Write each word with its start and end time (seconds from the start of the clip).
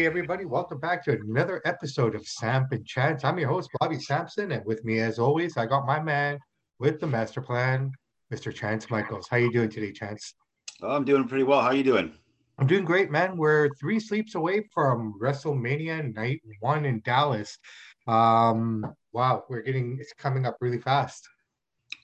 Hey, 0.00 0.06
everybody, 0.06 0.46
welcome 0.46 0.80
back 0.80 1.04
to 1.04 1.12
another 1.12 1.60
episode 1.66 2.14
of 2.14 2.26
Samp 2.26 2.72
and 2.72 2.86
Chance. 2.86 3.22
I'm 3.22 3.38
your 3.38 3.50
host, 3.50 3.68
Bobby 3.78 3.98
Sampson, 3.98 4.50
and 4.52 4.64
with 4.64 4.82
me, 4.82 5.00
as 5.00 5.18
always, 5.18 5.58
I 5.58 5.66
got 5.66 5.84
my 5.84 6.00
man 6.00 6.38
with 6.78 7.00
the 7.00 7.06
master 7.06 7.42
plan, 7.42 7.92
Mr. 8.32 8.50
Chance 8.50 8.88
Michaels. 8.88 9.28
How 9.30 9.36
you 9.36 9.52
doing 9.52 9.68
today, 9.68 9.92
Chance? 9.92 10.36
Oh, 10.80 10.96
I'm 10.96 11.04
doing 11.04 11.28
pretty 11.28 11.44
well. 11.44 11.60
How 11.60 11.72
you 11.72 11.82
doing? 11.82 12.14
I'm 12.58 12.66
doing 12.66 12.86
great, 12.86 13.10
man. 13.10 13.36
We're 13.36 13.68
three 13.78 14.00
sleeps 14.00 14.36
away 14.36 14.66
from 14.72 15.12
WrestleMania 15.20 16.14
night 16.14 16.40
one 16.60 16.86
in 16.86 17.02
Dallas. 17.04 17.58
Um, 18.06 18.94
wow, 19.12 19.44
we're 19.50 19.60
getting 19.60 19.98
it's 20.00 20.14
coming 20.14 20.46
up 20.46 20.56
really 20.62 20.80
fast. 20.80 21.28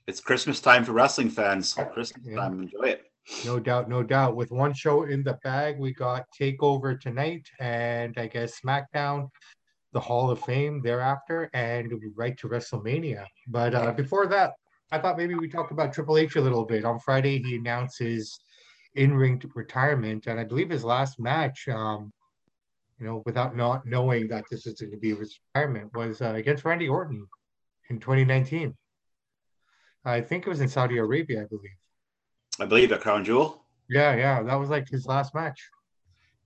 It's 0.06 0.20
Christmas 0.20 0.60
time 0.60 0.84
for 0.84 0.92
wrestling 0.92 1.30
fans. 1.30 1.72
Christmas 1.94 2.26
yeah. 2.26 2.36
time, 2.36 2.60
enjoy 2.60 2.88
it. 2.88 3.06
No 3.44 3.58
doubt, 3.58 3.88
no 3.88 4.02
doubt. 4.02 4.36
With 4.36 4.50
one 4.50 4.72
show 4.72 5.04
in 5.04 5.22
the 5.22 5.38
bag, 5.42 5.78
we 5.78 5.92
got 5.92 6.24
Takeover 6.38 7.00
tonight, 7.00 7.46
and 7.58 8.14
I 8.16 8.28
guess 8.28 8.60
SmackDown, 8.60 9.28
the 9.92 10.00
Hall 10.00 10.30
of 10.30 10.40
Fame 10.40 10.80
thereafter, 10.82 11.50
and 11.52 11.92
right 12.14 12.36
to 12.38 12.48
WrestleMania. 12.48 13.24
But 13.48 13.74
uh, 13.74 13.92
before 13.92 14.26
that, 14.28 14.52
I 14.92 14.98
thought 14.98 15.16
maybe 15.16 15.34
we 15.34 15.48
talk 15.48 15.72
about 15.72 15.92
Triple 15.92 16.18
H 16.18 16.36
a 16.36 16.40
little 16.40 16.64
bit. 16.64 16.84
On 16.84 17.00
Friday, 17.00 17.42
he 17.42 17.56
announces 17.56 18.38
in-ring 18.94 19.42
retirement, 19.54 20.26
and 20.26 20.38
I 20.38 20.44
believe 20.44 20.70
his 20.70 20.84
last 20.84 21.18
match, 21.18 21.68
um, 21.68 22.12
you 22.98 23.06
know, 23.06 23.22
without 23.26 23.56
not 23.56 23.86
knowing 23.86 24.28
that 24.28 24.44
this 24.50 24.66
is 24.66 24.80
going 24.80 24.92
to 24.92 24.98
be 24.98 25.14
his 25.14 25.38
retirement, 25.54 25.90
was 25.94 26.22
uh, 26.22 26.34
against 26.34 26.64
Randy 26.64 26.88
Orton 26.88 27.26
in 27.90 27.98
2019. 27.98 28.74
I 30.04 30.20
think 30.20 30.46
it 30.46 30.48
was 30.48 30.60
in 30.60 30.68
Saudi 30.68 30.98
Arabia, 30.98 31.42
I 31.42 31.46
believe. 31.46 31.72
I 32.60 32.64
believe 32.66 32.92
at 32.92 33.00
Crown 33.00 33.24
Jewel. 33.24 33.64
Yeah, 33.88 34.14
yeah, 34.16 34.42
that 34.42 34.54
was 34.54 34.68
like 34.68 34.88
his 34.88 35.06
last 35.06 35.34
match. 35.34 35.60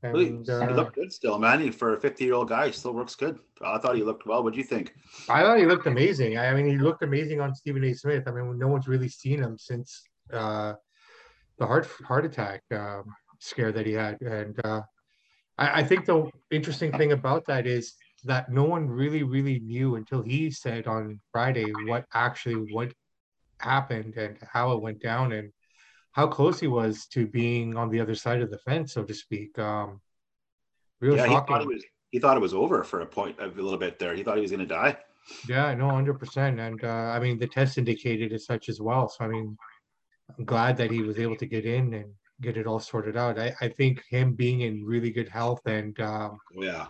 And, 0.03 0.15
really? 0.15 0.39
uh, 0.49 0.67
he 0.67 0.75
looked 0.75 0.95
good 0.95 1.13
still, 1.13 1.39
man. 1.39 1.61
He, 1.61 1.71
for 1.71 1.95
a 1.95 2.01
50 2.01 2.25
year 2.25 2.35
old 2.35 2.49
guy, 2.49 2.67
he 2.67 2.73
still 2.73 2.95
works 2.95 3.15
good. 3.15 3.39
I 3.63 3.79
thought 3.79 3.97
he 3.97 4.03
looked 4.03 4.27
well. 4.27 4.43
What 4.43 4.55
do 4.55 4.59
you 4.59 4.65
think? 4.65 4.95
I 5.29 5.43
thought 5.43 5.59
he 5.59 5.67
looked 5.67 5.87
amazing. 5.87 6.39
I 6.39 6.55
mean, 6.55 6.67
he 6.67 6.79
looked 6.79 7.03
amazing 7.03 7.41
on 7.41 7.55
Stephen 7.55 7.85
A. 7.85 7.93
Smith. 7.93 8.25
I 8.27 8.31
mean, 8.31 8.59
no 8.59 8.69
one's 8.69 8.89
really 8.89 9.09
seen 9.09 9.43
him 9.43 9.59
since 9.59 10.03
uh, 10.33 10.75
the 11.59 11.67
heart 11.67 11.87
heart 12.07 12.25
attack 12.25 12.63
um, 12.73 13.05
scare 13.39 13.73
that 13.73 13.87
he 13.87 13.93
had, 13.93 14.21
and 14.23 14.59
uh, 14.65 14.81
I, 15.59 15.81
I 15.81 15.83
think 15.85 16.07
the 16.07 16.31
interesting 16.51 16.93
thing 16.93 17.13
about 17.13 17.47
that 17.47 17.67
is 17.67 17.95
that 18.25 18.51
no 18.51 18.65
one 18.65 18.89
really, 18.89 19.23
really 19.23 19.61
knew 19.61 19.97
until 19.97 20.23
he 20.23 20.51
said 20.51 20.87
on 20.87 21.21
Friday 21.33 21.71
what 21.87 22.07
actually 22.15 22.73
what 22.73 22.93
happened 23.59 24.17
and 24.17 24.39
how 24.51 24.73
it 24.73 24.81
went 24.81 25.03
down, 25.03 25.33
and 25.33 25.53
how 26.13 26.27
close 26.27 26.59
he 26.59 26.67
was 26.67 27.07
to 27.07 27.27
being 27.27 27.77
on 27.77 27.89
the 27.91 28.01
other 28.01 28.15
side 28.15 28.41
of 28.41 28.51
the 28.51 28.59
fence, 28.59 28.95
so 28.95 29.05
to 29.05 29.15
speak. 29.15 29.59
Um, 29.59 30.01
real 31.01 31.17
yeah, 31.17 31.27
shocking. 31.27 31.57
He 31.57 31.61
thought, 31.61 31.67
was, 31.67 31.85
he 32.11 32.19
thought 32.19 32.37
it 32.37 32.41
was 32.41 32.55
over 32.55 32.83
for 32.85 33.01
a 33.01 33.07
point 33.07 33.37
a 33.41 33.47
little 33.47 33.79
bit 33.79 33.99
there. 33.99 34.15
He 34.15 34.23
thought 34.23 34.37
he 34.37 34.43
was 34.43 34.51
going 34.51 34.61
to 34.61 34.67
die. 34.67 34.97
Yeah, 35.49 35.73
no, 35.75 35.91
hundred 35.91 36.19
percent. 36.19 36.59
And 36.59 36.83
uh, 36.83 36.89
I 36.89 37.21
mean, 37.21 37.39
the 37.39 37.47
test 37.47 37.79
indicated 37.79 38.33
as 38.33 38.47
such 38.47 38.69
as 38.69 38.81
well. 38.81 39.09
So 39.09 39.25
I 39.25 39.29
mean, 39.29 39.57
I'm 40.37 40.45
glad 40.45 40.77
that 40.79 40.91
he 40.91 41.03
was 41.03 41.19
able 41.19 41.37
to 41.37 41.47
get 41.47 41.65
in 41.65 41.95
and 41.95 42.13
get 42.41 42.57
it 42.57 42.67
all 42.67 42.81
sorted 42.81 43.17
out. 43.17 43.39
I, 43.39 43.55
I 43.61 43.69
think 43.69 44.03
him 44.09 44.35
being 44.35 44.63
in 44.63 44.85
really 44.85 45.11
good 45.11 45.29
health 45.29 45.61
and 45.67 45.99
um, 46.01 46.39
yeah, 46.55 46.87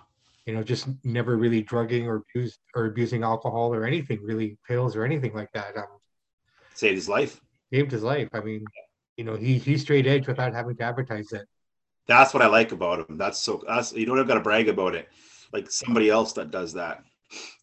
you 0.47 0.55
know, 0.55 0.63
just 0.63 0.89
never 1.05 1.37
really 1.37 1.63
drugging 1.63 2.07
or 2.07 2.17
abuse 2.17 2.59
or 2.75 2.87
abusing 2.87 3.23
alcohol 3.23 3.75
or 3.75 3.85
anything, 3.85 4.21
really 4.23 4.57
pills 4.67 4.97
or 4.97 5.05
anything 5.05 5.35
like 5.35 5.53
that. 5.53 5.77
Um, 5.77 5.87
saved 6.75 6.97
his 6.97 7.09
life. 7.09 7.41
Saved 7.73 7.91
his 7.91 8.03
life. 8.03 8.29
I 8.33 8.41
mean, 8.41 8.65
you 9.21 9.27
know, 9.27 9.37
he 9.37 9.59
he's 9.59 9.83
straight 9.83 10.07
edge 10.07 10.27
without 10.27 10.55
having 10.55 10.75
to 10.77 10.83
advertise 10.83 11.31
it. 11.33 11.47
That's 12.07 12.33
what 12.33 12.43
I 12.43 12.47
like 12.47 12.73
about 12.73 13.01
him. 13.01 13.19
That's 13.19 13.39
so 13.39 13.63
that's 13.69 13.93
you 13.93 14.07
don't 14.07 14.17
have 14.17 14.27
got 14.27 14.37
to 14.37 14.41
brag 14.41 14.71
about 14.71 14.95
it. 14.95 15.11
Like 15.53 15.71
somebody 15.71 16.09
else 16.09 16.33
that 16.33 16.51
does 16.51 16.73
that. 16.73 17.05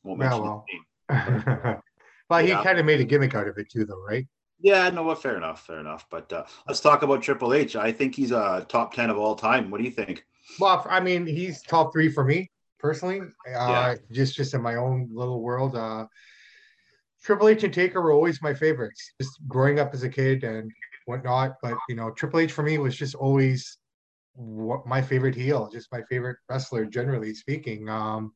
Won't 0.03 0.22
yeah, 0.22 0.35
well, 0.35 0.66
well, 2.29 2.44
he 2.44 2.50
yeah. 2.50 2.62
kind 2.62 2.78
of 2.78 2.85
made 2.85 3.01
a 3.01 3.06
gimmick 3.06 3.34
out 3.34 3.47
of 3.47 3.57
it 3.57 3.72
too, 3.72 3.85
though, 3.85 4.00
right? 4.07 4.28
Yeah, 4.59 4.88
no, 4.91 5.01
well, 5.01 5.16
fair 5.16 5.35
enough, 5.35 5.66
fair 5.66 5.79
enough. 5.79 6.06
But 6.12 6.31
uh, 6.31 6.44
let's 6.67 6.79
talk 6.79 7.01
about 7.01 7.23
Triple 7.23 7.56
H. 7.56 7.75
I 7.75 7.91
think 7.91 8.13
he's 8.13 8.31
a 8.31 8.63
top 8.69 8.94
ten 8.94 9.09
of 9.09 9.17
all 9.17 9.34
time. 9.34 9.72
What 9.72 9.79
do 9.79 9.84
you 9.84 9.91
think? 9.91 10.23
Well, 10.59 10.85
I 10.88 11.00
mean, 11.00 11.25
he's 11.25 11.63
top 11.63 11.91
three 11.91 12.12
for 12.12 12.23
me 12.23 12.51
personally. 12.78 13.22
Uh, 13.22 13.25
yeah. 13.47 13.96
Just 14.12 14.35
just 14.35 14.53
in 14.53 14.62
my 14.62 14.75
own 14.75 15.09
little 15.12 15.41
world. 15.41 15.75
Uh, 15.75 16.06
Triple 17.23 17.47
H 17.47 17.63
and 17.63 17.73
Taker 17.73 18.00
were 18.00 18.12
always 18.12 18.44
my 18.44 18.53
favorites. 18.53 19.12
Just 19.19 19.40
growing 19.47 19.79
up 19.79 19.96
as 19.96 20.03
a 20.03 20.09
kid 20.09 20.44
and 20.44 20.72
whatnot. 21.07 21.56
But 21.62 21.75
you 21.90 21.95
know, 21.95 22.12
Triple 22.12 22.40
H 22.40 22.51
for 22.51 22.63
me 22.63 22.78
was 22.78 22.95
just 22.95 23.16
always 23.16 23.78
what 24.34 24.85
my 24.85 25.01
favorite 25.01 25.35
heel, 25.35 25.69
just 25.72 25.91
my 25.91 26.03
favorite 26.03 26.38
wrestler, 26.50 26.85
generally 26.85 27.34
speaking. 27.34 27.90
Um, 27.90 28.34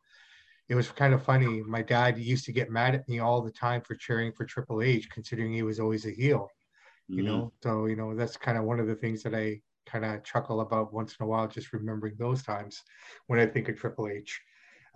it 0.67 0.75
was 0.75 0.89
kind 0.89 1.13
of 1.13 1.23
funny. 1.23 1.61
My 1.61 1.81
dad 1.81 2.17
used 2.17 2.45
to 2.45 2.53
get 2.53 2.71
mad 2.71 2.95
at 2.95 3.07
me 3.07 3.19
all 3.19 3.41
the 3.41 3.51
time 3.51 3.81
for 3.81 3.95
cheering 3.95 4.31
for 4.31 4.45
Triple 4.45 4.81
H, 4.81 5.09
considering 5.09 5.53
he 5.53 5.63
was 5.63 5.79
always 5.79 6.05
a 6.05 6.11
heel. 6.11 6.49
Mm-hmm. 7.09 7.19
You 7.19 7.23
know, 7.25 7.53
so 7.61 7.85
you 7.85 7.95
know 7.95 8.15
that's 8.15 8.37
kind 8.37 8.57
of 8.57 8.63
one 8.63 8.79
of 8.79 8.87
the 8.87 8.95
things 8.95 9.21
that 9.23 9.35
I 9.35 9.61
kind 9.85 10.05
of 10.05 10.23
chuckle 10.23 10.61
about 10.61 10.93
once 10.93 11.15
in 11.19 11.25
a 11.25 11.27
while, 11.27 11.47
just 11.47 11.73
remembering 11.73 12.15
those 12.17 12.43
times 12.43 12.81
when 13.27 13.39
I 13.39 13.45
think 13.45 13.69
of 13.69 13.77
Triple 13.77 14.07
H. 14.07 14.39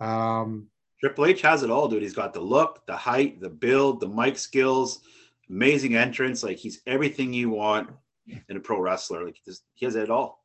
Um, 0.00 0.68
Triple 1.00 1.26
H 1.26 1.42
has 1.42 1.62
it 1.62 1.70
all, 1.70 1.88
dude. 1.88 2.02
He's 2.02 2.14
got 2.14 2.32
the 2.32 2.40
look, 2.40 2.86
the 2.86 2.96
height, 2.96 3.40
the 3.40 3.50
build, 3.50 4.00
the 4.00 4.08
mic 4.08 4.38
skills 4.38 5.00
amazing 5.50 5.96
entrance. 5.96 6.42
Like 6.42 6.58
he's 6.58 6.80
everything 6.86 7.32
you 7.32 7.50
want 7.50 7.90
in 8.48 8.56
a 8.56 8.60
pro 8.60 8.80
wrestler. 8.80 9.24
Like 9.24 9.36
he 9.74 9.84
has 9.84 9.96
it 9.96 10.10
all. 10.10 10.42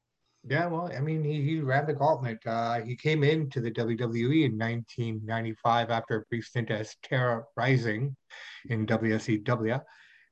Yeah, 0.50 0.66
well, 0.68 0.92
I 0.96 1.00
mean, 1.02 1.24
he, 1.24 1.42
he 1.42 1.60
ran 1.60 1.86
the 1.86 1.94
gauntlet. 1.94 2.40
Uh, 2.48 2.82
he 2.82 2.96
came 2.96 3.24
into 3.24 3.62
the 3.62 3.70
WWE 3.70 4.46
in 4.46 4.58
1995 4.58 5.92
after 5.92 6.18
a 6.18 6.22
brief 6.32 6.46
stint 6.46 6.72
as 6.72 6.96
Terra 7.04 7.44
Ryzing 7.58 8.16
in 8.70 8.88
WCW. 8.88 9.82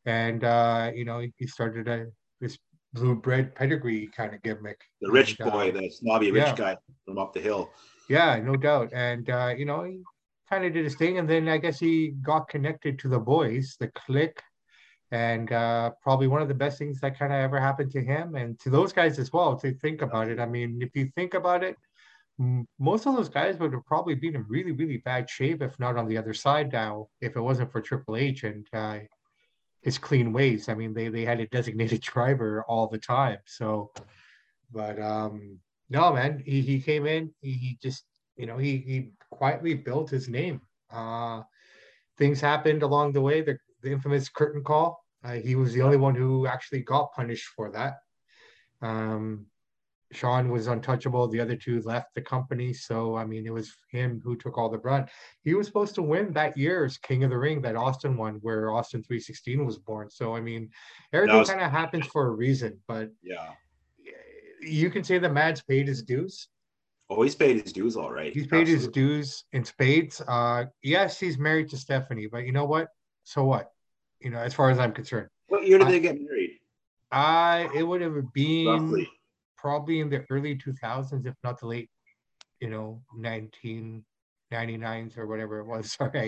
And, 0.05 0.43
uh, 0.43 0.91
you 0.95 1.05
know, 1.05 1.23
he 1.37 1.45
started 1.45 1.87
a, 1.87 2.07
this 2.41 2.57
blue 2.93 3.15
bread 3.15 3.53
pedigree 3.53 4.07
kind 4.07 4.33
of 4.33 4.41
gimmick. 4.41 4.81
The 4.99 5.11
rich 5.11 5.39
and, 5.39 5.51
boy, 5.51 5.69
uh, 5.69 5.79
the 5.79 5.91
snobby 5.91 6.31
rich 6.31 6.43
yeah. 6.43 6.55
guy 6.55 6.77
from 7.05 7.19
up 7.19 7.33
the 7.33 7.41
hill. 7.41 7.69
Yeah, 8.09 8.39
no 8.43 8.55
doubt. 8.55 8.89
And, 8.93 9.29
uh, 9.29 9.53
you 9.55 9.65
know, 9.65 9.83
he 9.83 10.01
kind 10.49 10.65
of 10.65 10.73
did 10.73 10.85
his 10.85 10.95
thing. 10.95 11.19
And 11.19 11.29
then 11.29 11.47
I 11.47 11.57
guess 11.57 11.79
he 11.79 12.15
got 12.23 12.49
connected 12.49 12.97
to 12.99 13.09
the 13.09 13.19
boys, 13.19 13.77
the 13.79 13.89
clique 13.89 14.41
and 15.11 15.51
uh, 15.51 15.91
probably 16.01 16.27
one 16.27 16.41
of 16.41 16.47
the 16.47 16.53
best 16.53 16.77
things 16.77 16.99
that 16.99 17.17
kind 17.17 17.33
of 17.33 17.39
ever 17.39 17.59
happened 17.59 17.91
to 17.91 18.01
him 18.01 18.35
and 18.35 18.59
to 18.59 18.69
those 18.69 18.93
guys 18.93 19.17
as 19.17 19.33
well 19.33 19.57
to 19.57 19.73
think 19.73 20.01
about 20.01 20.29
it. 20.29 20.39
I 20.39 20.45
mean 20.45 20.79
if 20.81 20.95
you 20.95 21.11
think 21.15 21.33
about 21.33 21.63
it 21.63 21.77
most 22.79 23.05
of 23.05 23.15
those 23.15 23.27
guys 23.27 23.59
would 23.59 23.73
have 23.73 23.85
probably 23.85 24.15
been 24.15 24.35
in 24.35 24.45
really 24.47 24.71
really 24.71 24.97
bad 24.97 25.29
shape 25.29 25.61
if 25.61 25.77
not 25.77 25.97
on 25.97 26.07
the 26.07 26.17
other 26.17 26.33
side 26.33 26.71
now 26.71 27.07
if 27.19 27.35
it 27.35 27.41
wasn't 27.41 27.69
for 27.71 27.81
triple 27.81 28.15
h 28.15 28.43
and 28.43 28.65
uh, 28.73 28.99
his 29.81 29.97
clean 29.97 30.31
ways. 30.33 30.69
I 30.69 30.73
mean 30.73 30.93
they, 30.93 31.09
they 31.09 31.25
had 31.25 31.39
a 31.39 31.47
designated 31.47 32.01
driver 32.13 32.63
all 32.67 32.87
the 32.87 32.97
time. 32.97 33.39
So 33.45 33.91
but 34.71 35.01
um 35.01 35.59
no 35.89 36.13
man 36.13 36.41
he, 36.45 36.61
he 36.61 36.79
came 36.79 37.05
in 37.05 37.33
he, 37.41 37.51
he 37.51 37.77
just 37.81 38.05
you 38.37 38.45
know 38.45 38.57
he, 38.57 38.77
he 38.77 39.11
quietly 39.29 39.73
built 39.73 40.09
his 40.09 40.29
name. 40.29 40.61
Uh 40.91 41.41
things 42.17 42.39
happened 42.39 42.83
along 42.83 43.11
the 43.11 43.21
way 43.21 43.41
the 43.41 43.57
the 43.81 43.91
infamous 43.91 44.29
curtain 44.29 44.63
call. 44.63 45.03
Uh, 45.23 45.33
he 45.33 45.55
was 45.55 45.73
the 45.73 45.81
only 45.81 45.97
one 45.97 46.15
who 46.15 46.47
actually 46.47 46.81
got 46.81 47.13
punished 47.13 47.47
for 47.55 47.71
that. 47.71 47.95
Um, 48.81 49.45
Shawn 50.11 50.49
was 50.49 50.67
untouchable. 50.67 51.27
The 51.27 51.39
other 51.39 51.55
two 51.55 51.81
left 51.81 52.15
the 52.15 52.21
company. 52.21 52.73
So, 52.73 53.15
I 53.15 53.25
mean, 53.25 53.45
it 53.45 53.53
was 53.53 53.75
him 53.91 54.21
who 54.23 54.35
took 54.35 54.57
all 54.57 54.69
the 54.69 54.77
brunt. 54.77 55.09
He 55.43 55.53
was 55.53 55.67
supposed 55.67 55.95
to 55.95 56.01
win 56.01 56.33
that 56.33 56.57
year's 56.57 56.97
King 56.97 57.23
of 57.23 57.29
the 57.29 57.37
Ring, 57.37 57.61
that 57.61 57.75
Austin 57.75 58.17
one, 58.17 58.35
where 58.41 58.71
Austin 58.71 59.03
316 59.03 59.65
was 59.65 59.77
born. 59.77 60.09
So, 60.09 60.35
I 60.35 60.41
mean, 60.41 60.69
everything 61.13 61.37
was... 61.37 61.49
kind 61.49 61.61
of 61.61 61.71
happens 61.71 62.07
for 62.07 62.27
a 62.27 62.31
reason. 62.31 62.79
But 62.87 63.11
yeah, 63.21 63.51
you 64.61 64.89
can 64.89 65.03
say 65.03 65.19
the 65.19 65.29
man's 65.29 65.61
paid 65.61 65.87
his 65.87 66.01
dues. 66.01 66.47
Oh, 67.11 67.21
he's 67.23 67.35
paid 67.35 67.61
his 67.61 67.73
dues 67.73 67.95
all 67.95 68.11
right. 68.11 68.31
He's 68.33 68.47
paid 68.47 68.61
Absolutely. 68.61 68.85
his 68.85 68.87
dues 68.89 69.43
in 69.51 69.65
spades. 69.65 70.21
Uh, 70.27 70.65
yes, 70.83 71.19
he's 71.19 71.39
married 71.39 71.69
to 71.69 71.77
Stephanie, 71.77 72.27
but 72.27 72.45
you 72.45 72.51
know 72.51 72.65
what? 72.65 72.89
So 73.23 73.43
what? 73.45 73.71
You 74.21 74.29
know, 74.29 74.39
as 74.39 74.53
far 74.53 74.69
as 74.69 74.79
I'm 74.79 74.91
concerned. 74.91 75.29
What 75.47 75.67
year 75.67 75.77
did 75.77 75.87
I, 75.87 75.91
they 75.91 75.99
get 75.99 76.21
married? 76.21 76.59
I 77.11 77.69
it 77.75 77.83
would 77.83 78.01
have 78.01 78.33
been 78.33 78.67
Roughly. 78.67 79.09
probably 79.57 79.99
in 79.99 80.09
the 80.09 80.25
early 80.29 80.55
2000s, 80.55 81.25
if 81.25 81.35
not 81.43 81.59
the 81.59 81.67
late, 81.67 81.89
you 82.59 82.69
know, 82.69 83.01
1999s 83.17 85.17
or 85.17 85.27
whatever 85.27 85.59
it 85.59 85.65
was. 85.65 85.91
Sorry, 85.93 86.19
I, 86.19 86.23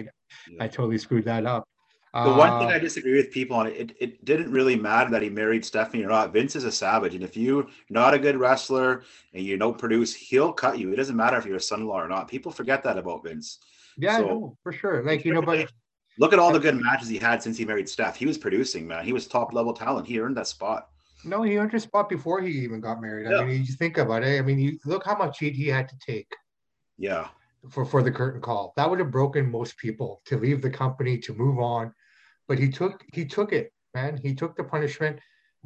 yeah. 0.50 0.64
I 0.64 0.68
totally 0.68 0.98
screwed 0.98 1.26
that 1.26 1.46
up. 1.46 1.68
The 2.14 2.34
one 2.34 2.60
thing 2.60 2.68
uh, 2.68 2.76
I 2.76 2.80
disagree 2.80 3.16
with 3.16 3.32
people 3.32 3.56
on 3.56 3.68
it, 3.68 3.96
it 3.98 4.26
didn't 4.26 4.52
really 4.52 4.76
matter 4.76 5.10
that 5.12 5.22
he 5.22 5.30
married 5.30 5.64
Stephanie 5.64 6.04
or 6.04 6.10
not. 6.10 6.34
Vince 6.34 6.58
is 6.58 6.66
a 6.66 6.72
savage, 6.72 7.16
and 7.16 7.24
if 7.24 7.38
you're 7.38 7.68
not 7.90 8.14
a 8.14 8.20
good 8.20 8.36
wrestler 8.36 9.04
and 9.34 9.46
you 9.46 9.58
don't 9.58 9.78
produce, 9.78 10.14
he'll 10.14 10.52
cut 10.52 10.78
you. 10.78 10.92
It 10.92 10.98
doesn't 10.98 11.16
matter 11.16 11.38
if 11.38 11.46
you're 11.46 11.56
a 11.56 11.62
son-in-law 11.62 12.02
or 12.02 12.10
not. 12.10 12.28
People 12.28 12.52
forget 12.52 12.84
that 12.84 12.98
about 12.98 13.24
Vince. 13.24 13.60
Yeah, 13.98 14.18
so, 14.18 14.26
no, 14.26 14.58
for 14.62 14.74
sure. 14.74 15.04
Like 15.04 15.24
you 15.24 15.34
know, 15.34 15.42
but 15.42 15.72
Look 16.22 16.34
at 16.34 16.40
all 16.40 16.54
the 16.54 16.60
good 16.60 16.80
matches 16.80 17.08
he 17.08 17.18
had 17.18 17.42
since 17.42 17.58
he 17.58 17.66
married 17.66 17.90
Steph. 17.90 18.16
He 18.16 18.28
was 18.28 18.38
producing, 18.38 18.88
man. 18.88 19.04
He 19.04 19.12
was 19.12 19.26
top 19.26 19.54
level 19.54 19.74
talent. 19.74 20.06
He 20.06 20.20
earned 20.20 20.38
that 20.38 20.46
spot. 20.46 20.90
No, 21.26 21.42
he 21.42 21.58
earned 21.58 21.72
his 21.72 21.82
spot 21.82 22.10
before 22.10 22.42
he 22.42 22.52
even 22.60 22.80
got 22.80 23.02
married. 23.02 23.28
Yeah. 23.28 23.40
I 23.40 23.44
mean, 23.44 23.64
you 23.66 23.74
think 23.74 23.98
about 23.98 24.22
it. 24.22 24.38
I 24.38 24.44
mean, 24.44 24.60
you 24.60 24.78
look 24.86 25.04
how 25.04 25.18
much 25.18 25.40
heat 25.40 25.56
he 25.56 25.68
had 25.68 25.90
to 25.90 25.96
take 25.98 26.32
Yeah. 27.00 27.30
For 27.72 27.86
for 27.86 28.04
the 28.04 28.12
curtain 28.12 28.40
call, 28.40 28.72
that 28.76 28.88
would 28.88 29.00
have 29.00 29.10
broken 29.10 29.50
most 29.50 29.78
people 29.78 30.22
to 30.26 30.38
leave 30.38 30.62
the 30.62 30.70
company 30.70 31.18
to 31.18 31.34
move 31.34 31.58
on, 31.58 31.92
but 32.48 32.60
he 32.60 32.70
took 32.70 33.04
he 33.14 33.26
took 33.26 33.52
it, 33.52 33.74
man. 33.96 34.18
He 34.18 34.36
took 34.36 34.56
the 34.56 34.64
punishment, 34.64 35.20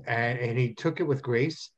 and 0.07 0.40
and 0.40 0.57
he 0.57 0.74
took 0.74 1.02
it 1.02 1.07
with 1.12 1.22
grace, 1.22 1.72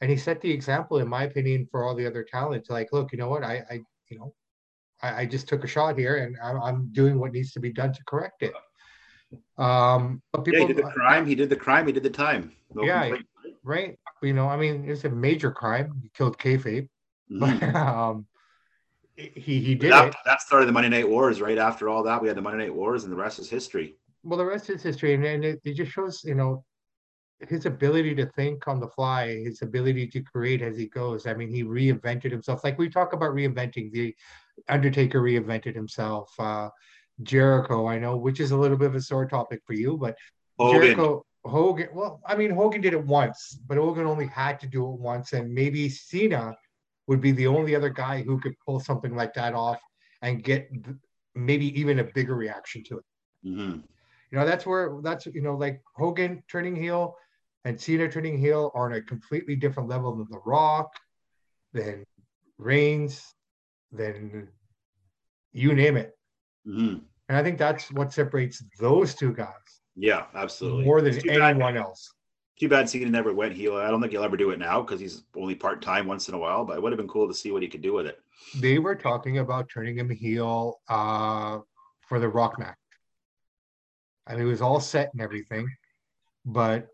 and 0.00 0.10
he 0.10 0.16
set 0.16 0.40
the 0.40 0.50
example, 0.50 0.98
in 0.98 1.08
my 1.08 1.24
opinion, 1.24 1.68
for 1.70 1.84
all 1.84 1.94
the 1.94 2.06
other 2.06 2.24
talent. 2.24 2.68
Like, 2.70 2.92
look, 2.92 3.12
you 3.12 3.18
know 3.18 3.28
what? 3.28 3.44
I 3.44 3.64
I 3.70 3.74
you 4.10 4.18
know, 4.18 4.34
I, 5.02 5.22
I 5.22 5.26
just 5.26 5.48
took 5.48 5.64
a 5.64 5.66
shot 5.66 5.98
here, 5.98 6.16
and 6.16 6.36
I'm, 6.42 6.62
I'm 6.62 6.88
doing 6.92 7.18
what 7.18 7.32
needs 7.32 7.52
to 7.52 7.60
be 7.60 7.72
done 7.72 7.92
to 7.92 8.04
correct 8.04 8.42
it. 8.42 8.54
Um, 9.58 10.22
but 10.32 10.44
people, 10.44 10.60
yeah, 10.60 10.66
he 10.66 10.72
did 10.72 10.84
the 10.84 10.90
crime. 10.90 11.26
He 11.26 11.34
did 11.34 11.50
the 11.50 11.56
crime. 11.56 11.86
He 11.86 11.92
did 11.92 12.02
the 12.02 12.10
time. 12.10 12.52
No 12.74 12.84
yeah, 12.84 13.02
complaint. 13.02 13.26
right. 13.64 13.98
You 14.22 14.32
know, 14.32 14.48
I 14.48 14.56
mean, 14.56 14.88
it's 14.88 15.04
a 15.04 15.10
major 15.10 15.50
crime. 15.50 15.92
He 16.02 16.10
killed 16.14 16.38
kayfabe, 16.38 16.88
mm-hmm. 17.30 17.38
but 17.38 17.62
um, 17.74 18.26
he 19.16 19.60
he 19.60 19.74
did 19.74 19.92
that, 19.92 20.08
it. 20.08 20.16
That 20.24 20.42
started 20.42 20.66
the 20.66 20.72
Monday 20.72 20.88
Night 20.88 21.08
Wars. 21.08 21.40
Right 21.40 21.58
after 21.58 21.88
all 21.88 22.02
that, 22.04 22.20
we 22.20 22.28
had 22.28 22.36
the 22.36 22.42
Monday 22.42 22.64
Night 22.64 22.74
Wars, 22.74 23.04
and 23.04 23.12
the 23.12 23.16
rest 23.16 23.38
is 23.38 23.48
history. 23.48 23.96
Well, 24.22 24.38
the 24.38 24.44
rest 24.44 24.70
is 24.70 24.82
history, 24.82 25.14
and, 25.14 25.24
and 25.24 25.44
it, 25.44 25.60
it 25.64 25.74
just 25.74 25.92
shows, 25.92 26.24
you 26.24 26.34
know, 26.34 26.64
his 27.48 27.66
ability 27.66 28.14
to 28.16 28.26
think 28.26 28.66
on 28.66 28.80
the 28.80 28.88
fly, 28.88 29.28
his 29.28 29.62
ability 29.62 30.08
to 30.08 30.20
create 30.20 30.62
as 30.62 30.76
he 30.76 30.86
goes. 30.86 31.26
I 31.26 31.34
mean, 31.34 31.48
he 31.48 31.62
reinvented 31.62 32.30
himself. 32.30 32.64
Like 32.64 32.78
we 32.78 32.88
talk 32.88 33.12
about 33.12 33.34
reinventing, 33.34 33.92
the 33.92 34.14
Undertaker 34.68 35.20
reinvented 35.20 35.74
himself. 35.74 36.32
Uh, 36.38 36.68
Jericho, 37.22 37.86
I 37.86 37.98
know, 37.98 38.16
which 38.16 38.40
is 38.40 38.50
a 38.50 38.56
little 38.56 38.76
bit 38.76 38.88
of 38.88 38.94
a 38.94 39.00
sore 39.00 39.26
topic 39.26 39.60
for 39.66 39.72
you, 39.72 39.96
but 39.96 40.16
Hogan. 40.58 40.80
Jericho, 40.80 41.24
Hogan. 41.44 41.88
Well, 41.92 42.20
I 42.26 42.36
mean, 42.36 42.50
Hogan 42.50 42.80
did 42.80 42.92
it 42.92 43.04
once, 43.04 43.58
but 43.66 43.78
Hogan 43.78 44.06
only 44.06 44.26
had 44.26 44.60
to 44.60 44.66
do 44.66 44.84
it 44.84 45.00
once, 45.00 45.32
and 45.32 45.52
maybe 45.52 45.88
Cena 45.88 46.56
would 47.06 47.20
be 47.20 47.32
the 47.32 47.46
only 47.46 47.74
other 47.74 47.90
guy 47.90 48.22
who 48.22 48.40
could 48.40 48.54
pull 48.64 48.80
something 48.80 49.14
like 49.14 49.32
that 49.34 49.54
off 49.54 49.80
and 50.22 50.42
get 50.42 50.68
maybe 51.34 51.78
even 51.78 52.00
a 52.00 52.04
bigger 52.04 52.34
reaction 52.34 52.82
to 52.84 52.98
it. 52.98 53.04
Mm-hmm. 53.46 53.80
You 54.30 54.38
know, 54.38 54.44
that's 54.44 54.66
where 54.66 54.98
that's 55.02 55.26
you 55.26 55.42
know, 55.42 55.54
like 55.54 55.80
Hogan 55.94 56.42
turning 56.48 56.74
heel 56.74 57.16
and 57.64 57.80
Cena 57.80 58.08
turning 58.08 58.38
heel 58.38 58.70
are 58.74 58.86
on 58.86 58.96
a 58.96 59.02
completely 59.02 59.56
different 59.56 59.88
level 59.88 60.14
than 60.14 60.26
The 60.30 60.40
Rock, 60.44 60.92
than 61.72 62.04
Reigns, 62.58 63.34
than 63.92 64.48
you 65.52 65.74
name 65.74 65.96
it. 65.96 66.16
Mm-hmm. 66.66 66.98
And 67.28 67.38
I 67.38 67.42
think 67.42 67.58
that's 67.58 67.90
what 67.92 68.12
separates 68.12 68.62
those 68.78 69.14
two 69.14 69.32
guys. 69.32 69.80
Yeah, 69.96 70.26
absolutely. 70.34 70.84
More 70.84 71.00
than 71.00 71.16
anyone 71.28 71.58
bad. 71.58 71.76
else. 71.76 72.12
Too 72.58 72.68
bad 72.68 72.88
Cena 72.88 73.10
never 73.10 73.34
went 73.34 73.54
heel. 73.54 73.76
I 73.76 73.90
don't 73.90 74.00
think 74.00 74.12
he'll 74.12 74.22
ever 74.22 74.36
do 74.36 74.50
it 74.50 74.58
now 74.58 74.80
because 74.80 75.00
he's 75.00 75.24
only 75.36 75.54
part 75.54 75.82
time 75.82 76.06
once 76.06 76.28
in 76.28 76.34
a 76.34 76.38
while. 76.38 76.64
But 76.64 76.76
it 76.76 76.82
would 76.82 76.92
have 76.92 76.98
been 76.98 77.08
cool 77.08 77.28
to 77.28 77.34
see 77.34 77.50
what 77.50 77.62
he 77.62 77.68
could 77.68 77.82
do 77.82 77.92
with 77.92 78.06
it. 78.06 78.18
They 78.60 78.78
were 78.78 78.94
talking 78.94 79.38
about 79.38 79.68
turning 79.68 79.98
him 79.98 80.08
heel 80.08 80.80
uh, 80.88 81.58
for 82.00 82.18
the 82.18 82.28
Rock 82.28 82.58
match. 82.58 82.76
And 84.26 84.40
it 84.40 84.44
was 84.44 84.60
all 84.60 84.80
set 84.80 85.10
and 85.12 85.20
everything. 85.20 85.68
But 86.44 86.88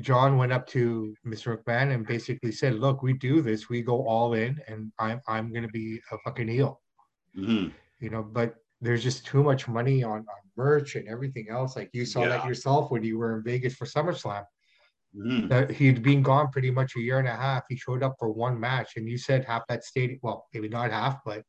John 0.00 0.36
went 0.38 0.52
up 0.52 0.66
to 0.68 1.14
Mr. 1.26 1.56
McMahon 1.56 1.94
and 1.94 2.06
basically 2.06 2.52
said, 2.52 2.74
"Look, 2.74 3.02
we 3.02 3.12
do 3.14 3.42
this. 3.42 3.68
We 3.68 3.82
go 3.82 4.06
all 4.06 4.34
in, 4.34 4.60
and 4.68 4.92
I'm 4.98 5.20
I'm 5.26 5.52
going 5.52 5.64
to 5.64 5.68
be 5.68 6.00
a 6.12 6.18
fucking 6.24 6.48
heel." 6.48 6.80
Mm-hmm. 7.36 7.68
You 8.00 8.10
know, 8.10 8.22
but 8.22 8.56
there's 8.80 9.02
just 9.02 9.26
too 9.26 9.42
much 9.42 9.68
money 9.68 10.02
on, 10.04 10.18
on 10.18 10.24
merch 10.56 10.96
and 10.96 11.08
everything 11.08 11.48
else. 11.50 11.76
Like 11.76 11.90
you 11.92 12.04
saw 12.04 12.22
yeah. 12.22 12.28
that 12.28 12.46
yourself 12.46 12.90
when 12.90 13.02
you 13.02 13.18
were 13.18 13.36
in 13.36 13.44
Vegas 13.44 13.74
for 13.74 13.86
SummerSlam. 13.86 14.44
Mm. 15.16 15.48
That 15.48 15.70
he'd 15.70 16.02
been 16.02 16.22
gone 16.22 16.48
pretty 16.48 16.70
much 16.70 16.94
a 16.96 17.00
year 17.00 17.18
and 17.18 17.28
a 17.28 17.34
half. 17.34 17.64
He 17.68 17.76
showed 17.76 18.02
up 18.02 18.16
for 18.18 18.30
one 18.30 18.58
match, 18.60 18.96
and 18.96 19.08
you 19.08 19.16
said 19.16 19.44
half 19.44 19.66
that 19.68 19.84
stadium. 19.84 20.20
Well, 20.22 20.46
maybe 20.52 20.68
not 20.68 20.90
half, 20.90 21.20
but 21.24 21.42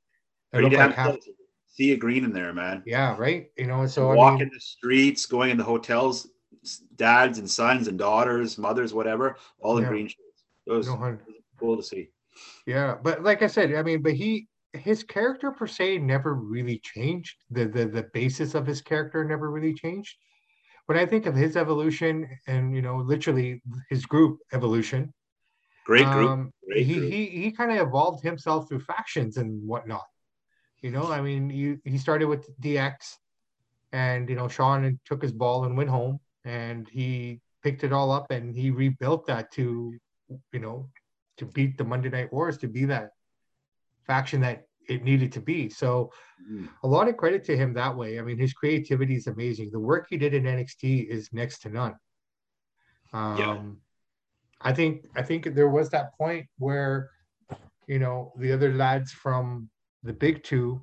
it 0.54 0.62
looked 0.62 0.76
like 0.76 0.94
half. 0.94 1.18
See 1.68 1.92
a 1.92 1.98
green 1.98 2.24
in 2.24 2.32
there, 2.32 2.54
man. 2.54 2.82
Yeah, 2.86 3.16
right. 3.18 3.48
You 3.58 3.68
know, 3.68 3.86
so 3.86 4.14
walking 4.14 4.42
I 4.42 4.44
mean, 4.46 4.52
the 4.54 4.60
streets, 4.60 5.26
going 5.26 5.52
in 5.52 5.58
the 5.58 5.64
hotels, 5.64 6.28
dads 6.96 7.40
and 7.40 7.50
sons 7.50 7.88
and 7.88 7.98
daughters, 7.98 8.58
mothers, 8.58 8.94
whatever, 8.94 9.38
all 9.60 9.78
in 9.78 9.84
yeah. 9.84 9.90
green 9.90 10.08
shirts. 10.08 10.44
It 10.66 10.72
was, 10.72 10.88
no, 10.88 11.18
cool 11.60 11.78
to 11.78 11.84
see. 11.84 12.10
Yeah, 12.66 12.96
but 13.02 13.24
like 13.24 13.42
I 13.42 13.48
said, 13.48 13.74
I 13.74 13.82
mean, 13.82 14.02
but 14.02 14.14
he 14.14 14.48
his 14.74 15.04
character 15.04 15.52
per 15.52 15.68
se 15.68 16.00
never 16.00 16.36
really 16.36 16.80
changed. 16.80 17.36
The 17.52 17.66
the 17.66 17.86
the 17.86 18.04
basis 18.14 18.56
of 18.56 18.66
his 18.66 18.82
character 18.82 19.24
never 19.24 19.50
really 19.50 19.74
changed. 19.74 20.16
When 20.86 20.98
I 20.98 21.06
think 21.06 21.26
of 21.26 21.36
his 21.36 21.58
evolution 21.58 22.30
and 22.48 22.76
you 22.76 22.82
know, 22.82 22.98
literally 22.98 23.62
his 23.90 24.06
group 24.06 24.40
evolution. 24.54 25.14
Great 25.86 26.06
group. 26.08 26.30
Um, 26.30 26.54
Great 26.68 26.86
he, 26.86 26.94
group. 26.96 27.12
he 27.12 27.26
he 27.28 27.52
kind 27.52 27.72
of 27.72 27.88
evolved 27.88 28.24
himself 28.24 28.68
through 28.68 28.82
factions 28.82 29.38
and 29.38 29.66
whatnot. 29.66 30.06
You 30.82 30.92
know, 30.92 31.12
I 31.12 31.22
mean, 31.22 31.50
you 31.50 31.80
he 31.86 31.98
started 31.98 32.26
with 32.26 32.50
DX, 32.60 32.96
and 33.94 34.30
you 34.30 34.36
know, 34.36 34.48
Shawn 34.48 35.00
took 35.06 35.22
his 35.22 35.32
ball 35.32 35.64
and 35.64 35.78
went 35.78 35.90
home, 35.90 36.20
and 36.46 36.88
he 36.90 37.42
picked 37.64 37.84
it 37.84 37.94
all 37.94 38.12
up 38.12 38.32
and 38.32 38.56
he 38.56 38.72
rebuilt 38.72 39.26
that 39.28 39.52
to, 39.54 39.94
you 40.52 40.60
know, 40.60 40.90
to 41.38 41.46
beat 41.46 41.78
the 41.78 41.84
Monday 41.84 42.10
Night 42.10 42.32
Wars, 42.32 42.58
to 42.60 42.68
be 42.68 42.86
that 42.86 43.10
faction 44.06 44.42
that 44.42 44.64
it 44.88 45.04
needed 45.04 45.32
to 45.34 45.42
be. 45.42 45.70
So 45.70 46.12
mm. 46.50 46.68
a 46.84 46.88
lot 46.88 47.08
of 47.08 47.18
credit 47.18 47.44
to 47.46 47.58
him 47.58 47.74
that 47.74 47.96
way. 47.96 48.20
I 48.20 48.22
mean, 48.22 48.38
his 48.38 48.54
creativity 48.54 49.16
is 49.16 49.28
amazing. 49.28 49.70
The 49.72 49.80
work 49.80 50.08
he 50.10 50.18
did 50.18 50.34
in 50.34 50.44
NXT 50.44 51.08
is 51.08 51.30
next 51.34 51.60
to 51.64 51.70
none. 51.70 51.96
Um, 53.14 53.38
yeah. 53.38 53.62
I 54.62 54.74
think 54.74 55.06
I 55.16 55.22
think 55.22 55.54
there 55.54 55.70
was 55.70 55.90
that 55.92 56.18
point 56.18 56.48
where, 56.58 57.12
you 57.88 58.00
know, 58.00 58.34
the 58.40 58.52
other 58.52 58.74
lads 58.74 59.12
from 59.12 59.70
the 60.04 60.14
big 60.14 60.44
two 60.44 60.82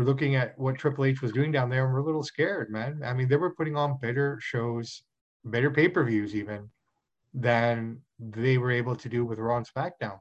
were 0.00 0.06
looking 0.06 0.34
at 0.34 0.58
what 0.58 0.76
Triple 0.76 1.04
H 1.04 1.20
was 1.20 1.30
doing 1.30 1.52
down 1.52 1.68
there 1.68 1.84
and 1.84 1.92
we're 1.92 2.00
a 2.00 2.04
little 2.04 2.22
scared, 2.22 2.70
man. 2.70 3.02
I 3.04 3.12
mean, 3.12 3.28
they 3.28 3.36
were 3.36 3.54
putting 3.54 3.76
on 3.76 3.98
better 3.98 4.38
shows, 4.40 5.02
better 5.44 5.70
pay-per-views 5.70 6.34
even 6.34 6.70
than 7.34 8.00
they 8.18 8.56
were 8.56 8.70
able 8.70 8.96
to 8.96 9.08
do 9.10 9.26
with 9.26 9.38
Raw 9.38 9.58
and 9.58 9.66
SmackDown. 9.68 10.18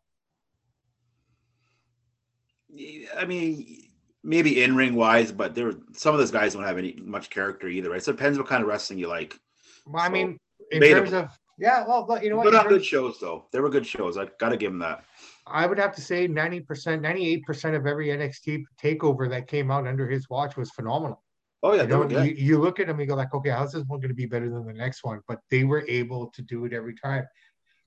I 3.18 3.26
mean, 3.26 3.88
maybe 4.22 4.64
in 4.64 4.76
ring 4.76 4.96
wise, 4.96 5.32
but 5.32 5.56
there 5.56 5.72
some 5.94 6.14
of 6.14 6.20
those 6.20 6.30
guys 6.30 6.54
don't 6.54 6.64
have 6.64 6.78
any 6.78 7.00
much 7.02 7.30
character 7.30 7.70
either, 7.70 7.90
right? 7.90 8.04
So 8.04 8.12
it 8.12 8.18
depends 8.18 8.38
what 8.38 8.48
kind 8.48 8.62
of 8.62 8.68
wrestling 8.68 9.00
you 9.00 9.08
like. 9.08 9.40
Well, 9.88 10.04
I 10.04 10.08
so, 10.08 10.12
mean, 10.12 10.38
in 10.72 10.82
terms 10.82 11.14
of 11.14 11.30
yeah, 11.58 11.86
well, 11.88 12.06
you 12.22 12.30
know 12.30 12.36
what? 12.36 12.44
But 12.44 12.54
not 12.54 12.68
good 12.68 12.86
shows 12.86 13.18
though. 13.20 13.46
They 13.52 13.60
were 13.60 13.70
good 13.70 13.88
shows. 13.88 14.18
I 14.18 14.28
got 14.40 14.50
to 14.50 14.58
give 14.58 14.72
them 14.72 14.80
that. 14.80 15.04
I 15.52 15.66
would 15.66 15.80
have 15.80 15.94
to 15.96 16.02
say 16.02 16.28
90%, 16.28 16.66
98% 16.66 17.76
of 17.76 17.86
every 17.86 18.08
NXT 18.08 18.64
takeover 18.82 19.30
that 19.30 19.48
came 19.48 19.72
out 19.72 19.88
under 19.88 20.10
his 20.10 20.30
watch 20.30 20.58
was 20.58 20.72
phenomenal. 20.72 21.24
Oh 21.62 21.74
yeah, 21.74 21.84
you, 21.84 21.88
know, 21.90 22.08
you, 22.08 22.34
you, 22.36 22.58
look 22.58 22.80
at 22.80 22.88
them, 22.88 23.00
you 23.00 23.06
go 23.06 23.16
like, 23.16 23.34
okay, 23.34 23.50
how's 23.50 23.74
this 23.74 23.84
one 23.88 24.00
going 24.00 24.10
to 24.10 24.16
be 24.16 24.26
better 24.26 24.50
than 24.50 24.66
the 24.66 24.74
next 24.74 25.04
one? 25.04 25.20
But 25.28 25.40
they 25.52 25.66
were 25.66 25.86
able 25.90 26.28
to 26.28 26.42
do 26.42 26.64
it 26.66 26.72
every 26.72 26.96
time. 26.96 27.26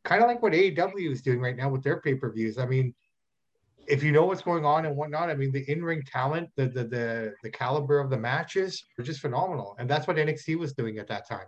Kind 0.05 0.23
of 0.23 0.29
like 0.29 0.43
what 0.43 0.53
AEW 0.53 1.11
is 1.11 1.23
doing 1.23 1.41
right 1.41 1.57
now 1.57 1.71
with 1.71 1.83
their 1.83 2.01
pay-per-views. 2.01 2.59
I 2.59 2.67
mean, 2.67 2.95
if 3.87 4.03
you 4.03 4.13
know 4.13 4.27
what's 4.27 4.43
going 4.43 4.65
on 4.67 4.85
and 4.85 4.95
whatnot, 4.95 5.31
I 5.31 5.35
mean, 5.35 5.53
the 5.53 5.65
in-ring 5.71 6.03
talent, 6.03 6.51
the 6.57 6.67
the 6.69 6.85
the 6.85 7.35
the 7.43 7.51
caliber 7.51 7.99
of 7.99 8.11
the 8.11 8.19
matches 8.19 8.85
are 8.99 9.03
just 9.03 9.21
phenomenal, 9.21 9.75
and 9.79 9.89
that's 9.89 10.07
what 10.07 10.17
NXT 10.17 10.59
was 10.59 10.75
doing 10.75 10.99
at 10.99 11.09
that 11.09 11.27
time. 11.27 11.47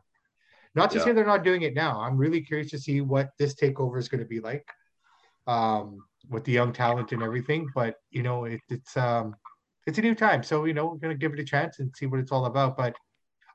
Not 0.75 0.91
to 0.93 0.99
yeah. 0.99 1.05
say 1.05 1.13
they're 1.13 1.27
not 1.27 1.45
doing 1.45 1.63
it 1.63 1.75
now. 1.75 2.01
I'm 2.01 2.17
really 2.17 2.41
curious 2.41 2.71
to 2.71 2.79
see 2.79 3.01
what 3.01 3.31
this 3.39 3.55
takeover 3.55 3.99
is 3.99 4.09
going 4.09 4.23
to 4.23 4.27
be 4.27 4.41
like, 4.41 4.67
um, 5.47 6.05
with 6.31 6.45
the 6.45 6.53
young 6.53 6.73
talent 6.73 7.13
and 7.13 7.23
everything. 7.23 7.69
But 7.75 7.97
you 8.11 8.23
know, 8.23 8.45
it, 8.45 8.61
it's 8.69 8.97
um, 8.97 9.35
it's 9.87 9.99
a 9.99 10.03
new 10.03 10.15
time, 10.15 10.43
so 10.43 10.65
you 10.65 10.75
know, 10.75 10.99
we're 11.01 11.09
to 11.09 11.15
give 11.15 11.33
it 11.33 11.41
a 11.41 11.45
chance 11.45 11.79
and 11.79 11.95
see 11.97 12.07
what 12.07 12.21
it's 12.21 12.33
all 12.33 12.47
about. 12.47 12.77
But 12.77 12.95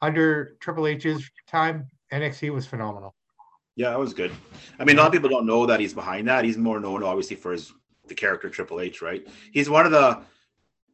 under 0.01 0.57
Triple 0.59 0.87
H's 0.87 1.29
time, 1.47 1.87
NXT 2.13 2.53
was 2.53 2.65
phenomenal. 2.65 3.15
Yeah, 3.75 3.91
that 3.91 3.99
was 3.99 4.13
good. 4.13 4.31
I 4.77 4.83
mean, 4.83 4.97
a 4.97 4.99
lot 4.99 5.07
of 5.07 5.13
people 5.13 5.29
don't 5.29 5.45
know 5.45 5.65
that 5.65 5.79
he's 5.79 5.93
behind 5.93 6.27
that. 6.27 6.43
He's 6.43 6.57
more 6.57 6.79
known, 6.79 7.03
obviously, 7.03 7.35
for 7.35 7.53
his 7.53 7.71
the 8.07 8.15
character 8.15 8.49
Triple 8.49 8.81
H, 8.81 9.01
right? 9.01 9.25
He's 9.51 9.69
one 9.69 9.85
of 9.85 9.91
the 9.91 10.21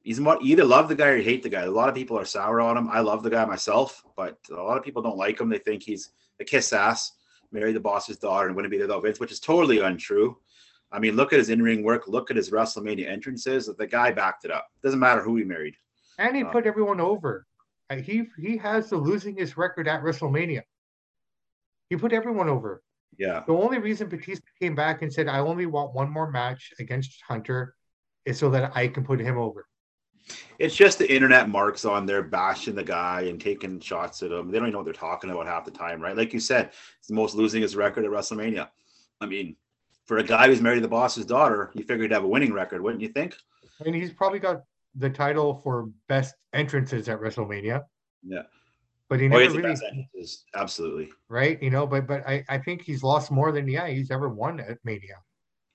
he's 0.03 0.19
more 0.19 0.37
either 0.41 0.63
love 0.63 0.87
the 0.87 0.95
guy 0.95 1.07
or 1.07 1.21
hate 1.21 1.41
the 1.41 1.49
guy. 1.49 1.63
A 1.63 1.71
lot 1.71 1.89
of 1.89 1.95
people 1.95 2.17
are 2.17 2.25
sour 2.25 2.61
on 2.61 2.77
him. 2.77 2.89
I 2.89 2.99
love 2.99 3.23
the 3.23 3.29
guy 3.29 3.43
myself, 3.45 4.03
but 4.15 4.37
a 4.51 4.61
lot 4.61 4.77
of 4.77 4.83
people 4.83 5.01
don't 5.01 5.17
like 5.17 5.39
him. 5.39 5.49
They 5.49 5.57
think 5.57 5.81
he's 5.81 6.11
a 6.39 6.45
kiss 6.45 6.71
ass, 6.73 7.13
marry 7.51 7.73
the 7.73 7.79
boss's 7.79 8.17
daughter, 8.17 8.47
and 8.47 8.55
wouldn't 8.55 8.71
be 8.71 8.77
there 8.77 8.87
without 8.87 9.03
Vince, 9.03 9.19
which 9.19 9.31
is 9.31 9.39
totally 9.39 9.79
untrue. 9.79 10.37
I 10.92 11.00
mean, 11.00 11.15
look 11.15 11.34
at 11.34 11.39
his 11.39 11.50
in-ring 11.50 11.84
work. 11.84 12.08
Look 12.08 12.32
at 12.32 12.38
his 12.38 12.51
WrestleMania 12.51 13.10
entrances. 13.10 13.70
The 13.77 13.88
guy 13.88 14.12
backed 14.12 14.46
it 14.46 14.51
up. 14.51 14.68
Doesn't 14.84 15.00
matter 15.00 15.22
who 15.22 15.36
he 15.36 15.44
married. 15.44 15.75
And 16.18 16.36
he 16.36 16.44
uh, 16.44 16.50
put 16.50 16.65
everyone 16.65 17.01
over. 17.01 17.46
He 17.92 18.24
he 18.39 18.58
has 18.58 18.89
the 18.89 18.98
losing 18.98 19.36
his 19.36 19.58
record 19.58 19.88
at 19.88 20.01
WrestleMania. 20.01 20.62
He 21.89 21.96
put 21.98 22.13
everyone 22.13 22.50
over. 22.50 22.82
Yeah. 23.18 23.44
The 23.46 23.54
only 23.54 23.77
reason 23.77 24.10
Batista 24.10 24.46
came 24.60 24.75
back 24.75 25.01
and 25.01 25.13
said, 25.13 25.27
I 25.27 25.39
only 25.39 25.65
want 25.65 25.94
one 25.94 26.10
more 26.10 26.30
match 26.32 26.74
against 26.80 27.22
Hunter 27.27 27.75
is 28.25 28.39
so 28.39 28.50
that 28.50 28.75
I 28.75 28.88
can 28.88 29.04
put 29.04 29.20
him 29.20 29.38
over. 29.38 29.68
It's 30.58 30.75
just 30.75 30.98
the 30.98 31.13
internet 31.13 31.50
marks 31.50 31.86
on 31.86 32.06
there 32.06 32.24
bashing 32.24 32.74
the 32.74 32.84
guy 32.84 33.22
and 33.22 33.39
taking 33.39 33.80
shots 33.80 34.24
at 34.24 34.32
him. 34.32 34.50
They 34.50 34.58
don't 34.58 34.68
even 34.68 34.72
know 34.72 34.80
what 34.80 34.86
they're 34.86 34.94
talking 34.94 35.30
about 35.30 35.46
half 35.46 35.65
the 35.65 35.72
time, 35.72 36.01
right? 36.01 36.18
Like 36.18 36.34
you 36.34 36.39
said, 36.39 36.72
it's 36.98 37.08
the 37.08 37.13
most 37.13 37.36
losing 37.36 37.62
his 37.62 37.75
record 37.75 38.06
at 38.06 38.12
WrestleMania. 38.12 38.68
I 39.22 39.27
mean, 39.27 39.56
for 40.05 40.17
a 40.17 40.24
guy 40.24 40.47
who's 40.47 40.62
married 40.62 40.75
to 40.77 40.81
the 40.81 40.88
boss's 40.88 41.25
daughter, 41.25 41.71
you 41.74 41.81
figured 41.83 42.01
he'd 42.09 42.12
have 42.13 42.24
a 42.24 42.27
winning 42.27 42.53
record, 42.53 42.81
wouldn't 42.81 43.01
you 43.01 43.09
think? 43.09 43.35
I 43.79 43.83
mean, 43.83 43.93
he's 43.93 44.13
probably 44.13 44.39
got 44.39 44.63
the 44.95 45.09
title 45.09 45.59
for 45.63 45.89
best 46.07 46.35
entrances 46.53 47.09
at 47.09 47.19
WrestleMania. 47.19 47.83
Yeah. 48.24 48.43
But 49.09 49.19
he 49.19 49.25
Oh, 49.27 49.29
never 49.29 49.43
he's 49.43 49.51
the 49.53 49.57
really, 49.59 49.69
entrances. 49.71 50.45
Absolutely. 50.55 51.09
right? 51.29 51.62
You 51.62 51.69
know, 51.69 51.85
but 51.85 52.07
but 52.07 52.27
I, 52.27 52.43
I 52.50 52.57
think 52.57 52.81
he's 52.81 53.03
lost 53.03 53.29
more 53.31 53.51
than 53.51 53.67
yeah 53.67 53.88
he's 53.88 54.09
ever 54.12 54.29
won 54.29 54.59
at 54.59 54.77
Mania. 54.83 55.17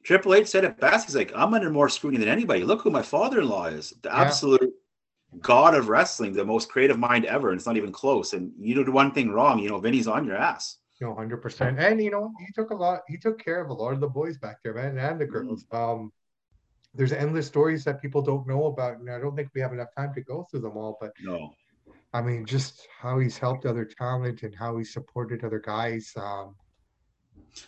Triple 0.02 0.34
H 0.34 0.48
said 0.48 0.64
it 0.64 0.80
best. 0.80 1.06
He's 1.06 1.14
like, 1.14 1.30
I'm 1.36 1.52
under 1.54 1.70
more 1.70 1.88
scrutiny 1.88 2.18
than 2.24 2.32
anybody. 2.32 2.64
Look 2.64 2.82
who 2.82 2.90
my 2.90 3.02
father-in-law 3.02 3.66
is. 3.66 3.92
The 4.02 4.08
Yeah. 4.08 4.22
absolute 4.22 4.72
god 5.40 5.74
of 5.74 5.88
wrestling, 5.88 6.32
the 6.32 6.44
most 6.44 6.68
creative 6.70 6.98
mind 6.98 7.24
ever. 7.26 7.50
And 7.50 7.58
it's 7.58 7.66
not 7.66 7.76
even 7.76 7.92
close. 7.92 8.32
And 8.32 8.50
you 8.58 8.74
do 8.82 8.90
one 8.90 9.12
thing 9.12 9.30
wrong, 9.30 9.58
you 9.60 9.68
know, 9.68 9.78
Vinny's 9.78 10.08
on 10.08 10.24
your 10.24 10.36
ass. 10.36 10.78
You 11.00 11.06
know, 11.06 11.14
hundred 11.14 11.38
percent. 11.38 11.78
And 11.80 12.02
you 12.02 12.10
know, 12.10 12.30
he 12.38 12.52
took 12.52 12.70
a 12.70 12.74
lot. 12.74 13.00
He 13.08 13.16
took 13.16 13.42
care 13.42 13.60
of 13.62 13.70
a 13.70 13.72
lot 13.72 13.94
of 13.94 14.00
the 14.00 14.08
boys 14.08 14.36
back 14.38 14.58
there, 14.62 14.74
man, 14.74 14.98
and 14.98 15.20
the 15.20 15.26
girls. 15.26 15.64
Um, 15.72 16.12
there's 16.94 17.12
endless 17.12 17.46
stories 17.46 17.84
that 17.84 18.02
people 18.02 18.20
don't 18.20 18.46
know 18.46 18.66
about, 18.66 18.98
and 18.98 19.08
I 19.10 19.18
don't 19.18 19.34
think 19.34 19.48
we 19.54 19.60
have 19.62 19.72
enough 19.72 19.94
time 19.96 20.12
to 20.14 20.20
go 20.20 20.46
through 20.50 20.60
them 20.60 20.76
all. 20.76 20.98
But 21.00 21.12
No. 21.22 21.54
I 22.12 22.20
mean, 22.20 22.44
just 22.44 22.86
how 23.00 23.18
he's 23.20 23.38
helped 23.38 23.64
other 23.64 23.84
talent 23.84 24.42
and 24.42 24.54
how 24.54 24.76
he 24.76 24.84
supported 24.84 25.44
other 25.44 25.60
guys. 25.60 26.12
Um, 26.16 26.56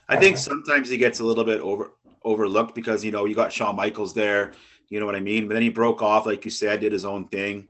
I 0.09 0.17
think 0.17 0.35
Uh-huh. 0.35 0.43
sometimes 0.43 0.89
he 0.89 0.97
gets 0.99 1.21
a 1.21 1.25
little 1.25 1.45
bit 1.45 1.61
over 1.61 1.93
overlooked 2.25 2.75
because 2.75 3.05
you 3.05 3.13
know 3.13 3.25
you 3.25 3.35
got 3.35 3.53
Shawn 3.53 3.77
Michaels 3.77 4.13
there, 4.13 4.53
you 4.91 5.01
know 5.01 5.07
what 5.07 5.17
I 5.17 5.21
mean. 5.21 5.49
But 5.49 5.55
then 5.55 5.63
he 5.63 5.71
broke 5.71 6.03
off, 6.03 6.27
like 6.27 6.45
you 6.45 6.51
said, 6.51 6.81
did 6.81 6.93
his 6.93 7.05
own 7.05 7.29
thing, 7.29 7.69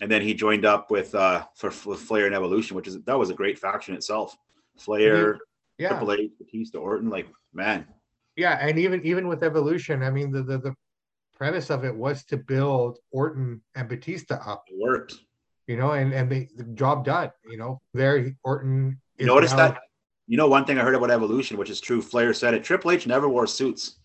and 0.00 0.10
then 0.10 0.20
he 0.20 0.34
joined 0.34 0.64
up 0.66 0.90
with 0.90 1.14
uh 1.14 1.46
for 1.54 1.72
with 1.86 2.00
Flair 2.00 2.26
and 2.26 2.34
Evolution, 2.34 2.76
which 2.76 2.88
is 2.88 3.00
that 3.02 3.18
was 3.18 3.30
a 3.30 3.34
great 3.34 3.58
faction 3.58 3.94
itself. 3.94 4.36
Flair, 4.80 5.38
yeah, 5.78 5.88
Triple 5.88 6.12
H, 6.12 6.30
Batista, 6.38 6.78
Orton, 6.78 7.08
like 7.10 7.28
man, 7.52 7.86
yeah, 8.36 8.58
and 8.60 8.78
even 8.78 9.04
even 9.04 9.28
with 9.28 9.42
Evolution, 9.42 10.02
I 10.02 10.10
mean, 10.10 10.30
the 10.30 10.42
the, 10.42 10.58
the 10.58 10.74
premise 11.34 11.70
of 11.70 11.84
it 11.84 11.94
was 11.94 12.24
to 12.24 12.36
build 12.36 12.98
Orton 13.12 13.62
and 13.74 13.88
Batista 13.88 14.34
up, 14.46 14.64
it 14.68 14.78
worked. 14.78 15.14
you 15.66 15.76
know, 15.76 15.92
and 15.92 16.12
and 16.12 16.30
they, 16.30 16.48
the 16.56 16.64
job 16.64 17.04
done. 17.04 17.30
You 17.48 17.56
know, 17.56 17.80
there 17.94 18.34
Orton. 18.44 19.00
You 19.18 19.26
notice 19.26 19.52
now- 19.52 19.68
that? 19.68 19.78
You 20.26 20.36
know, 20.36 20.46
one 20.46 20.64
thing 20.64 20.78
I 20.78 20.82
heard 20.82 20.94
about 20.94 21.10
Evolution, 21.10 21.56
which 21.56 21.70
is 21.70 21.80
true. 21.80 22.00
Flair 22.00 22.32
said 22.32 22.54
it. 22.54 22.62
Triple 22.62 22.92
H 22.92 23.04
never 23.04 23.28
wore 23.28 23.48
suits 23.48 23.96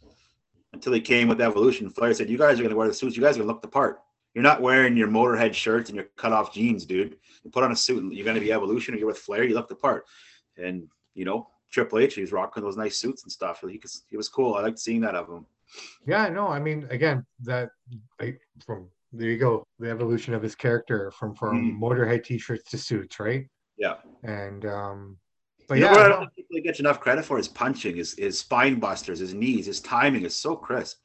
until 0.73 0.91
he 0.93 0.99
came 0.99 1.27
with 1.27 1.39
Evolution. 1.39 1.87
Flair 1.91 2.15
said, 2.15 2.31
"You 2.31 2.37
guys 2.39 2.57
are 2.57 2.63
going 2.63 2.71
to 2.71 2.75
wear 2.75 2.87
the 2.87 2.95
suits. 2.95 3.15
You 3.15 3.21
guys 3.21 3.35
are 3.35 3.39
going 3.41 3.47
to 3.47 3.53
look 3.53 3.61
the 3.61 3.67
part. 3.67 3.99
You're 4.33 4.43
not 4.43 4.59
wearing 4.59 4.97
your 4.97 5.07
Motorhead 5.07 5.53
shirts 5.53 5.89
and 5.89 5.95
your 5.95 6.07
cut-off 6.17 6.51
jeans, 6.51 6.83
dude. 6.85 7.17
You 7.43 7.51
put 7.51 7.63
on 7.63 7.71
a 7.71 7.75
suit 7.75 8.01
and 8.01 8.11
you're 8.11 8.25
going 8.25 8.35
to 8.35 8.41
be 8.41 8.51
Evolution. 8.51 8.95
Or 8.95 8.97
you're 8.97 9.05
with 9.05 9.19
Flair. 9.19 9.43
You 9.43 9.53
look 9.53 9.69
the 9.69 9.75
part." 9.75 10.05
And 10.57 10.87
you 11.13 11.25
know, 11.25 11.47
Triple 11.71 11.99
H, 11.99 12.15
he 12.15 12.21
was 12.21 12.31
rocking 12.31 12.63
those 12.63 12.77
nice 12.77 12.97
suits 12.97 13.23
and 13.23 13.31
stuff. 13.31 13.61
He, 13.61 13.79
was- 13.81 14.03
he 14.09 14.17
was 14.17 14.29
cool. 14.29 14.55
I 14.55 14.61
liked 14.61 14.79
seeing 14.79 15.01
that 15.01 15.15
of 15.15 15.27
him. 15.29 15.45
Yeah, 16.05 16.29
no, 16.29 16.47
I 16.47 16.59
mean, 16.59 16.87
again, 16.91 17.25
that 17.43 17.69
like, 18.19 18.39
from 18.65 18.87
there 19.11 19.29
you 19.29 19.37
go, 19.37 19.63
the 19.79 19.89
evolution 19.89 20.33
of 20.33 20.41
his 20.43 20.55
character 20.55 21.11
from 21.11 21.33
from 21.35 21.73
Mhm. 21.73 21.79
Motorhead 21.79 22.23
t-shirts 22.23 22.69
to 22.71 22.77
suits, 22.77 23.19
right? 23.19 23.47
Yeah. 23.77 23.95
And 24.23 24.65
um, 24.65 25.17
but 25.67 25.77
you 25.77 25.83
yeah, 25.85 25.91
know 25.91 25.97
what 25.97 26.05
I 26.05 26.09
don't 26.09 26.19
think 26.35 26.47
people 26.49 26.63
get 26.63 26.79
enough 26.79 26.99
credit 26.99 27.25
for 27.25 27.37
his 27.37 27.47
punching, 27.47 27.95
his 27.95 28.13
his 28.17 28.37
spine 28.39 28.79
busters, 28.79 29.19
his 29.19 29.33
knees, 29.33 29.65
his 29.65 29.81
timing 29.81 30.23
is 30.23 30.35
so 30.35 30.55
crisp. 30.55 30.97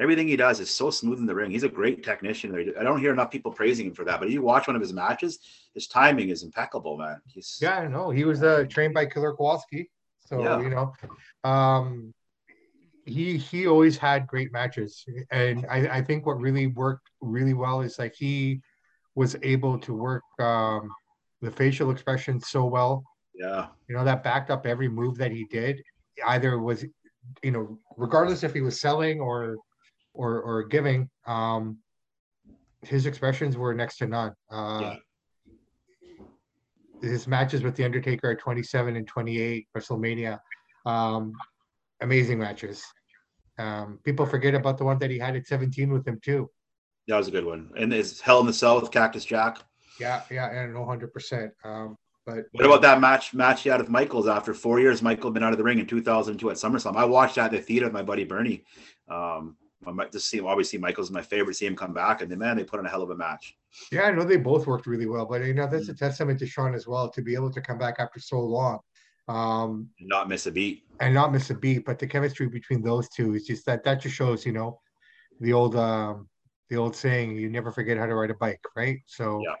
Everything 0.00 0.26
he 0.26 0.36
does 0.36 0.60
is 0.60 0.70
so 0.70 0.90
smooth 0.90 1.18
in 1.18 1.26
the 1.26 1.34
ring. 1.34 1.50
He's 1.50 1.62
a 1.62 1.68
great 1.68 2.02
technician. 2.02 2.54
I 2.78 2.82
don't 2.82 2.98
hear 3.00 3.12
enough 3.12 3.30
people 3.30 3.52
praising 3.52 3.86
him 3.88 3.94
for 3.94 4.04
that. 4.06 4.18
But 4.18 4.28
if 4.28 4.34
you 4.34 4.40
watch 4.40 4.66
one 4.66 4.74
of 4.74 4.80
his 4.80 4.94
matches, 4.94 5.38
his 5.74 5.86
timing 5.86 6.30
is 6.30 6.42
impeccable, 6.42 6.96
man. 6.96 7.20
He's 7.26 7.58
yeah, 7.60 7.80
I 7.80 7.86
know. 7.86 8.08
he 8.10 8.24
was 8.24 8.42
uh, 8.42 8.64
trained 8.68 8.94
by 8.94 9.04
Killer 9.06 9.34
Kowalski, 9.34 9.90
so 10.20 10.40
Yeah. 10.40 10.60
you 10.62 10.70
know, 10.70 10.92
um, 11.44 12.14
he 13.04 13.36
he 13.36 13.66
always 13.66 13.98
had 13.98 14.26
great 14.26 14.50
matches, 14.52 15.04
and 15.30 15.66
I 15.70 15.98
I 15.98 16.02
think 16.02 16.24
what 16.24 16.40
really 16.40 16.66
worked 16.66 17.10
really 17.20 17.54
well 17.54 17.82
is 17.82 17.98
like 17.98 18.14
he 18.16 18.62
was 19.14 19.36
able 19.42 19.78
to 19.78 19.92
work 19.94 20.22
um 20.38 20.90
the 21.42 21.50
facial 21.50 21.90
expression 21.90 22.40
so 22.40 22.64
well 22.64 23.04
yeah, 23.34 23.66
you 23.88 23.94
know 23.94 24.04
that 24.04 24.22
backed 24.22 24.50
up 24.50 24.66
every 24.66 24.88
move 24.88 25.16
that 25.18 25.32
he 25.32 25.44
did 25.44 25.82
either 26.28 26.58
was 26.58 26.84
you 27.42 27.50
know 27.50 27.78
regardless 27.96 28.42
if 28.44 28.52
he 28.54 28.60
was 28.60 28.80
selling 28.80 29.20
or 29.20 29.56
or 30.14 30.40
or 30.40 30.64
giving 30.64 31.08
um 31.26 31.78
his 32.82 33.06
expressions 33.06 33.56
were 33.56 33.74
next 33.74 33.98
to 33.98 34.06
none 34.06 34.32
uh 34.50 34.96
his 37.02 37.26
matches 37.26 37.62
with 37.62 37.76
the 37.76 37.84
undertaker 37.84 38.30
at 38.30 38.38
27 38.38 38.96
and 38.96 39.06
28 39.06 39.66
wrestlemania 39.76 40.38
um 40.86 41.32
amazing 42.00 42.38
matches 42.38 42.82
um 43.58 43.98
people 44.04 44.26
forget 44.26 44.54
about 44.54 44.78
the 44.78 44.84
one 44.84 44.98
that 44.98 45.10
he 45.10 45.18
had 45.18 45.36
at 45.36 45.46
17 45.46 45.90
with 45.92 46.06
him 46.06 46.18
too 46.22 46.50
that 47.08 47.16
was 47.16 47.26
a 47.26 47.32
good 47.32 47.44
one. 47.44 47.70
And 47.76 47.92
is 47.92 48.20
Hell 48.20 48.38
in 48.38 48.46
the 48.46 48.52
Cell 48.52 48.80
with 48.80 48.92
Cactus 48.92 49.24
Jack. 49.24 49.58
yeah 49.98 50.22
yeah 50.30 50.48
and 50.48 50.78
100 50.78 51.12
percent 51.12 51.50
um 51.64 51.96
but 52.24 52.44
What 52.52 52.66
about 52.66 52.82
that 52.82 53.00
match 53.00 53.34
match 53.34 53.62
he 53.62 53.68
had 53.70 53.80
with 53.80 53.88
Michaels 53.88 54.28
after 54.28 54.54
four 54.54 54.78
years? 54.78 55.02
Michael 55.02 55.30
had 55.30 55.34
been 55.34 55.42
out 55.42 55.52
of 55.52 55.58
the 55.58 55.64
ring 55.64 55.78
in 55.80 55.86
2002 55.86 56.50
at 56.50 56.56
SummerSlam. 56.56 56.94
I 56.96 57.06
watched 57.06 57.36
that 57.36 57.46
at 57.46 57.50
the 57.52 57.60
theater 57.60 57.86
with 57.86 57.94
my 57.94 58.02
buddy 58.02 58.24
Bernie. 58.24 58.62
Um, 59.08 59.56
Just 60.12 60.28
see. 60.28 60.40
Obviously, 60.40 60.78
Michael's 60.78 61.10
my 61.10 61.22
favorite. 61.22 61.54
See 61.54 61.66
him 61.66 61.76
come 61.76 61.94
back, 61.94 62.20
and 62.20 62.30
then 62.30 62.38
man, 62.38 62.56
they 62.56 62.64
put 62.64 62.78
on 62.80 62.86
a 62.86 62.88
hell 62.88 63.02
of 63.02 63.10
a 63.10 63.16
match. 63.16 63.56
Yeah, 63.90 64.02
I 64.02 64.10
know 64.10 64.24
they 64.24 64.36
both 64.36 64.66
worked 64.66 64.86
really 64.86 65.06
well, 65.06 65.24
but 65.26 65.44
you 65.44 65.54
know 65.54 65.66
that's 65.66 65.86
Mm. 65.88 65.92
a 65.92 65.94
testament 65.94 66.38
to 66.40 66.46
Shawn 66.46 66.74
as 66.74 66.86
well 66.86 67.08
to 67.10 67.22
be 67.22 67.34
able 67.34 67.50
to 67.52 67.60
come 67.60 67.78
back 67.78 67.96
after 67.98 68.20
so 68.20 68.40
long, 68.40 68.80
um, 69.28 69.88
not 70.00 70.28
miss 70.28 70.46
a 70.46 70.50
beat. 70.50 70.84
and 71.00 71.14
not 71.14 71.32
miss 71.32 71.48
a 71.50 71.54
beat. 71.54 71.84
But 71.86 71.98
the 71.98 72.06
chemistry 72.06 72.46
between 72.48 72.82
those 72.82 73.08
two 73.08 73.34
is 73.34 73.46
just 73.46 73.64
that 73.66 73.82
that 73.84 74.00
just 74.02 74.14
shows, 74.14 74.44
you 74.44 74.52
know, 74.52 74.80
the 75.40 75.52
old 75.54 75.76
um, 75.76 76.28
the 76.68 76.76
old 76.76 76.94
saying, 76.94 77.36
"You 77.36 77.48
never 77.48 77.72
forget 77.72 77.96
how 77.96 78.06
to 78.06 78.14
ride 78.14 78.30
a 78.30 78.34
bike," 78.34 78.60
right? 78.76 79.00
So, 79.06 79.42
Yeah. 79.46 79.54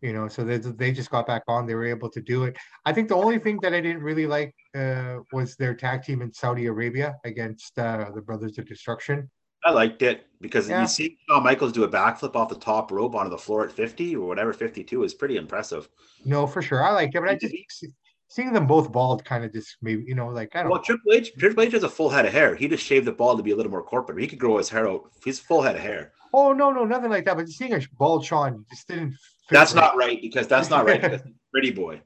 you 0.00 0.12
know, 0.12 0.28
so 0.28 0.44
they 0.44 0.58
they 0.58 0.92
just 0.92 1.10
got 1.10 1.26
back 1.26 1.42
on. 1.48 1.66
They 1.66 1.74
were 1.74 1.86
able 1.86 2.10
to 2.10 2.20
do 2.20 2.44
it. 2.44 2.56
I 2.84 2.92
think 2.92 3.08
the 3.08 3.16
only 3.16 3.40
thing 3.40 3.58
that 3.62 3.74
I 3.74 3.80
didn't 3.80 4.02
really 4.02 4.26
like 4.28 4.54
uh, 4.76 5.18
was 5.32 5.56
their 5.56 5.74
tag 5.74 6.04
team 6.04 6.22
in 6.22 6.32
Saudi 6.32 6.66
Arabia 6.66 7.16
against 7.24 7.76
uh, 7.80 8.10
the 8.14 8.22
Brothers 8.22 8.58
of 8.58 8.66
Destruction. 8.66 9.28
I 9.66 9.70
liked 9.72 10.02
it 10.02 10.26
because 10.40 10.68
Yeah. 10.68 10.82
you 10.82 10.86
see 10.86 11.18
Shawn 11.28 11.42
Michaels 11.42 11.72
do 11.72 11.82
a 11.82 11.88
backflip 11.88 12.36
off 12.36 12.48
the 12.48 12.54
top 12.54 12.92
rope 12.92 13.14
onto 13.16 13.30
the 13.30 13.38
floor 13.38 13.64
at 13.64 13.72
50 13.72 14.14
or 14.14 14.26
whatever 14.28 14.52
52 14.52 15.02
is 15.02 15.12
pretty 15.12 15.36
impressive. 15.36 15.88
No, 16.24 16.46
for 16.46 16.62
sure, 16.62 16.84
I 16.84 16.92
liked 16.92 17.14
it, 17.16 17.20
but 17.20 17.28
I 17.28 17.34
just 17.34 17.84
seeing 18.28 18.52
them 18.52 18.66
both 18.66 18.92
bald 18.92 19.24
kind 19.24 19.44
of 19.44 19.52
just 19.52 19.76
maybe 19.82 20.04
you 20.06 20.14
know 20.14 20.28
like 20.28 20.54
I 20.54 20.62
don't 20.62 20.70
Well, 20.70 20.82
Triple 20.82 21.12
H, 21.12 21.32
Triple 21.36 21.64
H 21.64 21.72
has 21.72 21.82
a 21.82 21.88
full 21.88 22.10
head 22.10 22.26
of 22.26 22.32
hair. 22.32 22.54
He 22.54 22.68
just 22.68 22.84
shaved 22.84 23.06
the 23.06 23.12
bald 23.12 23.38
to 23.38 23.42
be 23.42 23.50
a 23.50 23.56
little 23.56 23.72
more 23.72 23.82
corporate. 23.82 24.20
He 24.20 24.28
could 24.28 24.38
grow 24.38 24.58
his 24.58 24.68
hair 24.68 24.88
out. 24.88 25.10
He's 25.24 25.40
full 25.40 25.62
head 25.62 25.74
of 25.74 25.82
hair. 25.82 26.12
Oh 26.32 26.52
no, 26.52 26.70
no, 26.70 26.84
nothing 26.84 27.10
like 27.10 27.24
that. 27.24 27.36
But 27.36 27.48
seeing 27.48 27.74
a 27.74 27.80
bald 27.98 28.24
Shawn 28.24 28.64
just 28.70 28.86
didn't. 28.86 29.10
fit 29.12 29.18
That's 29.50 29.74
right. 29.74 29.80
not 29.80 29.96
right 29.96 30.20
because 30.22 30.46
that's 30.46 30.70
not 30.70 30.86
right. 30.86 31.00
Because 31.02 31.22
pretty 31.52 31.72
boy. 31.72 32.00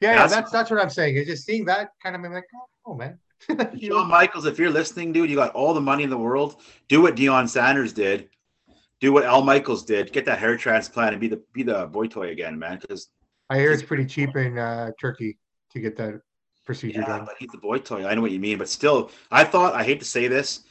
Yeah, 0.00 0.10
yeah, 0.10 0.14
that's- 0.14 0.32
that's 0.32 0.50
that's 0.50 0.70
what 0.70 0.80
I'm 0.80 0.90
saying. 0.90 1.16
It's 1.16 1.26
just 1.28 1.44
seeing 1.46 1.64
that 1.66 1.90
kind 2.02 2.14
of 2.16 2.22
I'm 2.22 2.32
like, 2.32 2.44
oh, 2.54 2.92
oh, 2.92 2.94
man. 2.94 3.18
You 3.74 3.90
know? 3.90 3.96
Shawn 3.98 4.08
Michaels, 4.08 4.46
if 4.46 4.58
you're 4.58 4.70
listening, 4.70 5.12
dude, 5.12 5.30
you 5.30 5.36
got 5.36 5.54
all 5.54 5.72
the 5.72 5.80
money 5.80 6.02
in 6.02 6.10
the 6.10 6.18
world. 6.18 6.60
Do 6.88 7.02
what 7.02 7.16
Deion 7.16 7.48
Sanders 7.48 7.92
did. 7.92 8.28
Do 9.00 9.12
what 9.12 9.24
Al 9.24 9.42
Michaels 9.42 9.84
did. 9.84 10.12
Get 10.12 10.24
that 10.26 10.38
hair 10.38 10.56
transplant 10.56 11.12
and 11.12 11.20
be 11.20 11.28
the 11.28 11.42
be 11.52 11.62
the 11.62 11.86
boy 11.86 12.08
toy 12.08 12.30
again, 12.30 12.58
man. 12.58 12.78
Because 12.80 13.08
I 13.48 13.58
hear 13.58 13.72
it's 13.72 13.82
pretty 13.82 14.04
cheap 14.04 14.36
in 14.36 14.58
uh, 14.58 14.90
Turkey 15.00 15.38
to 15.72 15.80
get 15.80 15.96
that 15.96 16.20
procedure 16.66 17.00
yeah, 17.00 17.06
done. 17.06 17.24
but 17.24 17.34
he's 17.38 17.50
the 17.50 17.58
boy 17.58 17.78
toy. 17.78 18.06
I 18.06 18.14
know 18.14 18.20
what 18.20 18.32
you 18.32 18.40
mean, 18.40 18.58
but 18.58 18.68
still, 18.68 19.10
I 19.30 19.44
thought 19.44 19.74
I 19.74 19.84
hate 19.84 20.00
to 20.00 20.04
say 20.04 20.28
this, 20.28 20.64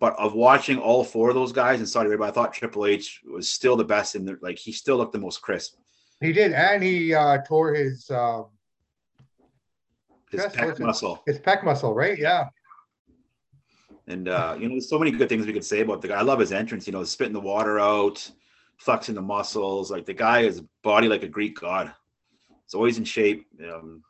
but 0.00 0.18
of 0.18 0.34
watching 0.34 0.78
all 0.78 1.04
four 1.04 1.28
of 1.28 1.34
those 1.34 1.52
guys 1.52 1.80
in 1.80 1.86
Saudi 1.86 2.08
Arabia, 2.08 2.28
I 2.28 2.30
thought 2.30 2.54
Triple 2.54 2.86
H 2.86 3.20
was 3.30 3.50
still 3.50 3.76
the 3.76 3.84
best 3.84 4.14
in 4.14 4.24
the 4.24 4.38
like. 4.40 4.58
He 4.58 4.72
still 4.72 4.96
looked 4.96 5.12
the 5.12 5.18
most 5.18 5.42
crisp. 5.42 5.74
He 6.20 6.32
did, 6.32 6.52
and 6.52 6.82
he 6.82 7.12
uh, 7.12 7.38
tore 7.46 7.74
his 7.74 8.08
um, 8.10 8.46
His 10.32 10.40
Yes, 10.44 10.56
pec 10.56 10.66
listen. 10.66 10.86
muscle. 10.86 11.22
his 11.26 11.38
pec 11.38 11.62
muscle, 11.62 11.94
right? 11.94 12.18
Yeah, 12.18 12.48
And 14.06 14.28
uh, 14.28 14.56
you 14.58 14.64
know, 14.66 14.74
there's 14.74 14.88
so 14.88 14.98
many 14.98 15.10
good 15.10 15.28
things 15.28 15.46
we 15.46 15.52
could 15.52 15.64
say 15.64 15.80
about 15.80 16.00
the 16.00 16.08
guy. 16.08 16.18
I 16.18 16.22
love 16.22 16.40
his 16.40 16.52
entrance. 16.52 16.86
You 16.86 16.92
know, 16.94 17.04
spitting 17.04 17.34
the 17.34 17.40
water 17.40 17.78
out, 17.78 18.28
flexing 18.78 19.14
the 19.14 19.20
muscles. 19.22 19.90
Like 19.90 20.06
the 20.06 20.14
guy 20.14 20.40
is 20.40 20.62
body 20.82 21.06
like 21.06 21.22
a 21.22 21.28
Greek 21.28 21.60
god. 21.60 21.92
He's 22.64 22.74
always 22.74 22.96
in 22.96 23.04
shape. 23.04 23.46
Um, 23.62 24.02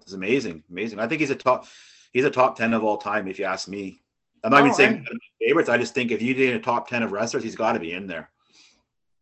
it's 0.00 0.14
amazing, 0.14 0.62
amazing. 0.70 0.98
I 1.00 1.06
think 1.06 1.20
he's 1.20 1.30
a 1.30 1.36
top. 1.36 1.66
He's 2.12 2.24
a 2.24 2.30
top 2.30 2.56
ten 2.56 2.72
of 2.72 2.82
all 2.82 2.96
time, 2.96 3.28
if 3.28 3.38
you 3.38 3.44
ask 3.44 3.68
me. 3.68 4.00
I'm 4.42 4.50
not 4.52 4.62
Oh, 4.62 4.64
even 4.66 4.74
saying 4.74 4.92
one 4.92 5.00
of 5.00 5.12
my 5.12 5.46
favorites. 5.46 5.68
I 5.68 5.76
just 5.76 5.94
think 5.94 6.10
if 6.12 6.22
you 6.22 6.32
did 6.32 6.56
a 6.56 6.60
top 6.60 6.88
ten 6.88 7.02
of 7.02 7.12
wrestlers, 7.12 7.42
he's 7.44 7.56
got 7.56 7.72
to 7.72 7.78
be 7.80 7.92
in 7.92 8.06
there. 8.06 8.30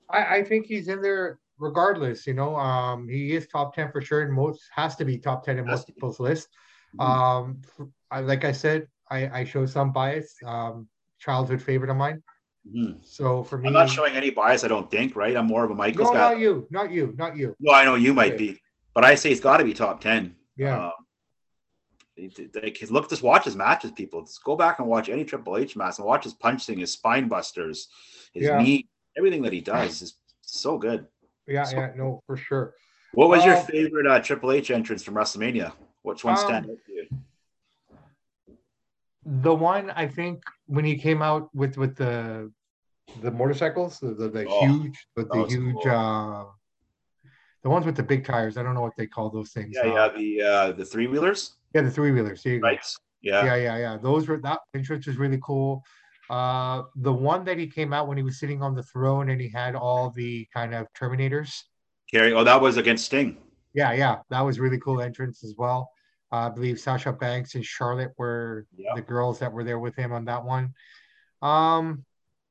I, 0.08 0.36
I 0.36 0.44
think 0.44 0.66
he's 0.66 0.86
in 0.86 1.02
there 1.02 1.40
regardless. 1.58 2.26
You 2.26 2.34
know, 2.34 2.56
um, 2.56 3.08
he 3.08 3.34
is 3.34 3.46
top 3.46 3.74
ten 3.74 3.90
for 3.92 4.00
sure, 4.00 4.22
and 4.22 4.32
most 4.32 4.62
has 4.74 4.96
to 4.96 5.04
be 5.04 5.18
top 5.18 5.44
ten 5.44 5.58
in 5.58 5.66
most 5.66 5.86
people's 5.86 6.20
lists. 6.20 6.48
Mhm. 6.96 7.00
Um, 7.04 7.62
I, 8.10 8.20
like 8.20 8.44
I 8.44 8.52
said, 8.52 8.88
I, 9.10 9.40
I 9.40 9.44
show 9.44 9.66
some 9.66 9.92
bias. 9.92 10.34
Um, 10.44 10.88
childhood 11.18 11.62
favorite 11.62 11.90
of 11.90 11.96
mine. 11.96 12.22
Mhm. 12.68 13.04
So 13.04 13.42
for 13.44 13.56
me, 13.58 13.68
I'm 13.68 13.72
not 13.72 13.88
showing 13.88 14.14
any 14.14 14.30
bias. 14.30 14.62
I 14.64 14.68
don't 14.68 14.90
think. 14.90 15.16
Right. 15.16 15.36
I'm 15.36 15.46
more 15.46 15.64
of 15.64 15.70
a 15.70 15.74
Michaels 15.74 16.08
no, 16.08 16.12
guy. 16.12 16.30
not 16.30 16.38
you, 16.38 16.66
not 16.70 16.90
you, 16.90 17.14
not 17.16 17.36
you. 17.36 17.54
Well, 17.60 17.74
I 17.74 17.84
know 17.84 17.94
you 17.94 18.12
might 18.12 18.34
Okay. 18.34 18.52
be, 18.52 18.60
but 18.94 19.04
I 19.04 19.14
say 19.14 19.30
he's 19.30 19.40
got 19.40 19.58
to 19.58 19.64
be 19.64 19.72
top 19.74 20.00
ten. 20.00 20.36
Yeah, 20.56 20.86
Um, 20.86 20.92
Like, 22.16 22.78
look, 22.90 23.10
just 23.10 23.22
watch 23.22 23.44
his 23.44 23.56
matches, 23.56 23.90
people. 23.92 24.22
Just 24.22 24.44
go 24.44 24.54
back 24.56 24.78
and 24.78 24.86
watch 24.88 25.08
any 25.08 25.24
Triple 25.24 25.56
H 25.56 25.74
match 25.76 25.98
and 25.98 26.06
watch 26.06 26.24
his 26.24 26.34
punching, 26.34 26.78
his 26.78 26.92
spine 26.92 27.26
busters, 27.26 27.88
his 28.32 28.46
Yeah. 28.46 28.58
knee, 28.58 28.86
everything 29.16 29.42
that 29.42 29.52
he 29.52 29.60
does 29.60 30.00
is 30.00 30.18
so 30.42 30.78
good. 30.78 31.08
Yeah, 31.46 31.64
So- 31.64 31.76
yeah, 31.76 31.92
no, 31.96 32.22
for 32.26 32.36
sure. 32.36 32.74
What 33.12 33.28
was 33.28 33.44
your 33.44 33.56
Um, 33.56 33.66
favorite 33.66 34.06
uh, 34.08 34.18
Triple 34.20 34.50
H 34.52 34.70
entrance 34.70 35.04
from 35.04 35.14
WrestleMania? 35.14 35.72
Which 36.02 36.24
one 36.24 36.32
Um, 36.34 36.38
stand 36.40 36.66
out 36.70 36.78
to 36.86 36.92
you? 36.92 37.06
The 39.26 39.54
one 39.54 39.90
I 39.90 40.06
think 40.08 40.42
when 40.66 40.84
he 40.84 40.96
came 40.98 41.22
out 41.22 41.48
with 41.54 41.76
with 41.78 41.96
the 41.96 42.52
the 43.22 43.30
motorcycles, 43.30 44.00
the 44.00 44.14
the, 44.14 44.28
the 44.28 44.46
Oh, 44.48 44.66
huge, 44.66 45.06
with 45.16 45.28
the 45.30 45.44
huge, 45.46 45.76
cool. 45.82 45.90
uh, 45.92 46.44
the 47.62 47.70
ones 47.70 47.86
with 47.86 47.96
the 47.96 48.02
big 48.02 48.24
tires. 48.24 48.56
I 48.58 48.62
don't 48.64 48.74
know 48.74 48.82
what 48.82 48.96
they 48.96 49.06
call 49.06 49.30
those 49.30 49.52
things. 49.52 49.76
Yeah, 49.76 49.82
uh, 49.82 49.94
yeah, 49.94 50.08
the 50.18 50.42
uh, 50.42 50.72
the 50.72 50.84
three 50.84 51.06
wheelers, 51.06 51.56
yeah, 51.72 51.82
the 51.82 51.90
three 51.90 52.10
wheelers. 52.10 52.42
There 52.42 52.54
you 52.54 52.60
go. 52.60 52.68
Yeah, 53.22 53.44
yeah 53.44 53.54
yeah 53.56 53.76
yeah 53.78 53.96
those 53.96 54.28
were 54.28 54.38
that 54.42 54.60
entrance 54.74 55.06
was 55.06 55.16
really 55.16 55.38
cool 55.42 55.82
uh 56.30 56.82
the 56.96 57.12
one 57.12 57.44
that 57.44 57.58
he 57.58 57.66
came 57.66 57.92
out 57.92 58.08
when 58.08 58.16
he 58.16 58.22
was 58.22 58.38
sitting 58.38 58.62
on 58.62 58.74
the 58.74 58.82
throne 58.82 59.30
and 59.30 59.40
he 59.40 59.48
had 59.48 59.74
all 59.74 60.10
the 60.10 60.46
kind 60.54 60.74
of 60.74 60.86
terminators 60.98 61.62
Carrie. 62.10 62.32
Oh, 62.32 62.44
that 62.44 62.60
was 62.60 62.76
against 62.76 63.06
Sting. 63.06 63.36
yeah 63.74 63.92
yeah 63.92 64.16
that 64.30 64.40
was 64.40 64.58
really 64.60 64.78
cool 64.78 65.00
entrance 65.00 65.44
as 65.44 65.54
well 65.58 65.90
uh, 66.32 66.46
i 66.46 66.48
believe 66.48 66.78
sasha 66.80 67.12
banks 67.12 67.54
and 67.56 67.64
charlotte 67.64 68.12
were 68.16 68.66
Yeah. 68.76 68.92
the 68.94 69.02
girls 69.02 69.38
that 69.40 69.52
were 69.52 69.64
there 69.64 69.78
with 69.78 69.96
him 69.96 70.12
on 70.12 70.24
that 70.26 70.44
one 70.44 70.72
um 71.42 72.04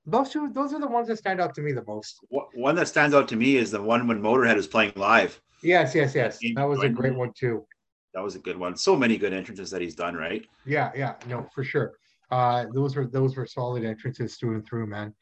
those 0.06 0.30
two 0.30 0.52
those 0.54 0.74
are 0.74 0.80
the 0.80 0.88
ones 0.88 1.08
that 1.08 1.18
stand 1.18 1.40
out 1.42 1.56
to 1.56 1.62
me 1.62 1.72
the 1.72 1.84
most 1.88 2.20
One 2.30 2.76
that 2.76 2.88
stands 2.90 3.16
out 3.16 3.28
to 3.30 3.36
me 3.36 3.56
is 3.56 3.72
the 3.72 3.82
one 3.82 4.06
when 4.08 4.22
Motorhead 4.22 4.58
is 4.58 4.68
playing 4.68 4.94
live. 4.98 5.40
yes 5.64 5.96
yes 5.96 6.14
yes 6.14 6.40
that 6.56 6.64
was 6.64 6.84
a 6.84 6.90
great 6.90 7.16
one 7.16 7.32
too 7.34 7.66
That 8.14 8.22
was 8.24 8.36
a 8.36 8.40
good 8.40 8.58
one. 8.58 8.76
So 8.78 8.96
many 8.96 9.18
good 9.18 9.34
entrances 9.34 9.72
that 9.72 9.82
he's 9.82 9.96
done, 9.96 10.14
right? 10.16 10.46
Yeah, 10.68 10.92
yeah, 10.96 11.14
no, 11.28 11.48
for 11.56 11.64
sure. 11.64 11.94
Uh, 12.34 12.66
those 12.74 12.96
were 12.96 13.06
those 13.06 13.36
were 13.38 13.46
solid 13.46 13.84
entrances 13.86 14.38
through 14.38 14.56
and 14.56 14.66
through, 14.66 14.88
man. 14.88 15.14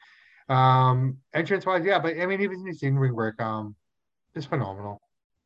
Um, 0.48 1.18
entrance 1.34 1.66
wise, 1.66 1.84
yeah, 1.84 2.00
but 2.00 2.18
I 2.18 2.26
mean, 2.26 2.40
even 2.40 2.66
his 2.66 2.84
in 2.84 2.98
ring 2.98 3.14
work, 3.14 3.42
um, 3.42 3.76
is 4.34 4.46
phenomenal. 4.46 5.02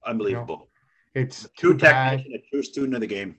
Unbelievable. 0.06 0.70
It's 1.16 1.48
True 1.58 1.74
too 1.74 1.80
bad. 1.80 2.18
technician, 2.18 2.34
a 2.40 2.50
true 2.52 2.62
student 2.62 2.94
of 2.94 3.02
the 3.02 3.08
game. 3.08 3.38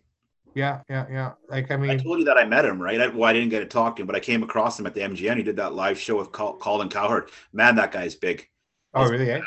Yeah, 0.57 0.81
yeah, 0.91 1.07
yeah. 1.09 1.33
Like 1.49 1.71
I 1.71 1.77
mean, 1.77 1.91
I 1.91 1.97
told 1.99 2.19
you 2.19 2.25
that 2.25 2.37
I 2.37 2.45
met 2.45 2.65
him, 2.65 2.83
right? 2.83 3.01
I, 3.01 3.07
well, 3.07 3.31
I 3.31 3.33
didn't 3.33 3.51
get 3.51 3.61
to 3.61 3.67
talk 3.67 3.95
to 3.97 4.03
him, 4.03 4.09
but 4.09 4.17
I 4.17 4.21
came 4.21 4.43
across 4.43 4.77
him 4.81 4.87
at 4.87 4.95
the 4.95 5.03
MGM. 5.03 5.37
He 5.37 5.45
did 5.45 5.57
that 5.57 5.75
live 5.75 5.97
show 5.97 6.17
with 6.17 6.33
Col- 6.33 6.57
Colin 6.57 6.89
Cowherd. 6.89 7.31
Man, 7.53 7.77
that 7.77 7.93
guy's 7.93 8.17
big. 8.17 8.49
oh 8.95 9.09
really? 9.09 9.31
Eh? 9.31 9.41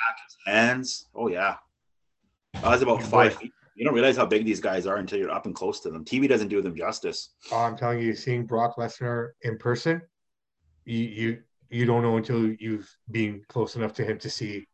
Hands. 0.45 1.09
Oh 1.13 1.27
yeah. 1.27 1.55
I 2.63 2.69
was 2.69 2.81
about 2.81 3.03
five 3.03 3.33
boy. 3.33 3.39
feet. 3.41 3.51
You 3.79 3.85
don't 3.85 3.93
realize 3.93 4.17
how 4.17 4.25
big 4.25 4.43
these 4.43 4.59
guys 4.59 4.85
are 4.85 4.97
until 4.97 5.17
you're 5.19 5.31
up 5.31 5.45
and 5.45 5.55
close 5.55 5.79
to 5.79 5.89
them. 5.89 6.03
TV 6.03 6.27
doesn't 6.27 6.49
do 6.49 6.61
them 6.61 6.75
justice. 6.75 7.29
Oh, 7.49 7.59
I'm 7.59 7.77
telling 7.77 7.99
you, 8.01 8.13
seeing 8.13 8.45
Brock 8.45 8.75
Lesnar 8.75 9.29
in 9.43 9.57
person, 9.57 10.01
you 10.83 10.97
you 10.99 11.43
you 11.69 11.85
don't 11.85 12.03
know 12.03 12.17
until 12.17 12.45
you've 12.51 12.93
been 13.09 13.41
close 13.47 13.77
enough 13.77 13.93
to 13.93 14.03
him 14.03 14.17
to 14.19 14.29
see 14.29 14.67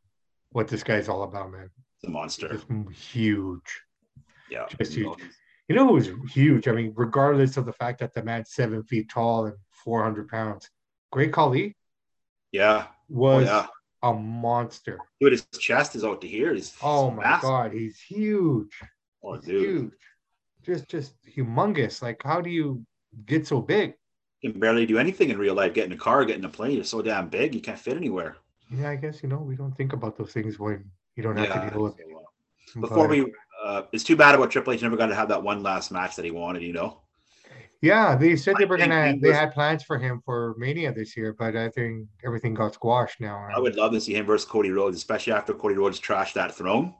what 0.49 0.67
this 0.67 0.81
guy's 0.81 1.07
all 1.07 1.21
about, 1.21 1.51
man. 1.51 1.69
It's 1.97 2.07
a 2.07 2.09
monster. 2.09 2.59
Huge. 3.11 3.81
Yeah. 4.49 4.65
just 4.79 4.93
huge. 4.95 5.19
You 5.67 5.75
know 5.75 5.85
who 5.85 5.93
was 5.93 6.09
huge? 6.33 6.67
I 6.67 6.71
mean, 6.71 6.91
regardless 6.95 7.57
of 7.57 7.67
the 7.67 7.73
fact 7.73 7.99
that 7.99 8.15
the 8.15 8.23
man's 8.23 8.53
seven 8.53 8.81
feet 8.85 9.09
tall 9.09 9.45
and 9.45 9.55
400 9.83 10.27
pounds, 10.29 10.67
Great 11.11 11.31
Khali 11.31 11.75
Yeah. 12.51 12.87
Oh 12.87 12.93
was 13.09 13.45
yeah. 13.45 13.67
a 14.01 14.13
monster. 14.13 14.97
Dude, 15.21 15.33
his 15.33 15.45
chest 15.59 15.95
is 15.95 16.03
out 16.03 16.21
to 16.21 16.27
here. 16.27 16.55
He's 16.55 16.75
Oh 16.81 17.11
my 17.11 17.21
massive. 17.23 17.49
God, 17.49 17.71
he's 17.73 17.99
huge. 17.99 18.71
Oh, 19.25 19.39
huge. 19.41 19.91
Just, 20.63 20.87
just 20.87 21.13
humongous. 21.25 22.01
Like, 22.01 22.21
how 22.23 22.41
do 22.41 22.49
you 22.49 22.85
get 23.25 23.47
so 23.47 23.61
big? 23.61 23.93
You 24.41 24.51
can 24.51 24.59
barely 24.59 24.85
do 24.85 24.97
anything 24.99 25.29
in 25.29 25.37
real 25.37 25.55
life. 25.55 25.73
Get 25.73 25.85
in 25.85 25.91
a 25.93 25.97
car, 25.97 26.25
get 26.25 26.37
in 26.37 26.45
a 26.45 26.49
plane. 26.49 26.75
You're 26.75 26.83
so 26.83 27.01
damn 27.01 27.29
big, 27.29 27.55
you 27.55 27.61
can't 27.61 27.79
fit 27.79 27.97
anywhere. 27.97 28.37
Yeah, 28.71 28.89
I 28.89 28.95
guess 28.95 29.21
you 29.23 29.29
know 29.29 29.37
we 29.37 29.55
don't 29.55 29.75
think 29.75 29.93
about 29.93 30.17
those 30.17 30.33
things 30.33 30.59
when 30.59 30.83
you 31.15 31.23
don't 31.23 31.37
have 31.37 31.47
Yeah. 31.49 31.65
to 31.65 31.69
deal 31.71 31.83
with. 31.83 31.95
so, 32.67 32.79
uh, 32.79 32.81
Before 32.81 33.07
but- 33.07 33.09
we, 33.17 33.33
uh, 33.63 33.83
it's 33.91 34.03
too 34.03 34.15
bad 34.15 34.35
about 34.35 34.51
Triple 34.51 34.73
H 34.73 34.81
never 34.81 34.97
got 34.97 35.07
to 35.07 35.15
have 35.15 35.29
that 35.29 35.41
one 35.41 35.63
last 35.63 35.91
match 35.91 36.15
that 36.17 36.25
he 36.25 36.31
wanted. 36.31 36.61
You 36.63 36.73
know. 36.73 37.01
yeah, 37.81 38.15
they 38.15 38.35
said 38.35 38.55
they 38.59 38.65
were 38.65 38.77
gonna. 38.77 39.13
he 39.13 39.19
They 39.19 39.33
had 39.33 39.53
plans 39.53 39.83
for 39.83 39.97
him 39.97 40.21
for 40.25 40.55
Mania 40.57 40.91
this 40.93 41.15
year, 41.15 41.33
but 41.33 41.55
I 41.55 41.69
think 41.69 42.07
everything 42.25 42.53
got 42.53 42.73
squashed 42.73 43.21
now. 43.21 43.47
I 43.55 43.59
would 43.59 43.75
love 43.75 43.91
to 43.93 44.01
see 44.01 44.15
him 44.15 44.25
versus 44.25 44.47
Cody 44.49 44.71
Rhodes, 44.71 44.97
especially 44.97 45.33
after 45.33 45.53
Cody 45.53 45.75
Rhodes 45.75 45.99
trashed 45.99 46.33
that 46.33 46.53
throne. 46.55 46.93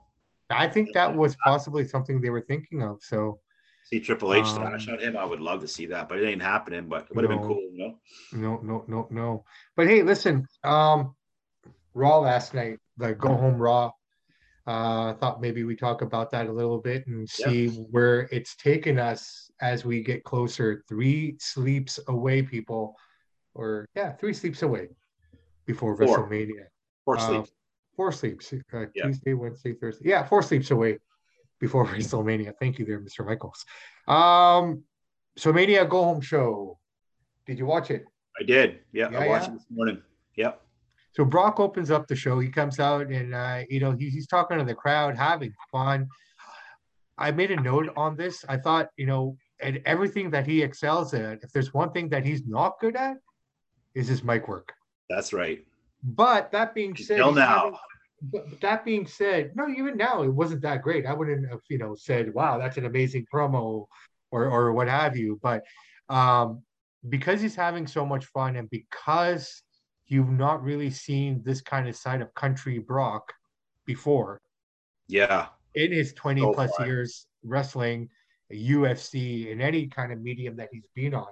I 0.50 0.68
think 0.68 0.92
that 0.94 1.14
was 1.14 1.36
possibly 1.44 1.86
something 1.86 2.20
they 2.20 2.30
were 2.30 2.40
thinking 2.42 2.82
of. 2.82 3.02
So 3.02 3.40
See 3.84 4.00
Triple 4.00 4.34
H 4.34 4.46
Um, 4.46 4.62
thrash 4.62 4.88
out 4.88 5.00
him. 5.00 5.16
I 5.16 5.24
would 5.24 5.40
love 5.40 5.60
to 5.60 5.68
see 5.68 5.86
that, 5.86 6.08
but 6.08 6.18
it 6.18 6.26
ain't 6.26 6.42
happening. 6.42 6.88
But 6.88 7.06
it 7.10 7.14
would 7.14 7.24
have 7.24 7.30
No. 7.30 7.38
been 7.38 7.46
cool, 7.46 7.60
you 7.72 7.78
know. 7.78 7.98
no, 8.32 8.58
no, 8.62 8.84
no, 8.88 9.06
no. 9.10 9.44
But 9.76 9.86
hey, 9.86 10.02
listen, 10.02 10.46
um, 10.64 11.14
Raw 11.94 12.18
last 12.18 12.52
night, 12.52 12.78
the 12.96 13.14
Go 13.14 13.34
Home 13.36 13.56
Raw. 13.56 13.92
Uh, 14.66 15.12
I 15.12 15.16
thought 15.20 15.40
maybe 15.40 15.62
we 15.62 15.76
talk 15.76 16.02
about 16.02 16.32
that 16.32 16.48
a 16.48 16.52
little 16.52 16.78
bit 16.78 17.06
and 17.06 17.28
Yeah. 17.38 17.46
see 17.46 17.68
where 17.68 18.28
it's 18.32 18.56
taken 18.56 18.98
us 18.98 19.48
as 19.60 19.84
we 19.84 20.02
get 20.02 20.24
closer. 20.24 20.82
Three 20.88 21.36
sleeps 21.38 22.00
away, 22.08 22.42
people, 22.42 22.96
or 23.54 23.86
yeah, 23.94 24.12
three 24.16 24.34
sleeps 24.34 24.62
away 24.62 24.88
before 25.66 25.96
Four. 25.96 26.28
WrestleMania. 26.28 26.66
Poor 27.04 27.16
Uh, 27.16 27.20
sleep. 27.20 27.44
Four 27.96 28.12
sleeps. 28.12 28.52
Uh, 28.52 28.86
Yeah. 28.94 29.04
Tuesday, 29.06 29.34
Wednesday, 29.34 29.72
Thursday. 29.72 30.08
Yeah, 30.10 30.24
four 30.24 30.42
sleeps 30.42 30.70
away 30.70 30.98
before 31.60 31.86
WrestleMania. 31.92 32.52
Thank 32.60 32.78
you 32.78 32.84
there, 32.84 33.00
Mr. 33.00 33.24
Michaels. 33.26 33.64
Um, 34.06 34.84
so 35.36 35.52
Mania 35.52 35.84
Go 35.86 36.04
Home 36.04 36.20
Show. 36.20 36.78
Did 37.46 37.58
you 37.58 37.66
watch 37.66 37.90
it? 37.90 38.04
I 38.38 38.44
did. 38.44 38.80
Yeah, 38.92 39.10
Yeah, 39.10 39.18
I 39.20 39.28
watched 39.28 39.48
yeah. 39.48 39.54
it 39.54 39.58
this 39.58 39.66
morning. 39.70 40.02
Yep. 40.36 40.60
So 41.12 41.24
Brock 41.24 41.58
opens 41.60 41.90
up 41.90 42.06
the 42.06 42.14
show. 42.16 42.38
He 42.38 42.50
comes 42.50 42.78
out 42.78 43.06
and 43.06 43.34
uh, 43.34 43.62
you 43.70 43.80
know 43.80 43.92
he, 43.92 44.10
he's 44.10 44.26
talking 44.26 44.58
to 44.58 44.64
the 44.64 44.74
crowd, 44.74 45.16
having 45.16 45.54
fun. 45.72 46.08
I 47.16 47.30
made 47.30 47.50
a 47.50 47.56
note 47.56 47.90
on 47.96 48.16
this. 48.16 48.44
I 48.46 48.58
thought 48.58 48.90
you 48.98 49.06
know, 49.06 49.38
and 49.62 49.80
everything 49.86 50.30
that 50.32 50.46
he 50.46 50.62
excels 50.62 51.14
at. 51.14 51.42
If 51.42 51.52
there's 51.52 51.72
one 51.72 51.92
thing 51.92 52.10
that 52.10 52.26
he's 52.26 52.46
not 52.46 52.74
good 52.80 52.96
at, 52.96 53.16
is 53.94 54.08
his 54.08 54.22
mic 54.22 54.46
work. 54.46 54.74
That's 55.08 55.32
right. 55.32 55.64
But 56.06 56.52
that 56.52 56.72
being 56.72 56.94
said, 56.96 57.18
Until 57.18 57.32
now. 57.32 57.80
but 58.22 58.60
that 58.60 58.84
being 58.84 59.06
said, 59.06 59.56
no, 59.56 59.68
even 59.68 59.96
now 59.96 60.22
it 60.22 60.28
wasn't 60.28 60.62
that 60.62 60.82
great. 60.82 61.04
I 61.04 61.12
wouldn't 61.12 61.50
have, 61.50 61.60
you 61.68 61.78
know, 61.78 61.96
said, 61.96 62.32
"Wow, 62.32 62.58
that's 62.58 62.76
an 62.76 62.86
amazing 62.86 63.26
promo," 63.32 63.86
or 64.30 64.44
or 64.46 64.72
what 64.72 64.86
have 64.88 65.16
you. 65.16 65.40
But 65.42 65.64
um, 66.08 66.62
because 67.08 67.40
he's 67.40 67.56
having 67.56 67.88
so 67.88 68.06
much 68.06 68.26
fun, 68.26 68.54
and 68.54 68.70
because 68.70 69.62
you've 70.06 70.30
not 70.30 70.62
really 70.62 70.90
seen 70.90 71.42
this 71.44 71.60
kind 71.60 71.88
of 71.88 71.96
side 71.96 72.22
of 72.22 72.32
country 72.34 72.78
Brock 72.78 73.32
before 73.84 74.40
Yeah. 75.08 75.48
in 75.74 75.90
his 75.90 76.12
twenty 76.14 76.42
So 76.42 76.52
plus 76.54 76.70
far. 76.76 76.86
years 76.86 77.26
wrestling, 77.42 78.08
UFC, 78.52 79.48
in 79.50 79.60
any 79.60 79.88
kind 79.88 80.12
of 80.12 80.20
medium 80.20 80.54
that 80.56 80.68
he's 80.70 80.86
been 80.94 81.14
on, 81.14 81.26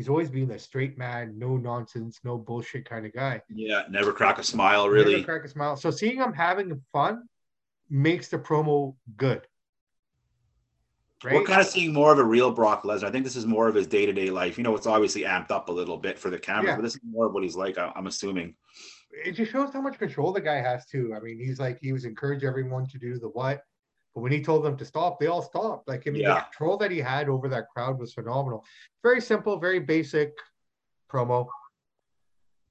he's 0.00 0.08
always 0.08 0.30
been 0.30 0.50
a 0.52 0.58
straight 0.58 0.96
man, 0.96 1.38
no 1.38 1.58
nonsense, 1.58 2.20
no 2.24 2.38
bullshit 2.38 2.86
kind 2.88 3.04
of 3.04 3.12
guy. 3.12 3.42
Yeah. 3.50 3.82
Never 3.90 4.14
crack 4.14 4.38
a 4.38 4.42
smile, 4.42 4.88
really. 4.88 5.12
Never 5.16 5.24
crack 5.24 5.44
a 5.44 5.48
smile. 5.48 5.76
So 5.76 5.90
seeing 5.90 6.16
him 6.16 6.32
having 6.32 6.80
fun 6.90 7.28
makes 7.90 8.28
the 8.28 8.38
promo 8.38 8.94
good. 9.18 9.42
Right? 11.22 11.34
We're 11.34 11.44
kind 11.44 11.60
of 11.60 11.66
seeing 11.66 11.92
more 11.92 12.14
of 12.14 12.18
a 12.18 12.24
real 12.24 12.50
Brock 12.50 12.82
Lesnar. 12.84 13.04
I 13.04 13.10
think 13.10 13.24
this 13.24 13.36
is 13.36 13.44
more 13.44 13.68
of 13.68 13.74
his 13.74 13.86
day 13.86 14.06
to 14.06 14.12
day 14.14 14.30
life. 14.30 14.56
You 14.56 14.64
know, 14.64 14.74
it's 14.74 14.86
obviously 14.86 15.24
amped 15.24 15.50
up 15.50 15.68
a 15.68 15.72
little 15.72 15.98
bit 15.98 16.18
for 16.18 16.30
the 16.30 16.38
camera, 16.38 16.70
Yeah. 16.70 16.76
but 16.76 16.82
this 16.82 16.94
is 16.94 17.02
more 17.06 17.26
of 17.26 17.34
what 17.34 17.42
he's 17.42 17.56
like. 17.56 17.76
I'm 17.76 18.06
assuming. 18.06 18.54
it 19.26 19.32
just 19.32 19.52
shows 19.52 19.70
how 19.70 19.82
much 19.82 19.98
control 19.98 20.32
the 20.32 20.40
guy 20.40 20.62
has 20.62 20.86
too. 20.86 21.12
I 21.14 21.20
mean, 21.20 21.38
he's 21.38 21.60
like 21.60 21.78
he 21.82 21.92
was 21.92 22.06
encouraging 22.06 22.48
everyone 22.48 22.86
to 22.86 22.96
do 22.98 23.18
the 23.18 23.28
what, 23.28 23.64
but 24.14 24.22
when 24.22 24.32
he 24.32 24.42
told 24.42 24.64
them 24.64 24.76
to 24.76 24.84
stop, 24.84 25.20
they 25.20 25.26
all 25.26 25.42
stopped. 25.42 25.88
Like 25.88 26.04
I 26.06 26.10
mean, 26.10 26.24
the 26.24 26.40
control 26.40 26.76
that 26.78 26.90
he 26.90 26.98
had 26.98 27.28
over 27.28 27.48
that 27.48 27.68
crowd 27.68 27.98
was 27.98 28.12
phenomenal. 28.12 28.64
Very 29.02 29.20
simple, 29.20 29.58
very 29.58 29.78
basic 29.78 30.32
promo. 31.10 31.46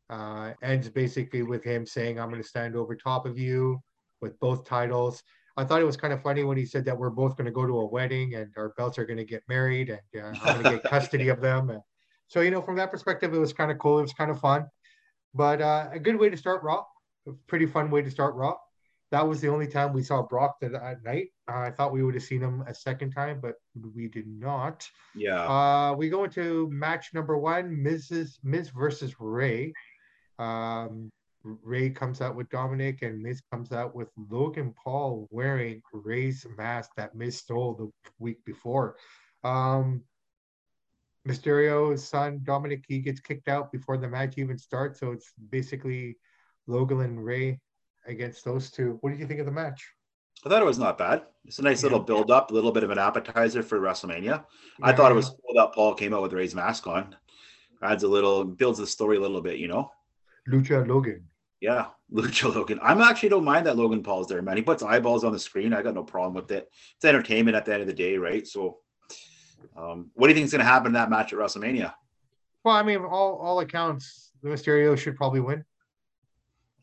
Uh, 0.10 0.54
ends 0.63 0.89
basically 0.89 1.43
with 1.43 1.63
him 1.63 1.86
saying, 1.86 2.19
"I'm 2.19 2.30
going 2.30 2.41
to 2.41 2.47
stand 2.47 2.75
over 2.75 2.95
top 2.95 3.25
of 3.25 3.38
you 3.38 3.82
with 4.21 4.39
both 4.39 4.65
titles." 4.65 5.23
I 5.60 5.65
thought 5.65 5.82
it 5.82 5.86
was 5.86 5.97
kind 5.97 6.13
of 6.13 6.21
funny 6.21 6.45
when 6.45 6.58
he 6.58 6.65
said 6.65 6.86
that 6.86 6.97
we're 6.97 7.10
both 7.10 7.36
going 7.36 7.45
to 7.45 7.52
go 7.52 7.65
to 7.65 7.80
a 7.80 7.86
wedding 7.86 8.36
and 8.36 8.49
our 8.56 8.69
belts 8.78 8.97
are 8.97 9.06
going 9.06 9.17
to 9.17 9.25
get 9.25 9.43
married 9.49 9.89
and 9.89 10.23
uh, 10.23 10.39
I'm 10.41 10.62
going 10.62 10.63
to 10.63 10.82
get 10.82 10.84
custody 10.89 11.28
of 11.28 11.41
them. 11.41 11.69
And 11.69 11.82
so, 12.30 12.39
you 12.39 12.49
know, 12.49 12.62
from 12.62 12.78
that 12.78 12.91
perspective, 12.91 13.34
it 13.34 13.38
was 13.38 13.52
kind 13.52 13.69
of 13.69 13.78
cool. 13.78 13.99
It 13.99 14.04
was 14.04 14.13
kind 14.13 14.32
of 14.32 14.39
fun, 14.39 14.67
but 15.34 15.62
uh, 15.62 15.89
a 15.91 15.99
good 15.99 16.15
way 16.15 16.30
to 16.30 16.38
start 16.38 16.63
Raw. 16.63 16.86
A 17.28 17.32
pretty 17.47 17.65
fun 17.65 17.91
way 17.91 18.02
to 18.02 18.10
start 18.10 18.36
Raw. 18.36 18.56
That 19.12 19.28
was 19.28 19.41
the 19.41 19.48
only 19.48 19.67
time 19.67 19.93
we 19.93 20.04
saw 20.04 20.22
Brock 20.22 20.60
that 20.62 20.74
at 20.76 21.04
night. 21.04 21.30
Uh, 21.50 21.58
I 21.58 21.72
thought 21.72 21.91
we 21.91 22.04
would 22.04 22.13
have 22.13 22.24
seen 22.24 22.41
him 22.41 22.63
a 22.67 22.74
second 22.74 23.12
time, 23.12 23.39
but 23.41 23.56
we 23.95 24.08
did 24.08 24.28
not. 24.28 24.88
Yeah. 25.15 25.45
Uh, 25.45 25.95
we 25.95 26.10
go 26.10 26.26
into 26.26 26.69
match 26.72 27.13
number 27.13 27.38
one, 27.38 27.76
Mrs. 27.76 28.38
Miz 28.43 28.69
versus 28.69 29.15
Rey. 29.19 29.74
Um, 30.38 31.12
Rey 31.43 31.89
comes 31.89 32.22
out 32.22 32.36
with 32.36 32.50
Dominic, 32.50 33.02
and 33.02 33.22
Miz 33.22 33.41
comes 33.52 33.72
out 33.72 33.95
with 33.95 34.10
Logan 34.30 34.74
Paul 34.82 35.28
wearing 35.32 35.82
Rey's 35.91 36.45
mask 36.58 36.91
that 36.98 37.15
Miz 37.15 37.38
stole 37.38 37.74
the 37.74 37.91
week 38.19 38.43
before. 38.45 38.95
Um, 39.43 40.04
Mysterio's 41.28 42.08
son 42.08 42.41
Dominic 42.43 42.86
he 42.88 43.00
gets 43.00 43.19
kicked 43.19 43.50
out 43.50 43.72
before 43.72 43.98
the 43.98 44.08
match 44.08 44.38
even 44.38 44.58
starts, 44.58 45.00
so 45.00 45.12
it's 45.12 45.32
basically 45.50 46.17
Logan 46.67 47.02
and 47.02 47.24
Rey 47.24 47.60
against 48.10 48.43
those 48.43 48.69
two. 48.72 48.98
What 49.02 49.12
did 49.12 49.19
you 49.19 49.28
think 49.28 49.39
of 49.39 49.45
the 49.45 49.52
match? 49.52 49.88
I 50.45 50.50
thought 50.50 50.62
it 50.62 50.65
was 50.65 50.80
not 50.80 50.98
bad. 50.98 51.24
It's 51.45 51.60
a 51.60 51.63
nice 51.63 51.82
Yeah. 51.82 51.88
little 51.89 52.00
build 52.00 52.32
up, 52.32 52.52
a 52.52 52.54
little 52.54 52.72
bit 52.72 52.84
of 52.84 52.89
an 52.91 52.98
appetizer 52.98 53.62
for 53.63 53.80
WrestleMania. 53.80 54.45
I 54.82 54.93
thought 54.93 55.12
it 55.12 55.15
was 55.15 55.30
cool 55.30 55.54
that 55.56 55.74
Paul 55.74 55.93
came 55.93 56.13
out 56.13 56.22
with 56.22 56.34
Rey's 56.34 56.56
mask 56.56 56.88
on. 56.88 57.15
Adds 57.82 58.04
a 58.04 58.08
little, 58.08 58.43
builds 58.43 58.80
the 58.80 58.88
story 58.88 59.17
a 59.17 59.19
little 59.22 59.41
bit, 59.41 59.58
you 59.58 59.67
know. 59.67 59.91
Lucha 60.48 60.86
Logan. 60.88 61.28
Yeah, 61.62 61.88
Lucha 62.13 62.54
Logan. 62.54 62.80
I'm 62.82 63.02
actually 63.02 63.30
don't 63.30 63.43
mind 63.43 63.65
that 63.65 63.76
Logan 63.78 64.02
Paul's 64.04 64.28
there, 64.28 64.41
man. 64.41 64.58
He 64.58 64.63
puts 64.63 64.82
eyeballs 64.84 65.24
on 65.24 65.34
the 65.34 65.39
screen. 65.39 65.74
I 65.74 65.82
got 65.82 65.93
no 65.93 66.04
problem 66.04 66.34
with 66.34 66.52
it. 66.52 66.69
It's 66.95 67.06
entertainment 67.06 67.56
at 67.58 67.65
the 67.65 67.74
end 67.74 67.82
of 67.82 67.88
the 67.88 67.93
day, 67.93 68.17
right? 68.17 68.48
So, 68.48 68.80
um, 69.76 70.10
what 70.13 70.28
do 70.28 70.32
you 70.32 70.36
think 70.36 70.45
is 70.45 70.52
going 70.52 70.60
to 70.60 70.65
happen 70.65 70.88
in 70.88 70.93
that 70.93 71.10
match 71.10 71.34
at 71.34 71.39
WrestleMania? 71.39 71.93
Well, 72.63 72.76
I 72.76 72.84
mean, 72.84 73.00
all 73.02 73.36
all 73.38 73.60
accounts, 73.60 74.32
the 74.41 74.50
Mysterio 74.50 74.98
should 74.98 75.15
probably 75.17 75.41
win. 75.41 75.63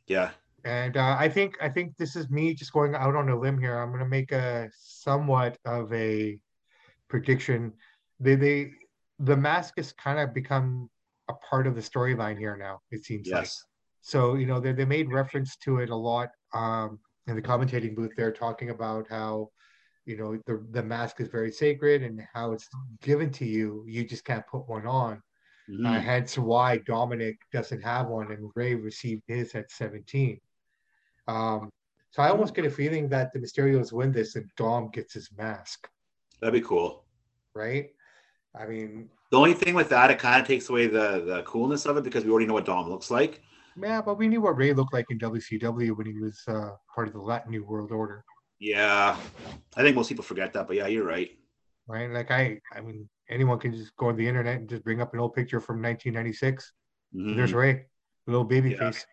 Yeah, 0.06 0.30
And 0.66 0.96
uh, 0.96 1.16
I 1.16 1.28
think 1.28 1.56
I 1.62 1.68
think 1.68 1.96
this 1.96 2.16
is 2.16 2.28
me 2.28 2.52
just 2.52 2.72
going 2.72 2.96
out 2.96 3.14
on 3.14 3.28
a 3.28 3.38
limb 3.38 3.56
here. 3.56 3.78
I'm 3.78 3.90
going 3.90 4.02
to 4.02 4.08
make 4.08 4.32
a 4.32 4.68
somewhat 4.76 5.56
of 5.64 5.92
a 5.92 6.40
prediction. 7.08 7.72
They 8.18 8.34
they 8.34 8.70
the 9.20 9.36
mask 9.36 9.74
has 9.76 9.92
kind 9.92 10.18
of 10.18 10.34
become 10.34 10.90
a 11.28 11.34
part 11.34 11.68
of 11.68 11.76
the 11.76 11.80
storyline 11.80 12.36
here 12.36 12.56
now. 12.56 12.80
It 12.90 13.04
seems 13.04 13.28
like 13.28 13.44
so. 14.00 14.34
You 14.34 14.46
know 14.46 14.58
they 14.58 14.72
they 14.72 14.84
made 14.84 15.12
reference 15.12 15.56
to 15.58 15.78
it 15.78 15.90
a 15.90 15.94
lot 15.94 16.30
um, 16.52 16.98
in 17.28 17.36
the 17.36 17.42
commentating 17.42 17.94
booth. 17.94 18.10
They're 18.16 18.32
talking 18.32 18.70
about 18.70 19.06
how 19.08 19.50
you 20.04 20.16
know 20.16 20.36
the 20.46 20.66
the 20.72 20.82
mask 20.82 21.20
is 21.20 21.28
very 21.28 21.52
sacred 21.52 22.02
and 22.02 22.20
how 22.34 22.50
it's 22.50 22.68
given 23.02 23.30
to 23.34 23.44
you. 23.44 23.84
You 23.86 24.04
just 24.04 24.24
can't 24.24 24.46
put 24.48 24.68
one 24.68 24.86
on. 24.86 25.22
Mhm. 25.70 25.86
Uh, 25.86 26.00
hence 26.00 26.36
why 26.36 26.78
Dominic 26.78 27.38
doesn't 27.52 27.82
have 27.82 28.08
one 28.08 28.32
and 28.32 28.50
Rey 28.56 28.74
received 28.74 29.22
his 29.28 29.54
at 29.54 29.70
17. 29.70 30.40
Um, 31.28 31.70
so 32.10 32.22
I 32.22 32.30
almost 32.30 32.54
get 32.54 32.64
a 32.64 32.70
feeling 32.70 33.08
that 33.10 33.32
the 33.32 33.38
Mysterios 33.38 33.92
win 33.92 34.12
this 34.12 34.36
and 34.36 34.48
Dom 34.56 34.88
gets 34.90 35.14
his 35.14 35.28
mask, 35.36 35.88
that'd 36.40 36.52
be 36.54 36.66
cool. 36.66 37.04
right? 37.54 37.90
I 38.58 38.66
mean, 38.66 39.10
The 39.30 39.36
only 39.36 39.54
thing 39.54 39.74
with 39.74 39.88
that, 39.90 40.10
it 40.10 40.18
kind 40.18 40.40
of 40.40 40.46
takes 40.46 40.68
away 40.70 40.86
the 40.86 41.20
the 41.26 41.42
coolness 41.42 41.84
of 41.86 41.96
it 41.98 42.04
because 42.04 42.24
we 42.24 42.30
already 42.30 42.46
know 42.46 42.54
what 42.54 42.64
Dom 42.64 42.88
looks 42.88 43.10
like. 43.10 43.42
yeah, 43.76 44.00
but 44.00 44.16
we 44.16 44.28
knew 44.28 44.40
what 44.40 44.56
Rey 44.56 44.72
looked 44.72 44.94
like 44.94 45.06
in 45.10 45.18
WCW 45.18 45.92
when 45.96 46.06
he 46.06 46.14
was 46.18 46.40
uh, 46.48 46.70
part 46.94 47.08
of 47.08 47.12
the 47.14 47.20
Latino 47.20 47.62
World 47.64 47.92
Order, 47.92 48.24
Yeah, 48.58 49.16
I 49.76 49.82
think 49.82 49.94
most 49.96 50.08
people 50.08 50.24
forget 50.24 50.52
that, 50.54 50.66
but 50.68 50.76
yeah, 50.76 50.86
you're 50.86 51.04
right. 51.04 51.30
right? 51.86 52.08
Like 52.10 52.30
I, 52.30 52.60
I 52.72 52.80
mean, 52.80 53.08
anyone 53.28 53.58
can 53.58 53.72
just 53.72 53.94
go 53.96 54.08
on 54.08 54.16
the 54.16 54.26
internet 54.26 54.56
and 54.60 54.68
just 54.70 54.84
bring 54.84 55.02
up 55.02 55.12
an 55.12 55.20
old 55.20 55.34
picture 55.34 55.60
from 55.60 55.82
1996. 55.82 56.72
Mhm. 57.14 57.36
There's 57.36 57.52
Rey, 57.52 57.84
little 58.26 58.44
baby 58.44 58.70
Yeah. 58.70 58.78
face. 58.90 59.04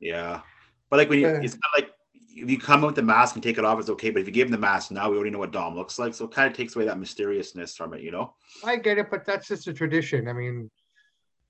Yeah, 0.00 0.42
but 0.90 0.98
like 0.98 1.08
when 1.08 1.18
you, 1.20 1.26
Yeah. 1.26 1.40
it's 1.42 1.54
kind 1.54 1.62
of 1.74 1.80
like 1.82 1.90
if 2.36 2.50
you 2.50 2.58
come 2.58 2.82
with 2.82 2.96
the 2.96 3.02
mask 3.02 3.36
and 3.36 3.42
take 3.42 3.58
it 3.58 3.64
off, 3.64 3.78
it's 3.78 3.88
okay. 3.90 4.10
But 4.10 4.20
if 4.22 4.26
you 4.26 4.32
give 4.32 4.46
him 4.48 4.52
the 4.52 4.58
mask, 4.58 4.90
now 4.90 5.08
we 5.10 5.16
already 5.16 5.30
know 5.30 5.38
what 5.38 5.52
Dom 5.52 5.76
looks 5.76 5.98
like, 5.98 6.14
so 6.14 6.24
it 6.24 6.32
kind 6.32 6.50
of 6.50 6.56
takes 6.56 6.74
away 6.74 6.84
that 6.86 6.98
mysteriousness 6.98 7.76
from 7.76 7.94
it, 7.94 8.02
you 8.02 8.10
know? 8.10 8.34
I 8.64 8.76
get 8.76 8.98
it, 8.98 9.08
but 9.10 9.24
that's 9.24 9.46
just 9.46 9.68
a 9.68 9.72
tradition. 9.72 10.26
I 10.26 10.32
mean, 10.32 10.70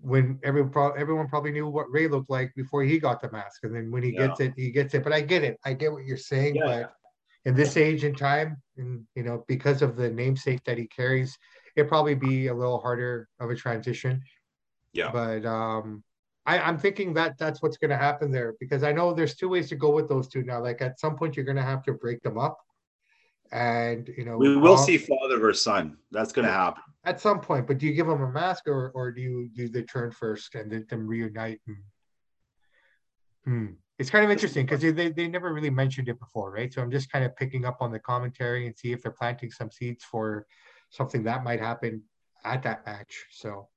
when 0.01 0.39
everyone 0.45 0.71
pro- 0.71 0.93
everyone 0.93 1.29
probably 1.29 1.53
knew 1.53 1.67
what 1.69 1.91
Rey 1.91 2.07
looked 2.09 2.29
like 2.29 2.53
before 2.55 2.83
he 2.83 2.99
got 2.99 3.23
the 3.23 3.31
mask, 3.33 3.65
and 3.65 3.75
then 3.75 3.91
when 3.91 4.03
he 4.03 4.11
Yeah. 4.13 4.27
gets 4.27 4.41
it, 4.41 4.53
he 4.57 4.71
gets 4.71 4.93
it. 4.93 5.03
But 5.03 5.15
I 5.15 5.23
get 5.23 5.43
it. 5.43 5.59
I 5.65 5.73
get 5.73 5.91
what 5.91 6.05
you're 6.05 6.19
saying. 6.19 6.57
Yeah. 6.57 6.67
But 6.67 6.93
in 7.47 7.55
this 7.55 7.77
age 7.79 8.05
and 8.05 8.17
time, 8.17 8.63
and 8.77 9.07
you 9.15 9.23
know, 9.23 9.45
because 9.49 9.81
of 9.81 9.97
the 9.97 10.11
namesake 10.11 10.63
that 10.65 10.77
he 10.77 10.87
carries, 10.87 11.39
it'd 11.77 11.89
probably 11.89 12.15
be 12.15 12.49
a 12.49 12.55
little 12.55 12.79
harder 12.79 13.29
of 13.41 13.49
a 13.51 13.55
transition. 13.55 14.23
Yeah, 14.93 15.11
But 15.11 15.45
um, 15.47 16.05
I, 16.47 16.59
I'm 16.59 16.79
thinking 16.79 17.15
that 17.15 17.39
that's 17.39 17.63
what's 17.63 17.79
going 17.79 17.91
to 17.91 17.97
happen 17.97 18.31
there 18.31 18.55
because 18.61 18.83
I 18.83 18.93
know 18.93 19.15
there's 19.15 19.35
two 19.35 19.49
ways 19.49 19.69
to 19.71 19.77
go 19.77 19.91
with 19.91 20.09
those 20.09 20.29
two 20.29 20.43
now. 20.43 20.61
Like 20.61 20.83
at 20.83 21.01
some 21.01 21.17
point, 21.17 21.37
you're 21.37 21.45
going 21.45 21.57
to 21.57 21.63
have 21.63 21.83
to 21.85 21.93
break 21.95 22.23
them 22.23 22.39
up, 22.39 22.59
and 23.53 24.11
you 24.17 24.25
know, 24.25 24.37
we 24.37 24.57
will 24.57 24.77
see 24.77 24.99
father 24.99 25.39
versus 25.39 25.63
son. 25.63 25.97
That's 26.11 26.33
gonna 26.33 26.53
happen. 26.53 26.83
at 27.05 27.21
some 27.21 27.41
point, 27.41 27.67
but 27.67 27.79
do 27.79 27.87
you 27.87 27.95
give 27.95 28.07
them 28.07 28.23
a 28.23 28.31
mask 28.31 28.67
or 28.67 28.91
or 28.91 29.13
do 29.13 29.21
you 29.21 29.49
do 29.55 29.69
they 29.69 29.83
turn 29.83 30.11
first 30.11 30.55
and 30.55 30.71
then 30.71 30.87
them 30.89 31.07
reunite? 31.07 31.61
And... 31.67 31.77
Hmm. 33.45 33.73
It's 33.99 34.11
kind 34.11 34.25
of 34.25 34.31
interesting 34.31 34.67
because 34.67 34.81
they 34.81 35.11
they 35.11 35.29
never 35.29 35.55
really 35.55 35.71
mentioned 35.71 36.09
it 36.09 36.19
before, 36.19 36.51
right? 36.51 36.73
So 36.73 36.83
I'm 36.83 36.91
just 36.91 37.13
kind 37.13 37.25
of 37.25 37.37
picking 37.37 37.65
up 37.65 37.79
on 37.81 37.93
the 37.93 38.01
commentary 38.01 38.67
and 38.67 38.77
see 38.77 38.93
if 38.93 39.03
they're 39.03 39.13
planting 39.13 39.53
some 39.53 39.71
seeds 39.71 40.05
for 40.05 40.47
something 40.91 41.23
that 41.25 41.45
might 41.45 41.61
happen 41.61 42.03
at 42.45 42.63
that 42.65 42.85
match. 42.87 43.27
So 43.31 43.69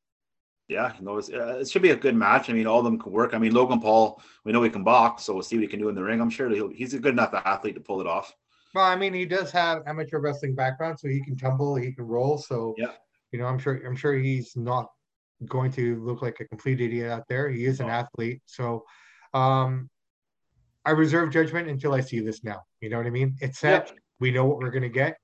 Yeah, 0.68 0.94
no, 1.00 1.18
it's, 1.18 1.30
uh, 1.30 1.60
it 1.62 1.70
should 1.70 1.82
be 1.82 1.92
a 1.92 1.96
good 1.96 2.16
match. 2.16 2.50
I 2.50 2.54
mean, 2.54 2.68
all 2.68 2.80
of 2.80 2.84
them 2.86 3.00
can 3.00 3.12
work. 3.12 3.34
I 3.34 3.38
mean, 3.38 3.54
Logan 3.54 3.80
Paul, 3.80 4.22
we 4.44 4.52
know 4.52 4.62
he 4.64 4.70
can 4.70 4.84
box, 4.84 5.24
so 5.24 5.34
we'll 5.34 5.44
see 5.44 5.56
what 5.56 5.62
he 5.62 5.68
can 5.68 5.80
do 5.80 5.88
in 5.88 5.96
the 5.96 6.04
ring. 6.04 6.20
I'm 6.20 6.30
sure 6.30 6.50
he'll, 6.50 6.68
he's 6.70 6.94
a 6.94 7.00
good 7.00 7.14
enough 7.14 7.34
athlete 7.34 7.76
to 7.76 7.82
pull 7.82 8.02
it 8.02 8.08
off. 8.08 8.34
well, 8.76 8.84
I 8.84 8.96
mean, 8.98 9.14
he 9.14 9.26
does 9.26 9.50
have 9.52 9.84
amateur 9.88 10.20
wrestling 10.20 10.56
background, 10.56 11.00
so 11.00 11.08
he 11.08 11.22
can 11.24 11.38
tumble, 11.38 11.76
he 11.76 11.94
can 11.94 12.06
roll. 12.06 12.38
So 12.38 12.76
Yeah. 12.78 12.92
you 13.32 13.40
know, 13.40 13.46
I'm 13.46 13.58
sure 13.60 13.82
I'm 13.86 13.96
sure 13.96 14.14
he's 14.18 14.56
not 14.58 14.88
going 15.46 15.72
to 15.74 16.04
look 16.04 16.22
like 16.22 16.40
a 16.42 16.46
complete 16.46 16.82
idiot 16.82 17.12
out 17.12 17.24
there. 17.30 17.50
He 17.50 17.66
is 17.66 17.80
an 17.80 17.90
athlete. 17.90 18.42
So 18.46 18.84
um 19.34 19.90
I 20.84 20.92
reserve 20.92 21.32
judgment 21.32 21.68
until 21.70 21.94
I 21.94 22.02
see 22.02 22.20
this 22.22 22.44
now. 22.44 22.62
You 22.82 22.90
know 22.90 22.98
what 22.98 23.06
I 23.06 23.10
mean? 23.10 23.36
It's 23.42 23.60
set. 23.60 23.92
We 24.20 24.32
know 24.32 24.46
what 24.46 24.58
we're 24.60 24.72
gonna 24.72 24.90
get. 24.90 25.18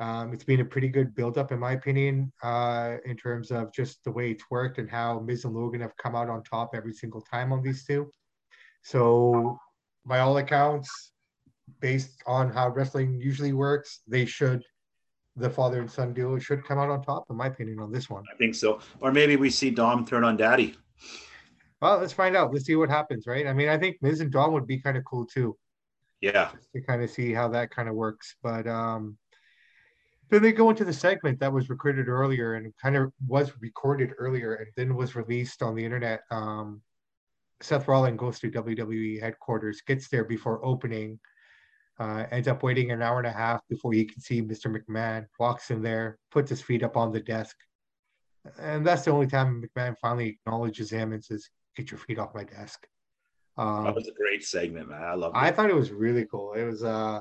Um, 0.00 0.32
it's 0.32 0.44
been 0.44 0.60
a 0.60 0.64
pretty 0.64 0.88
good 0.88 1.14
build-up, 1.14 1.52
in 1.52 1.60
my 1.60 1.72
opinion, 1.72 2.32
uh, 2.42 2.96
in 3.04 3.16
terms 3.16 3.52
of 3.52 3.72
just 3.72 4.02
the 4.02 4.10
way 4.10 4.32
it's 4.32 4.44
worked 4.50 4.78
and 4.78 4.90
how 4.90 5.20
Miz 5.20 5.44
and 5.44 5.54
Logan 5.54 5.80
have 5.80 5.96
come 5.96 6.16
out 6.16 6.28
on 6.28 6.42
top 6.42 6.70
every 6.74 6.92
single 6.92 7.20
time 7.20 7.52
on 7.52 7.62
these 7.62 7.84
two. 7.84 8.12
So, 8.82 9.58
by 10.04 10.18
all 10.18 10.36
accounts, 10.38 11.12
based 11.80 12.22
on 12.26 12.50
how 12.50 12.70
wrestling 12.70 13.20
usually 13.20 13.52
works, 13.52 14.00
they 14.08 14.26
should, 14.26 14.64
the 15.36 15.48
father 15.48 15.80
and 15.80 15.90
son 15.90 16.12
duo 16.12 16.38
should 16.38 16.64
come 16.64 16.78
out 16.78 16.90
on 16.90 17.02
top, 17.02 17.24
in 17.30 17.36
my 17.36 17.46
opinion, 17.46 17.78
on 17.78 17.92
this 17.92 18.10
one. 18.10 18.24
I 18.32 18.36
think 18.36 18.56
so. 18.56 18.80
Or 19.00 19.12
maybe 19.12 19.36
we 19.36 19.48
see 19.48 19.70
Dom 19.70 20.04
turn 20.04 20.24
on 20.24 20.36
Daddy. 20.36 20.76
Well, 21.80 21.98
let's 21.98 22.12
find 22.12 22.36
out. 22.36 22.52
Let's 22.52 22.66
see 22.66 22.76
what 22.76 22.90
happens, 22.90 23.26
right? 23.26 23.46
I 23.46 23.52
mean, 23.52 23.68
I 23.68 23.78
think 23.78 23.98
Miz 24.02 24.20
and 24.20 24.32
Dom 24.32 24.52
would 24.52 24.66
be 24.66 24.78
kind 24.78 24.96
of 24.96 25.04
cool 25.04 25.24
too. 25.24 25.56
Yeah, 26.20 26.50
to 26.74 26.80
kind 26.80 27.02
of 27.02 27.10
see 27.10 27.32
how 27.32 27.48
that 27.48 27.70
kind 27.70 27.88
of 27.88 27.94
works. 27.94 28.36
But 28.42 28.66
um, 28.66 29.18
then 30.30 30.42
they 30.42 30.52
go 30.52 30.70
into 30.70 30.84
the 30.84 30.92
segment 30.92 31.38
that 31.40 31.52
was 31.52 31.70
recorded 31.70 32.08
earlier 32.08 32.54
and 32.54 32.72
kind 32.80 32.96
of 32.96 33.12
was 33.26 33.52
recorded 33.60 34.12
earlier 34.18 34.54
and 34.54 34.68
then 34.76 34.96
was 34.96 35.14
released 35.14 35.62
on 35.62 35.74
the 35.74 35.84
internet. 35.84 36.22
Um, 36.30 36.80
Seth 37.60 37.88
Rollins 37.88 38.18
goes 38.18 38.38
to 38.40 38.50
WWE 38.50 39.20
headquarters, 39.20 39.82
gets 39.86 40.08
there 40.08 40.24
before 40.24 40.64
opening, 40.64 41.18
uh, 41.98 42.24
ends 42.30 42.48
up 42.48 42.62
waiting 42.62 42.90
an 42.90 43.02
hour 43.02 43.18
and 43.18 43.26
a 43.26 43.32
half 43.32 43.60
before 43.68 43.92
he 43.92 44.04
can 44.04 44.20
see 44.20 44.42
Mr. 44.42 44.74
McMahon, 44.74 45.26
walks 45.38 45.70
in 45.70 45.82
there, 45.82 46.18
puts 46.30 46.50
his 46.50 46.60
feet 46.60 46.82
up 46.82 46.96
on 46.96 47.12
the 47.12 47.20
desk. 47.20 47.56
And 48.58 48.86
that's 48.86 49.04
the 49.04 49.10
only 49.10 49.26
time 49.26 49.62
McMahon 49.62 49.96
finally 50.00 50.28
acknowledges 50.28 50.90
him 50.90 51.12
and 51.12 51.24
says, 51.24 51.48
Get 51.76 51.90
your 51.90 51.98
feet 51.98 52.18
off 52.18 52.34
my 52.34 52.44
desk. 52.44 52.86
Um, 53.56 53.84
that 53.84 53.94
was 53.94 54.06
a 54.06 54.12
great 54.12 54.44
segment, 54.44 54.88
man. 54.88 55.02
I 55.02 55.14
love 55.14 55.32
it. 55.34 55.38
I 55.38 55.50
thought 55.50 55.70
it 55.70 55.76
was 55.76 55.90
really 55.90 56.24
cool. 56.26 56.52
It 56.54 56.64
was 56.64 56.84
uh 56.84 57.20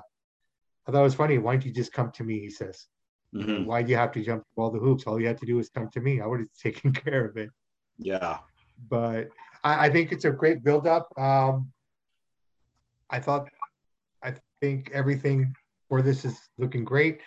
I 0.88 0.91
thought 0.91 1.02
it 1.02 1.04
was 1.04 1.15
funny. 1.15 1.38
Why 1.38 1.54
don't 1.54 1.65
you 1.65 1.72
just 1.72 1.93
come 1.93 2.12
to 2.12 2.24
me? 2.24 2.39
He 2.39 2.50
says. 2.50 2.88
Mhm. 3.34 3.65
Why 3.65 3.82
do 3.82 3.89
you 3.89 3.98
have 3.98 4.12
to 4.12 4.24
jump 4.24 4.43
all 4.56 4.69
the 4.69 4.80
hoops? 4.80 5.06
All 5.08 5.19
you 5.19 5.26
had 5.28 5.39
to 5.39 5.46
do 5.46 5.58
is 5.60 5.69
come 5.69 5.89
to 5.93 6.00
me. 6.02 6.22
I 6.22 6.26
would 6.28 6.39
have 6.41 6.54
taken 6.62 6.91
care 6.93 7.26
of 7.26 7.38
it. 7.38 7.50
Yeah, 7.98 8.39
But 8.89 9.30
I, 9.63 9.88
I 9.88 9.89
think 9.89 10.12
it's 10.12 10.26
a 10.26 10.32
great 10.32 10.63
build 10.63 10.86
up. 10.88 11.08
Um 11.17 11.72
I 13.10 13.19
thought 13.19 13.50
I 14.22 14.34
think 14.62 14.91
everything 14.93 15.56
for 15.89 16.02
this 16.02 16.26
is 16.26 16.38
looking 16.58 16.84
great. 16.84 17.22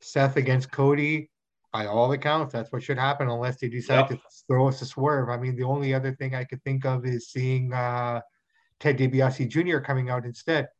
Seth 0.00 0.36
against 0.36 0.70
Cody, 0.70 1.30
by 1.72 1.86
all 1.86 2.12
accounts, 2.12 2.52
that's 2.52 2.70
what 2.72 2.82
should 2.82 2.98
happen 2.98 3.28
unless 3.28 3.58
they 3.58 3.68
decide 3.68 4.00
Yep. 4.00 4.08
to 4.10 4.18
throw 4.46 4.68
us 4.68 4.82
a 4.82 4.86
swerve. 4.86 5.28
I 5.30 5.36
mean, 5.38 5.56
the 5.56 5.64
only 5.64 5.94
other 5.94 6.14
thing 6.14 6.34
I 6.34 6.44
could 6.44 6.62
think 6.62 6.84
of 6.84 7.04
is 7.06 7.28
seeing 7.30 7.72
uh, 7.72 8.20
Ted 8.80 8.98
DiBiase 8.98 9.48
Jr. 9.48 9.78
coming 9.78 10.10
out 10.10 10.24
instead. 10.24 10.68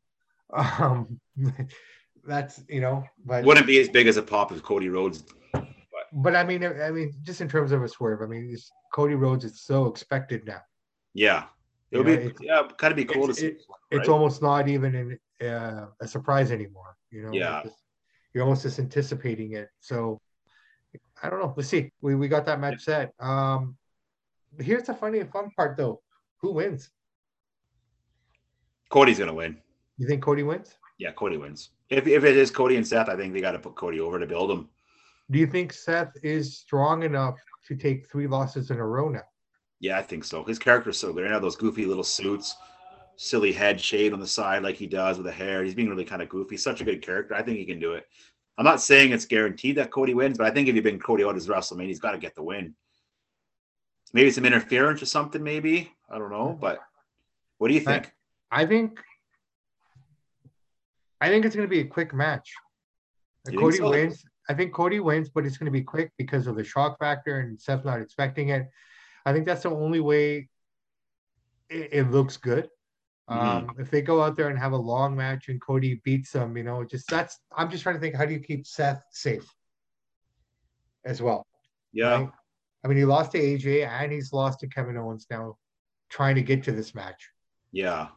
Um, 0.53 1.19
that's 2.27 2.63
you 2.69 2.81
know, 2.81 3.05
but 3.25 3.45
wouldn't 3.45 3.67
be 3.67 3.79
as 3.81 3.89
big 3.89 4.07
as 4.07 4.17
a 4.17 4.23
pop 4.23 4.53
as 4.53 4.61
Cody 4.61 4.89
Rhodes. 4.89 5.25
but 6.13 6.37
I 6.37 6.45
mean, 6.45 6.65
I 6.65 6.91
mean, 6.91 7.13
just 7.23 7.41
in 7.41 7.49
terms 7.49 7.73
of 7.73 7.83
a 7.83 7.89
swerve, 7.89 8.23
I 8.23 8.27
mean, 8.27 8.49
it's, 8.51 8.71
Cody 8.93 9.15
Rhodes 9.15 9.45
is 9.45 9.63
so 9.63 9.87
expected 9.87 10.45
now. 10.47 10.61
Yeah, 11.15 11.45
it 11.91 11.99
would 11.99 12.07
Yeah, 12.07 12.29
be 12.29 12.35
yeah, 12.41 12.69
kind 12.77 12.93
of 12.93 12.97
be 12.97 13.05
cool 13.05 13.27
to 13.27 13.35
see. 13.35 13.47
it- 13.47 13.63
It's 13.91 14.09
almost 14.09 14.43
not 14.43 14.67
even 14.69 14.95
an, 14.95 15.19
uh, 15.49 15.87
a 16.01 16.09
surprise 16.09 16.51
anymore. 16.51 16.97
You 17.11 17.23
know, 17.23 17.33
yeah, 17.33 17.63
just, 17.63 17.77
you're 18.33 18.43
almost 18.43 18.63
just 18.63 18.79
anticipating 18.81 19.53
it. 19.53 19.69
So 19.81 20.21
I 21.23 21.31
don't 21.31 21.41
know. 21.41 21.55
Let's 21.57 21.69
see. 21.69 21.93
We 22.01 22.15
we 22.15 22.29
got 22.29 22.47
that 22.47 22.59
match 22.61 22.81
set. 22.83 23.13
Um, 23.21 23.77
here's 24.59 24.85
the 24.85 24.95
funny 24.95 25.23
fun 25.25 25.51
part 25.57 25.77
though. 25.77 26.03
Who 26.41 26.53
wins? 26.53 26.91
Cody's 28.89 29.19
gonna 29.19 29.35
win. 29.35 29.59
You 29.99 30.07
think 30.09 30.23
Cody 30.23 30.43
wins? 30.43 30.75
Yeah, 30.99 31.13
Cody 31.13 31.37
wins. 31.37 31.71
If 31.91 32.07
if 32.07 32.25
it 32.25 32.37
is 32.37 32.51
Cody 32.51 32.77
and 32.77 32.87
Seth, 32.87 33.09
I 33.09 33.17
think 33.17 33.33
they 33.33 33.41
got 33.41 33.53
to 33.53 33.59
put 33.59 33.75
Cody 33.75 34.01
over 34.01 34.19
to 34.19 34.27
build 34.27 34.51
him. 34.51 34.69
Do 35.31 35.39
you 35.39 35.47
think 35.47 35.73
Seth 35.73 36.13
is 36.23 36.57
strong 36.59 37.03
enough 37.03 37.37
to 37.67 37.77
take 37.77 38.09
three 38.11 38.27
losses 38.27 38.71
in 38.71 38.79
a 38.79 38.87
row 38.87 39.09
now? 39.09 39.23
Yeah, 39.81 39.99
I 39.99 40.03
think 40.03 40.25
so. 40.25 40.45
His 40.45 40.59
character's 40.59 40.99
so 40.99 41.13
good. 41.13 41.27
I 41.27 41.33
have 41.33 41.43
those 41.43 41.57
goofy 41.57 41.85
little 41.85 42.05
suits, 42.05 42.55
silly 43.17 43.53
head 43.53 43.81
shade 43.81 44.13
on 44.13 44.21
the 44.21 44.27
side 44.27 44.63
like 44.63 44.77
he 44.77 44.87
does 44.87 45.17
with 45.17 45.27
the 45.27 45.33
hair. 45.33 45.65
He's 45.65 45.75
being 45.75 45.89
really 45.89 46.05
kind 46.05 46.23
of 46.23 46.29
goofy. 46.29 46.57
Such 46.57 46.81
a 46.81 46.85
good 46.85 47.03
character. 47.03 47.35
I 47.35 47.43
think 47.43 47.59
he 47.59 47.65
can 47.65 47.81
do 47.81 47.95
it. 47.95 48.07
I'm 48.57 48.65
not 48.65 48.81
saying 48.81 49.13
it's 49.13 49.27
guaranteed 49.27 49.77
that 49.77 49.91
Cody 49.91 50.15
wins, 50.15 50.39
but 50.39 50.47
I 50.47 50.51
think 50.51 50.69
if 50.69 50.75
you've 50.75 50.85
been 50.85 51.01
Cody 51.01 51.25
out 51.25 51.35
his 51.35 51.49
WrestleMania, 51.49 51.89
he's 51.89 52.01
got 52.01 52.13
to 52.13 52.19
get 52.19 52.35
the 52.35 52.43
win. 52.43 52.75
Maybe 54.13 54.31
some 54.31 54.45
interference 54.45 55.03
or 55.03 55.07
something. 55.07 55.43
Maybe 55.43 55.93
I 56.09 56.19
don't 56.19 56.31
know, 56.31 56.57
but 56.61 56.79
what 57.59 57.69
do 57.69 57.75
you 57.75 57.81
think? 57.81 58.13
I, 58.51 58.63
I 58.63 58.67
think 58.67 59.01
I 61.21 61.29
think 61.29 61.45
it's 61.45 61.57
going 61.57 61.69
to 61.69 61.71
be 61.71 61.81
a 61.81 61.87
quick 61.87 62.13
match. 62.15 62.53
Cody 63.57 63.79
so? 63.79 63.91
wins. 63.91 64.25
I 64.49 64.55
think 64.55 64.73
Cody 64.73 65.01
wins, 65.01 65.31
but 65.31 65.47
it's 65.47 65.57
going 65.57 65.67
to 65.67 65.73
be 65.73 65.83
quick 65.83 66.13
because 66.19 66.47
of 66.47 66.57
the 66.57 66.65
shock 66.65 66.99
factor 66.99 67.41
and 67.41 67.61
Seth 67.61 67.85
not 67.85 68.01
expecting 68.01 68.51
it. 68.51 68.69
I 69.25 69.33
think 69.33 69.47
that's 69.47 69.63
the 69.63 69.71
only 69.71 70.01
way 70.01 70.49
it, 71.71 71.89
it 71.93 72.11
looks 72.11 72.37
good. 72.37 72.69
Mm-hmm. 73.31 73.69
Um, 73.69 73.77
if 73.79 73.91
they 73.91 74.03
go 74.03 74.23
out 74.23 74.37
there 74.37 74.49
and 74.49 74.59
have 74.59 74.73
a 74.73 74.77
long 74.77 75.17
match 75.17 75.49
and 75.49 75.61
Cody 75.61 76.01
beats 76.05 76.33
them, 76.33 76.57
you 76.57 76.63
know, 76.63 76.85
just 76.85 77.09
that's 77.09 77.39
I'm 77.57 77.71
just 77.71 77.83
trying 77.83 77.95
to 77.95 78.01
think 78.01 78.15
how 78.15 78.27
do 78.27 78.35
you 78.35 78.41
keep 78.41 78.67
Seth 78.67 79.03
safe 79.13 79.49
as 81.07 81.23
well? 81.23 81.47
Yeah. 81.93 82.11
Right? 82.11 82.31
I 82.85 82.89
mean, 82.89 82.99
he 82.99 83.07
lost 83.07 83.33
to 83.33 83.39
AJ 83.39 83.89
and 83.89 84.13
he's 84.13 84.33
lost 84.33 84.61
to 84.61 84.69
Kevin 84.69 84.99
Owens 84.99 85.27
now, 85.31 85.57
trying 86.11 86.35
to 86.35 86.43
get 86.43 86.65
to 86.65 86.73
this 86.73 86.95
match. 86.95 87.31
Yeah. 87.73 88.09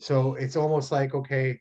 So 0.00 0.34
it's 0.34 0.56
almost 0.56 0.92
like 0.92 1.14
okay, 1.14 1.60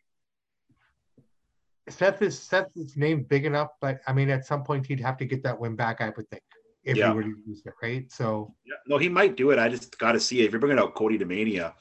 Seth 1.89 2.21
is 2.21 2.37
Seth's 2.37 2.97
name 2.97 3.23
big 3.23 3.45
enough, 3.45 3.69
but 3.79 3.99
I 4.07 4.13
mean, 4.13 4.29
at 4.29 4.45
some 4.45 4.63
point 4.63 4.87
he'd 4.87 4.99
have 4.99 5.17
to 5.17 5.25
get 5.25 5.43
that 5.43 5.59
win 5.59 5.75
back. 5.75 6.01
I 6.01 6.09
would 6.15 6.29
think 6.29 6.41
if 6.83 6.97
yeah. 6.97 7.09
he 7.09 7.15
were 7.15 7.23
to 7.23 7.33
use 7.45 7.61
it, 7.65 7.73
right? 7.81 8.11
So 8.11 8.53
yeah, 8.65 8.75
no, 8.87 8.97
he 8.97 9.09
might 9.09 9.35
do 9.35 9.51
it. 9.51 9.59
I 9.59 9.69
just 9.69 9.97
got 9.97 10.13
to 10.13 10.19
see 10.19 10.41
it. 10.41 10.45
If 10.45 10.51
you're 10.51 10.59
bringing 10.59 10.79
out 10.79 10.95
Cody 10.95 11.17
to 11.17 11.25
Mania 11.25 11.75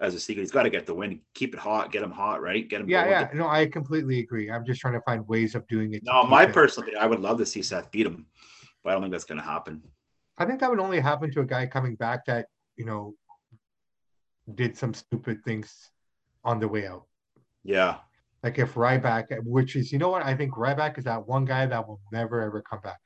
as 0.00 0.14
a 0.14 0.20
secret, 0.20 0.42
he's 0.42 0.50
got 0.50 0.62
to 0.62 0.70
get 0.70 0.86
the 0.86 0.94
win, 0.94 1.20
keep 1.34 1.54
it 1.54 1.60
hot, 1.60 1.92
get 1.92 2.02
him 2.02 2.10
hot, 2.10 2.40
right? 2.40 2.68
Get 2.68 2.80
him. 2.80 2.88
Yeah, 2.88 3.08
yeah. 3.08 3.28
No, 3.34 3.48
I 3.48 3.66
completely 3.66 4.20
agree. 4.20 4.50
I'm 4.50 4.64
just 4.64 4.80
trying 4.80 4.94
to 4.94 5.02
find 5.02 5.26
ways 5.28 5.54
of 5.54 5.66
doing 5.68 5.92
it. 5.92 6.02
No, 6.04 6.24
my 6.24 6.46
personal 6.46 6.88
thing, 6.88 6.98
I 6.98 7.06
would 7.06 7.20
love 7.20 7.38
to 7.38 7.46
see 7.46 7.62
Seth 7.62 7.90
beat 7.90 8.06
him, 8.06 8.26
but 8.82 8.90
I 8.90 8.92
don't 8.94 9.02
think 9.02 9.12
that's 9.12 9.24
going 9.24 9.40
to 9.40 9.46
happen. 9.46 9.82
I 10.38 10.46
think 10.46 10.60
that 10.60 10.70
would 10.70 10.80
only 10.80 11.00
happen 11.00 11.30
to 11.32 11.40
a 11.40 11.44
guy 11.44 11.66
coming 11.66 11.96
back 11.96 12.24
that 12.24 12.46
you 12.76 12.86
know 12.86 13.14
did 14.54 14.76
some 14.76 14.94
stupid 14.94 15.44
things 15.44 15.90
on 16.44 16.60
the 16.60 16.68
way 16.68 16.86
out. 16.86 17.04
Yeah. 17.62 17.96
Like 18.42 18.58
if 18.58 18.74
Ryback, 18.74 19.26
which 19.44 19.76
is, 19.76 19.92
you 19.92 19.98
know 19.98 20.08
what? 20.08 20.24
I 20.24 20.34
think 20.34 20.54
Ryback 20.54 20.98
is 20.98 21.04
that 21.04 21.26
one 21.26 21.44
guy 21.44 21.66
that 21.66 21.86
will 21.86 22.00
never 22.12 22.40
ever 22.40 22.62
come 22.62 22.80
back. 22.82 22.98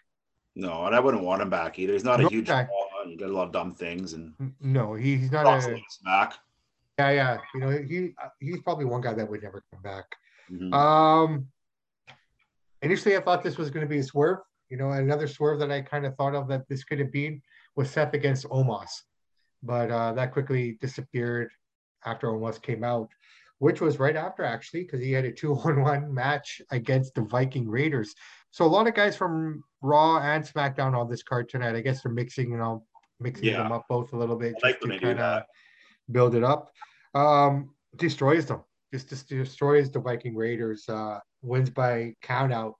No, 0.55 0.87
and 0.87 0.95
I 0.95 1.01
wouldn't 1.01 1.25
want 1.25 1.43
him 1.43 1.51
back 1.51 1.79
either. 1.79 1.93
He's 1.93 2.05
not 2.05 2.21
no 2.21 2.27
a 2.27 2.31
huge 2.31 2.47
guy. 2.47 2.69
He 3.07 3.17
did 3.17 3.29
a 3.29 3.33
lot 3.33 3.47
of 3.47 3.53
dumb 3.53 3.75
things, 3.75 4.13
and 4.13 4.33
no, 4.61 4.95
he, 4.95 5.17
he's 5.17 5.33
not 5.33 5.47
a, 5.47 5.75
a 5.75 5.83
smack. 5.91 6.35
Yeah, 6.99 7.11
yeah. 7.11 7.39
You 7.55 7.61
know, 7.61 7.71
he 7.71 8.15
he's 8.39 8.63
probably 8.63 8.85
one 8.85 9.01
guy 9.01 9.13
that 9.15 9.29
would 9.29 9.43
never 9.43 9.65
come 9.73 9.83
back. 9.83 10.05
Mm-hmm. 10.51 10.73
Um, 10.73 11.49
initially, 12.83 13.17
I 13.17 13.21
thought 13.21 13.43
this 13.43 13.59
was 13.59 13.71
going 13.71 13.85
to 13.85 13.91
be 13.91 13.99
a 13.99 14.03
swerve. 14.03 14.39
You 14.71 14.77
know, 14.77 14.93
another 14.93 15.27
swerve 15.27 15.59
that 15.59 15.73
I 15.73 15.81
kind 15.83 16.07
of 16.07 16.15
thought 16.17 16.35
of 16.37 16.47
that 16.49 16.69
this 16.69 16.85
could 16.85 17.01
have 17.01 17.11
been 17.11 17.43
was 17.75 17.91
Seth 17.91 18.15
against 18.15 18.47
Omos, 18.47 18.91
but 19.63 19.91
uh, 19.91 20.13
that 20.13 20.33
quickly 20.33 20.79
disappeared 20.81 21.51
after 22.07 22.29
Omos 22.29 22.63
came 22.63 22.85
out 22.85 23.09
which 23.59 23.81
was 23.81 23.99
right 23.99 24.17
after 24.17 24.45
actually, 24.45 24.83
because 24.83 25.01
he 25.01 25.13
had 25.13 25.25
a 25.25 25.33
two-on-one 25.33 26.13
match 26.23 26.61
against 26.71 27.15
the 27.15 27.23
Viking 27.23 27.69
Raiders. 27.69 28.15
So 28.51 28.65
a 28.65 28.67
lot 28.67 28.87
of 28.87 28.95
guys 28.95 29.17
from 29.17 29.65
Raw 29.83 30.19
and 30.19 30.45
SmackDown 30.45 30.97
on 30.97 31.11
this 31.11 31.23
card 31.23 31.49
tonight. 31.49 31.75
I 31.75 31.81
guess 31.81 32.03
they're 32.03 32.13
mixing, 32.13 32.51
you 32.51 32.57
know, 32.57 32.85
mixing 33.21 33.47
yeah. 33.47 33.63
them 33.63 33.73
up 33.73 33.85
both 33.89 34.13
a 34.13 34.17
little 34.17 34.37
bit 34.37 34.55
I 34.63 34.69
like 34.69 34.81
to 34.81 34.99
kind 34.99 35.19
of 35.19 35.43
build 36.11 36.35
it 36.35 36.45
up. 36.45 36.71
Um, 37.15 37.71
destroys 37.97 38.47
them. 38.47 38.63
Just, 38.93 39.09
just 39.09 39.29
destroys 39.29 39.91
the 39.91 40.01
Viking 40.01 40.37
Raiders. 40.37 40.89
Uh, 40.89 41.19
wins 41.43 41.71
by 41.71 42.15
count 42.23 42.53
out. 42.53 42.75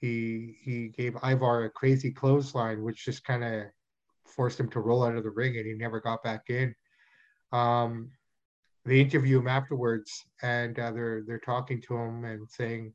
He 0.00 0.56
he 0.62 0.88
gave 0.88 1.16
Ivar 1.24 1.64
a 1.64 1.70
crazy 1.70 2.12
clothesline, 2.12 2.82
which 2.82 3.04
just 3.04 3.24
kind 3.24 3.42
of 3.42 3.64
forced 4.24 4.60
him 4.60 4.68
to 4.70 4.80
roll 4.80 5.04
out 5.04 5.16
of 5.16 5.24
the 5.24 5.30
ring, 5.30 5.56
and 5.56 5.66
he 5.66 5.74
never 5.74 6.00
got 6.00 6.22
back 6.22 6.50
in. 6.50 6.74
Um, 7.50 8.10
they 8.88 9.00
interview 9.00 9.38
him 9.38 9.48
afterwards, 9.48 10.24
and 10.42 10.78
uh, 10.78 10.90
they're 10.90 11.22
they're 11.26 11.38
talking 11.38 11.80
to 11.82 11.96
him 11.96 12.24
and 12.24 12.48
saying, 12.50 12.92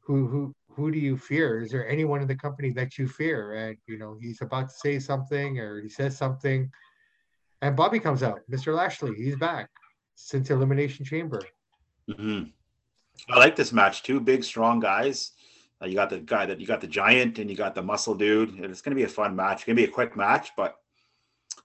"Who 0.00 0.26
who 0.26 0.54
who 0.68 0.90
do 0.92 0.98
you 0.98 1.16
fear? 1.16 1.62
Is 1.62 1.70
there 1.70 1.88
anyone 1.88 2.20
in 2.20 2.28
the 2.28 2.36
company 2.36 2.70
that 2.72 2.98
you 2.98 3.08
fear?" 3.08 3.54
And 3.54 3.76
you 3.86 3.98
know 3.98 4.16
he's 4.20 4.42
about 4.42 4.68
to 4.68 4.74
say 4.74 4.98
something, 4.98 5.58
or 5.58 5.80
he 5.80 5.88
says 5.88 6.16
something, 6.16 6.70
and 7.62 7.76
Bobby 7.76 8.00
comes 8.00 8.22
out, 8.22 8.40
Mr. 8.50 8.74
Lashley. 8.74 9.14
He's 9.14 9.36
back 9.36 9.68
since 10.14 10.50
Elimination 10.50 11.04
Chamber. 11.04 11.40
Mm-hmm. 12.08 12.50
I 13.32 13.38
like 13.38 13.56
this 13.56 13.72
match. 13.72 14.02
Two 14.02 14.20
big, 14.20 14.44
strong 14.44 14.80
guys. 14.80 15.32
Uh, 15.82 15.86
you 15.86 15.94
got 15.94 16.10
the 16.10 16.18
guy 16.18 16.44
that 16.44 16.60
you 16.60 16.66
got 16.66 16.80
the 16.80 16.86
giant, 16.86 17.38
and 17.38 17.48
you 17.48 17.56
got 17.56 17.74
the 17.74 17.82
muscle 17.82 18.14
dude. 18.14 18.54
And 18.54 18.66
it's 18.66 18.82
going 18.82 18.90
to 18.92 18.96
be 18.96 19.04
a 19.04 19.08
fun 19.08 19.34
match. 19.34 19.58
It's 19.58 19.64
going 19.64 19.76
to 19.76 19.82
be 19.82 19.88
a 19.88 19.92
quick 19.92 20.16
match, 20.16 20.50
but 20.56 20.76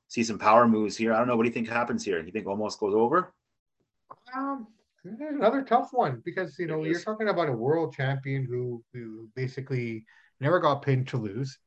see 0.08 0.24
some 0.24 0.40
power 0.40 0.68
moves 0.68 0.96
here. 0.96 1.14
I 1.14 1.18
don't 1.18 1.28
know. 1.28 1.36
What 1.36 1.44
do 1.44 1.50
you 1.50 1.54
think 1.54 1.68
happens 1.68 2.06
here? 2.06 2.24
You 2.24 2.32
think 2.32 2.46
Omos 2.46 2.80
goes 2.80 2.94
over? 2.94 3.34
Um, 4.36 4.68
another 5.04 5.62
tough 5.64 5.90
one 5.92 6.22
because 6.26 6.58
you 6.60 6.68
know 6.68 6.84
you're 6.84 7.00
talking 7.00 7.30
about 7.30 7.50
a 7.50 7.54
world 7.54 7.94
champion 7.94 8.46
who 8.46 8.84
who 8.94 9.30
basically 9.36 10.06
never 10.40 10.60
got 10.60 10.82
pinned 10.82 11.08
to 11.10 11.18
lose, 11.18 11.58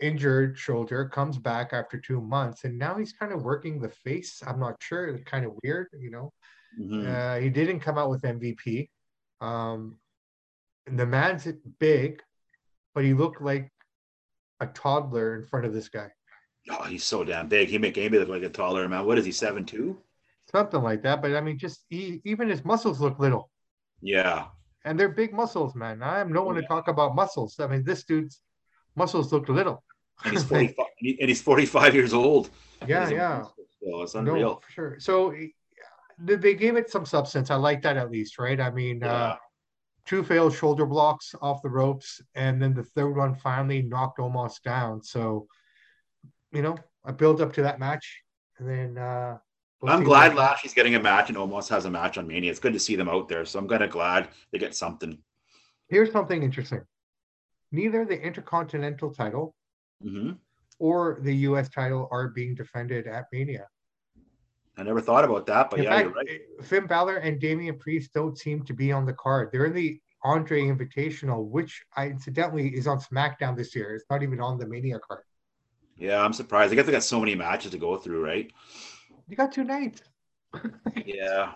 injured 0.00 0.58
shoulder, 0.58 1.08
comes 1.08 1.38
back 1.38 1.72
after 1.72 1.98
two 1.98 2.20
months, 2.20 2.64
and 2.64 2.78
now 2.78 2.96
he's 2.96 3.12
kind 3.12 3.32
of 3.32 3.42
working 3.42 3.80
the 3.80 3.88
face. 3.88 4.42
I'm 4.46 4.60
not 4.60 4.82
sure. 4.82 5.06
It's 5.06 5.24
kind 5.24 5.44
of 5.44 5.52
weird, 5.62 5.88
you 5.98 6.10
know. 6.10 6.32
Mm-hmm. 6.80 7.06
Uh, 7.08 7.36
he 7.40 7.50
didn't 7.50 7.80
come 7.80 7.98
out 7.98 8.10
with 8.10 8.22
MVP. 8.22 8.88
Um, 9.40 9.98
the 10.86 11.06
man's 11.06 11.46
big, 11.78 12.22
but 12.94 13.04
he 13.04 13.14
looked 13.14 13.40
like 13.40 13.70
a 14.60 14.66
toddler 14.66 15.36
in 15.36 15.46
front 15.46 15.66
of 15.66 15.72
this 15.72 15.88
guy. 15.88 16.10
Oh, 16.70 16.84
he's 16.84 17.04
so 17.04 17.24
damn 17.24 17.48
big. 17.48 17.68
He 17.68 17.78
make 17.78 17.98
Amy 17.98 18.18
look 18.18 18.28
like 18.28 18.42
a 18.42 18.48
taller 18.48 18.88
man. 18.88 19.06
What 19.06 19.18
is 19.18 19.24
he, 19.24 19.32
seven 19.32 19.64
two? 19.64 19.98
Something 20.54 20.82
like 20.82 21.02
that. 21.02 21.20
But 21.20 21.34
I 21.34 21.40
mean, 21.40 21.58
just 21.58 21.84
he, 21.88 22.20
even 22.24 22.48
his 22.48 22.64
muscles 22.64 23.00
look 23.00 23.18
little. 23.18 23.50
Yeah. 24.00 24.46
And 24.84 25.00
they're 25.00 25.08
big 25.08 25.32
muscles, 25.32 25.74
man. 25.74 26.00
I 26.00 26.20
am 26.20 26.32
no 26.32 26.44
one 26.44 26.54
yeah. 26.54 26.60
to 26.60 26.66
talk 26.68 26.86
about 26.86 27.16
muscles. 27.16 27.58
I 27.58 27.66
mean, 27.66 27.82
this 27.82 28.04
dude's 28.04 28.40
muscles 28.94 29.32
look 29.32 29.48
little. 29.48 29.82
And 30.24 30.32
he's 30.32 30.44
45, 30.54 30.86
and 31.02 31.28
he's 31.28 31.42
45 31.42 31.94
years 31.94 32.14
old. 32.14 32.50
Yeah, 32.86 33.08
yeah. 33.08 33.42
So 33.82 34.02
it's 34.02 34.14
unreal. 34.14 34.40
No, 34.40 34.60
for 34.64 34.70
sure. 34.70 34.96
So 35.00 35.34
they 36.18 36.54
gave 36.54 36.76
it 36.76 36.88
some 36.88 37.04
substance. 37.04 37.50
I 37.50 37.56
like 37.56 37.82
that 37.82 37.96
at 37.96 38.12
least, 38.12 38.38
right? 38.38 38.60
I 38.60 38.70
mean, 38.70 39.02
uh, 39.02 39.06
yeah. 39.06 39.12
uh, 39.12 39.36
two 40.06 40.22
failed 40.22 40.54
shoulder 40.54 40.86
blocks 40.86 41.34
off 41.42 41.62
the 41.62 41.68
ropes, 41.68 42.20
and 42.36 42.62
then 42.62 42.74
the 42.74 42.84
third 42.84 43.16
one 43.16 43.34
finally 43.34 43.82
knocked 43.82 44.18
Omos 44.18 44.62
down. 44.62 45.02
So, 45.02 45.48
you 46.52 46.62
know, 46.62 46.76
I 47.04 47.10
built 47.10 47.40
up 47.40 47.52
to 47.54 47.62
that 47.62 47.80
match, 47.80 48.20
and 48.58 48.68
then 48.68 48.98
uh, 48.98 49.38
We'll 49.84 49.92
I'm 49.92 50.02
glad 50.02 50.34
Lashley's 50.34 50.72
getting 50.72 50.94
a 50.94 51.00
match 51.00 51.28
and 51.28 51.36
Omos 51.36 51.68
has 51.68 51.84
a 51.84 51.90
match 51.90 52.16
on 52.16 52.26
Mania. 52.26 52.50
It's 52.50 52.58
good 52.58 52.72
to 52.72 52.78
see 52.78 52.96
them 52.96 53.06
out 53.06 53.28
there. 53.28 53.44
So 53.44 53.58
I'm 53.58 53.68
kind 53.68 53.82
of 53.82 53.90
glad 53.90 54.28
they 54.50 54.58
get 54.58 54.74
something. 54.74 55.18
Here's 55.88 56.10
something 56.10 56.42
interesting. 56.42 56.80
Neither 57.70 58.06
the 58.06 58.18
Intercontinental 58.18 59.12
title 59.12 59.54
mm-hmm. 60.02 60.32
or 60.78 61.18
the 61.20 61.36
US 61.48 61.68
title 61.68 62.08
are 62.10 62.28
being 62.28 62.54
defended 62.54 63.06
at 63.06 63.26
Mania. 63.30 63.66
I 64.78 64.84
never 64.84 65.02
thought 65.02 65.22
about 65.22 65.44
that, 65.48 65.68
but 65.68 65.80
in 65.80 65.84
yeah, 65.84 65.90
fact, 65.90 66.04
you're 66.04 66.14
right. 66.14 66.40
Finn 66.62 66.86
Balor 66.86 67.18
and 67.18 67.38
Damian 67.38 67.78
Priest 67.78 68.14
don't 68.14 68.38
seem 68.38 68.64
to 68.64 68.72
be 68.72 68.90
on 68.90 69.04
the 69.04 69.12
card. 69.12 69.50
They're 69.52 69.66
in 69.66 69.74
the 69.74 70.00
Andre 70.22 70.62
Invitational, 70.62 71.46
which 71.46 71.84
I, 71.94 72.06
incidentally 72.06 72.68
is 72.68 72.86
on 72.86 73.00
SmackDown 73.00 73.54
this 73.54 73.76
year. 73.76 73.94
It's 73.94 74.06
not 74.08 74.22
even 74.22 74.40
on 74.40 74.56
the 74.56 74.66
Mania 74.66 74.98
card. 74.98 75.24
Yeah, 75.98 76.24
I'm 76.24 76.32
surprised. 76.32 76.72
I 76.72 76.76
guess 76.76 76.86
they 76.86 76.92
got 76.92 77.04
so 77.04 77.20
many 77.20 77.34
matches 77.34 77.72
to 77.72 77.78
go 77.78 77.98
through, 77.98 78.24
right? 78.24 78.50
You 79.28 79.36
got 79.36 79.52
two 79.52 79.64
nights. 79.64 80.02
yeah. 81.06 81.52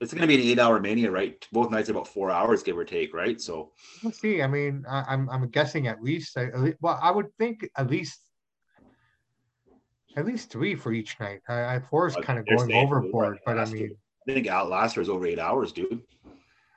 It's 0.00 0.12
going 0.12 0.22
to 0.22 0.26
be 0.26 0.34
an 0.34 0.40
eight-hour 0.40 0.80
mania, 0.80 1.10
right? 1.10 1.46
Both 1.52 1.70
nights 1.70 1.88
about 1.88 2.08
four 2.08 2.30
hours, 2.30 2.62
give 2.62 2.76
or 2.76 2.84
take, 2.84 3.14
right? 3.14 3.40
So 3.40 3.70
let's 4.02 4.20
see. 4.20 4.42
I 4.42 4.48
mean, 4.48 4.84
I, 4.88 5.00
am 5.12 5.28
I'm, 5.30 5.42
I'm 5.42 5.48
guessing 5.50 5.86
at 5.86 6.02
least. 6.02 6.36
well, 6.80 6.98
I 7.00 7.10
would 7.10 7.32
think 7.38 7.68
at 7.76 7.88
least 7.88 8.18
at 10.16 10.26
least 10.26 10.50
three 10.50 10.74
for 10.74 10.92
each 10.92 11.18
night. 11.20 11.40
I, 11.48 11.76
I 11.76 11.80
four 11.80 12.06
is 12.06 12.16
kind 12.16 12.38
of 12.38 12.46
going 12.46 12.72
overboard, 12.72 13.38
but 13.46 13.58
I 13.58 13.64
mean, 13.66 13.96
I 14.28 14.32
think 14.32 14.46
Outlaster 14.46 15.00
is 15.00 15.08
over 15.08 15.26
eight 15.26 15.38
hours, 15.38 15.72
dude. 15.72 16.02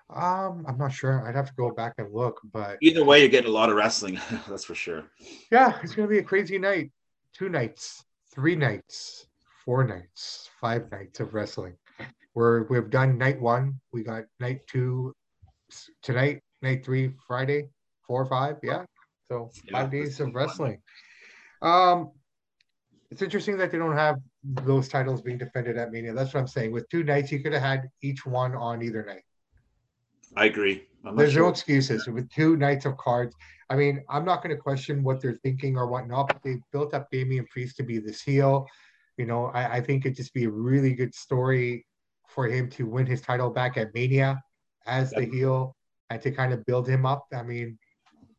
Um, 0.10 0.64
I'm 0.68 0.78
not 0.78 0.94
sure. 0.94 1.28
I'd 1.28 1.36
have 1.36 1.48
to 1.48 1.56
go 1.56 1.72
back 1.72 1.96
and 1.98 2.14
look, 2.14 2.40
but 2.54 2.78
either 2.82 3.04
way, 3.04 3.22
you're 3.22 3.30
getting 3.30 3.50
a 3.50 3.54
lot 3.54 3.70
of 3.70 3.76
wrestling. 3.76 4.20
that's 4.48 4.64
for 4.64 4.76
sure. 4.76 5.04
Yeah, 5.52 5.80
it's 5.84 5.96
gonna 5.96 6.08
be 6.08 6.20
a 6.20 6.24
crazy 6.24 6.60
night. 6.60 6.92
Two 7.34 7.50
nights, 7.50 8.06
three 8.34 8.56
nights 8.56 9.25
four 9.66 9.84
nights, 9.84 10.50
five 10.62 10.90
nights 10.92 11.20
of 11.20 11.34
wrestling. 11.34 11.76
We're 12.34 12.64
we've 12.64 12.90
done 12.90 13.18
night 13.18 13.42
one. 13.42 13.80
We 13.92 14.04
got 14.04 14.24
night 14.40 14.62
two 14.68 15.14
tonight, 16.02 16.42
night 16.62 16.86
three 16.86 17.14
Friday. 17.28 17.70
four 18.08 18.22
or 18.22 18.26
five. 18.26 18.58
Yeah. 18.62 18.86
So 19.30 19.52
Yeah, 19.66 19.82
five 19.82 19.92
days 19.92 20.20
of 20.20 20.34
wrestling. 20.36 20.82
Um, 21.62 22.12
it's 23.10 23.22
interesting 23.22 23.58
that 23.58 23.72
they 23.72 23.78
don't 23.78 23.96
have 23.96 24.18
those 24.44 24.88
titles 24.88 25.22
being 25.22 25.38
defended 25.38 25.78
at 25.78 25.92
Mania. 25.92 26.14
That's 26.14 26.34
what 26.34 26.42
I'm 26.42 26.48
saying. 26.48 26.72
With 26.72 26.88
two 26.90 27.04
nights, 27.04 27.32
you 27.32 27.40
could 27.40 27.54
have 27.54 27.62
had 27.62 27.90
each 28.02 28.26
one 28.26 28.54
on 28.56 28.82
either 28.82 29.04
night. 29.06 29.24
I 30.36 30.46
agree. 30.46 30.84
There's 31.16 31.38
no 31.38 31.48
excuses 31.48 32.08
with 32.08 32.30
two 32.30 32.58
nights 32.58 32.86
of 32.86 32.98
cards. 32.98 33.36
I 33.70 33.76
mean, 33.76 34.04
I'm 34.10 34.26
not 34.26 34.44
going 34.44 34.56
to 34.56 34.62
question 34.62 35.04
what 35.04 35.22
they're 35.22 35.40
thinking 35.44 35.78
or 35.78 35.88
whatnot, 35.88 36.28
but 36.28 36.42
they 36.44 36.58
built 36.72 36.94
up 36.94 37.10
Damian 37.12 37.46
Priest 37.48 37.78
to 37.78 37.84
be 37.84 38.00
this 38.00 38.22
heel. 38.22 38.68
You 39.18 39.26
know, 39.26 39.46
I, 39.48 39.78
I 39.78 39.82
think 39.82 40.06
it'd 40.06 40.18
just 40.18 40.34
be 40.34 40.46
a 40.46 40.50
really 40.50 40.94
good 40.94 41.14
story 41.14 41.86
for 42.28 42.48
him 42.48 42.70
to 42.72 42.86
win 42.86 43.06
his 43.06 43.22
title 43.22 43.50
back 43.50 43.78
at 43.78 43.94
Mania 43.94 44.42
as 44.86 45.12
the 45.12 45.26
heel 45.26 45.76
and 46.10 46.22
to 46.22 46.32
kind 46.32 46.54
of 46.54 46.66
build 46.66 46.88
him 46.88 47.06
up. 47.06 47.26
I 47.34 47.44
mean, 47.44 47.78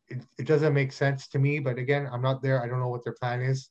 it, 0.09 0.23
it 0.37 0.45
doesn't 0.45 0.73
make 0.73 0.91
sense 0.91 1.27
to 1.29 1.39
me, 1.39 1.59
but 1.59 1.77
again, 1.77 2.07
I'm 2.11 2.21
not 2.21 2.41
there. 2.41 2.61
I 2.61 2.67
don't 2.67 2.79
know 2.79 2.89
what 2.89 3.03
their 3.03 3.13
plan 3.13 3.41
is, 3.41 3.69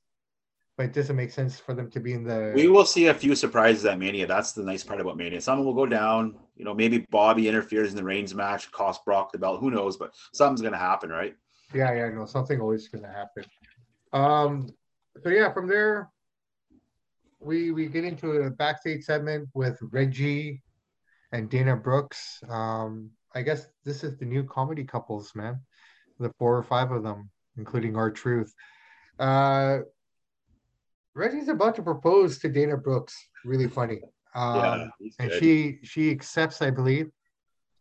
but 0.77 0.87
it 0.87 0.93
doesn't 0.93 1.17
make 1.17 1.31
sense 1.31 1.59
for 1.59 1.75
them 1.75 1.91
to 1.93 2.01
be 2.01 2.13
in 2.13 2.25
the. 2.25 2.53
We 2.55 2.69
will 2.69 2.85
see 2.85 3.07
a 3.07 3.15
few 3.15 3.35
surprises 3.35 3.85
at 3.87 3.99
Mania. 3.99 4.27
That's 4.27 4.53
the 4.53 4.63
nice 4.63 4.83
part 4.83 5.01
about 5.01 5.17
Mania. 5.17 5.41
Some 5.41 5.65
will 5.65 5.75
go 5.75 5.87
down. 5.87 6.37
You 6.57 6.65
know, 6.65 6.75
maybe 6.75 7.07
Bobby 7.11 7.49
interferes 7.49 7.91
in 7.91 7.97
the 7.97 8.05
Reigns 8.05 8.35
match, 8.35 8.71
cost 8.73 9.05
Brock 9.05 9.33
the 9.33 9.39
belt. 9.39 9.61
Who 9.61 9.71
knows? 9.71 9.97
But 9.97 10.13
something's 10.33 10.61
going 10.61 10.73
to 10.73 10.79
happen, 10.79 11.11
right? 11.11 11.37
Yeah, 11.75 11.93
yeah, 11.95 12.09
no, 12.11 12.27
something 12.27 12.61
always 12.61 12.89
gonna 12.89 13.13
happen. 13.13 13.45
Um, 14.13 14.69
so 15.23 15.31
yeah, 15.31 15.53
from 15.53 15.67
there, 15.67 16.11
we 17.41 17.71
we 17.71 17.87
get 17.87 18.05
into 18.05 18.33
a 18.33 18.51
backstage 18.51 19.05
segment 19.05 19.49
with 19.55 19.79
Reggie 19.83 20.63
and 21.33 21.51
Dana 21.51 21.77
Brooks. 21.77 22.41
Um, 22.49 23.11
I 23.35 23.43
guess 23.43 23.67
this 23.85 24.03
is 24.05 24.17
the 24.17 24.25
new 24.25 24.45
comedy 24.45 24.85
couples, 24.85 25.33
man. 25.35 25.61
The 26.19 26.33
four 26.39 26.57
or 26.57 26.63
five 26.63 26.91
of 26.93 27.03
them, 27.03 27.31
including 27.59 27.97
R-Truth. 27.97 28.55
Uh, 29.19 29.81
Reggie's 31.15 31.49
about 31.49 31.75
to 31.77 31.83
propose 31.83 32.39
to 32.39 32.49
Dana 32.49 32.77
Brooks. 32.77 33.15
Really 33.45 33.69
funny. 33.69 34.01
Um, 34.35 34.57
yeah, 35.01 35.09
and 35.19 35.31
good. 35.31 35.41
she 35.41 35.79
she 35.83 36.11
accepts, 36.11 36.63
I 36.63 36.71
believe. 36.71 37.11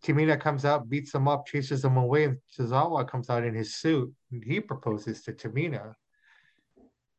Tamina 0.03 0.39
comes 0.39 0.65
out, 0.65 0.87
beats 0.87 1.13
him 1.13 1.27
up, 1.27 1.47
chases 1.47 1.83
him 1.83 1.97
away, 1.97 2.25
and 2.25 2.37
Tozawa 2.57 3.07
comes 3.07 3.29
out 3.29 3.43
in 3.43 3.55
his 3.55 3.75
suit. 3.75 4.13
And 4.31 4.43
he 4.43 4.59
proposes 4.59 5.23
to 5.23 5.33
Tamina, 5.33 5.93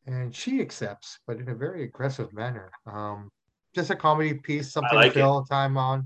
and 0.07 0.35
she 0.35 0.61
accepts, 0.61 1.19
but 1.27 1.39
in 1.39 1.49
a 1.49 1.55
very 1.55 1.85
aggressive 1.85 2.33
manner. 2.33 2.71
Um, 2.87 3.31
just 3.75 3.91
a 3.91 3.97
comedy 3.97 4.35
piece, 4.35 4.73
something 4.73 4.95
like 4.95 5.13
to 5.13 5.19
fill 5.19 5.45
time 5.45 5.77
on. 5.77 6.05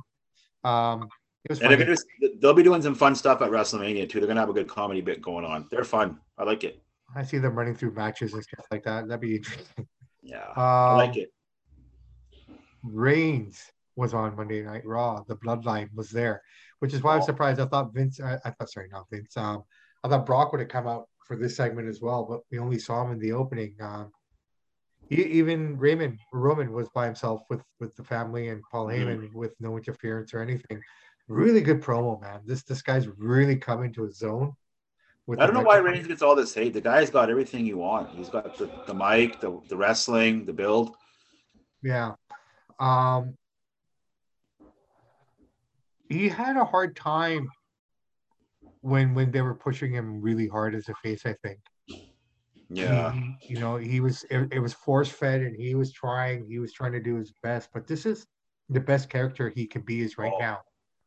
Um, 0.64 1.08
it 1.44 1.50
was 1.50 1.60
and 1.60 1.70
they're 1.70 1.78
gonna, 1.78 1.96
they'll 2.40 2.52
be 2.54 2.62
doing 2.62 2.82
some 2.82 2.94
fun 2.94 3.14
stuff 3.14 3.40
at 3.42 3.50
WrestleMania 3.50 4.08
too. 4.08 4.20
They're 4.20 4.26
gonna 4.28 4.40
have 4.40 4.50
a 4.50 4.54
good 4.54 4.68
comedy 4.68 5.00
bit 5.00 5.22
going 5.22 5.44
on. 5.44 5.66
They're 5.70 5.84
fun. 5.84 6.18
I 6.36 6.44
like 6.44 6.64
it. 6.64 6.82
I 7.14 7.22
see 7.22 7.38
them 7.38 7.54
running 7.56 7.74
through 7.74 7.92
matches 7.92 8.34
and 8.34 8.42
stuff 8.42 8.66
like 8.70 8.84
that. 8.84 9.08
That'd 9.08 9.20
be 9.20 9.36
interesting. 9.36 9.86
Yeah, 10.22 10.46
Um, 10.50 10.54
I 10.56 10.94
like 10.96 11.16
it. 11.16 11.32
Reigns 12.82 13.60
was 13.96 14.14
on 14.14 14.36
Monday 14.36 14.62
Night 14.62 14.84
Raw. 14.86 15.22
The 15.26 15.36
Bloodline 15.36 15.88
was 15.94 16.10
there, 16.10 16.42
which 16.78 16.94
is 16.94 17.02
why 17.02 17.14
I 17.14 17.16
was 17.16 17.24
Oh. 17.24 17.26
surprised. 17.26 17.60
I 17.60 17.66
thought 17.66 17.92
Vince, 17.92 18.20
I, 18.20 18.38
I 18.44 18.50
thought, 18.50 18.70
sorry, 18.70 18.88
not 18.90 19.06
Vince. 19.10 19.36
Um, 19.36 19.64
I 20.04 20.08
thought 20.08 20.24
Brock 20.26 20.52
would 20.52 20.60
have 20.60 20.68
come 20.68 20.86
out 20.86 21.08
for 21.30 21.36
this 21.36 21.54
segment 21.54 21.86
as 21.88 22.00
well, 22.00 22.26
but 22.28 22.40
we 22.50 22.58
only 22.58 22.76
saw 22.76 23.04
him 23.04 23.12
in 23.12 23.18
the 23.20 23.30
opening. 23.30 23.76
Um, 23.80 24.10
even 25.10 25.78
Raymond 25.78 26.18
Roman 26.32 26.72
was 26.72 26.88
by 26.88 27.06
himself 27.06 27.42
with 27.48 27.62
with 27.78 27.94
the 27.94 28.02
family 28.02 28.48
and 28.48 28.64
Paul 28.68 28.86
Mhm. 28.86 28.96
Heyman 28.96 29.32
with 29.32 29.54
no 29.60 29.76
interference 29.76 30.34
or 30.34 30.40
anything. 30.40 30.82
Really 31.28 31.60
good 31.60 31.80
promo, 31.80 32.20
man. 32.20 32.40
This 32.46 32.64
this 32.64 32.82
guy's 32.82 33.06
really 33.06 33.54
come 33.54 33.84
into 33.84 34.02
his 34.02 34.18
zone. 34.18 34.56
I 35.38 35.46
don't 35.46 35.54
know 35.54 35.62
why. 35.62 35.76
Reigns 35.76 36.08
gets 36.08 36.20
all 36.20 36.34
this 36.34 36.52
hate. 36.52 36.72
The 36.72 36.80
guy's 36.80 37.10
got 37.10 37.30
everything 37.30 37.64
you 37.64 37.78
want. 37.78 38.10
He's 38.10 38.28
got 38.28 38.58
the, 38.58 38.68
the 38.88 38.94
mic, 38.94 39.38
the, 39.38 39.60
the 39.68 39.76
wrestling, 39.76 40.46
the 40.46 40.52
build. 40.52 40.96
Yeah. 41.80 42.14
Um 42.80 43.36
he 46.08 46.28
had 46.28 46.56
a 46.56 46.64
hard 46.64 46.96
time 46.96 47.48
when 48.82 49.14
when 49.14 49.30
they 49.30 49.42
were 49.42 49.54
pushing 49.54 49.92
him 49.92 50.20
really 50.20 50.48
hard 50.48 50.74
as 50.74 50.88
a 50.88 50.94
face, 51.02 51.26
I 51.26 51.34
think. 51.42 51.58
Yeah. 52.68 53.12
He- 53.12 53.54
you 53.54 53.58
know, 53.58 53.76
he 53.76 54.00
was 54.00 54.24
it, 54.30 54.48
it 54.52 54.60
was 54.60 54.72
force 54.72 55.08
fed 55.10 55.40
and 55.42 55.56
he 55.56 55.74
was 55.74 55.92
trying, 55.92 56.46
he 56.48 56.58
was 56.58 56.72
trying 56.72 56.92
to 56.92 57.00
do 57.00 57.16
his 57.16 57.32
best, 57.42 57.68
but 57.74 57.86
this 57.86 58.06
is 58.06 58.26
the 58.68 58.80
best 58.80 59.10
character 59.10 59.48
he 59.48 59.66
can 59.66 59.82
be 59.82 60.00
is 60.00 60.16
right 60.18 60.32
Oh, 60.34 60.38
now. 60.38 60.58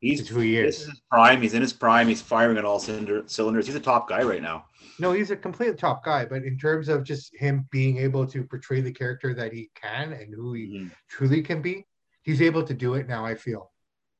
He's 0.02 0.28
who 0.28 0.42
he 0.42 0.58
is. 0.58 0.66
This 0.66 0.76
is. 0.76 0.82
is 0.82 0.90
his 0.90 1.02
prime. 1.10 1.42
He's 1.42 1.54
in 1.54 1.62
his 1.62 1.72
prime. 1.72 2.10
He's 2.10 2.22
firing 2.22 2.58
on 2.58 2.66
all 2.66 2.80
cylinder, 2.80 3.24
cylinders. 3.26 3.66
He's 3.68 3.76
a 3.76 3.80
top 3.80 4.10
guy 4.10 4.22
right 4.22 4.42
now. 4.42 4.66
No, 5.00 5.14
he's 5.14 5.32
a 5.32 5.38
complete 5.38 5.78
top 5.78 6.04
guy, 6.04 6.26
but 6.26 6.44
in 6.44 6.58
terms 6.58 6.90
of 6.90 7.04
just 7.06 7.34
him 7.36 7.66
being 7.72 7.98
able 7.98 8.28
to 8.28 8.44
portray 8.44 8.82
the 8.82 8.92
character 8.92 9.34
that 9.34 9.54
he 9.54 9.72
can 9.74 10.12
and 10.12 10.34
who 10.34 10.54
he 10.54 10.68
Mhm. 10.68 10.92
truly 11.10 11.42
can 11.42 11.62
be, 11.62 11.86
he's 12.24 12.42
able 12.42 12.64
to 12.66 12.74
do 12.74 12.96
it 12.96 13.08
now, 13.08 13.26
I 13.26 13.34
feel. 13.36 13.72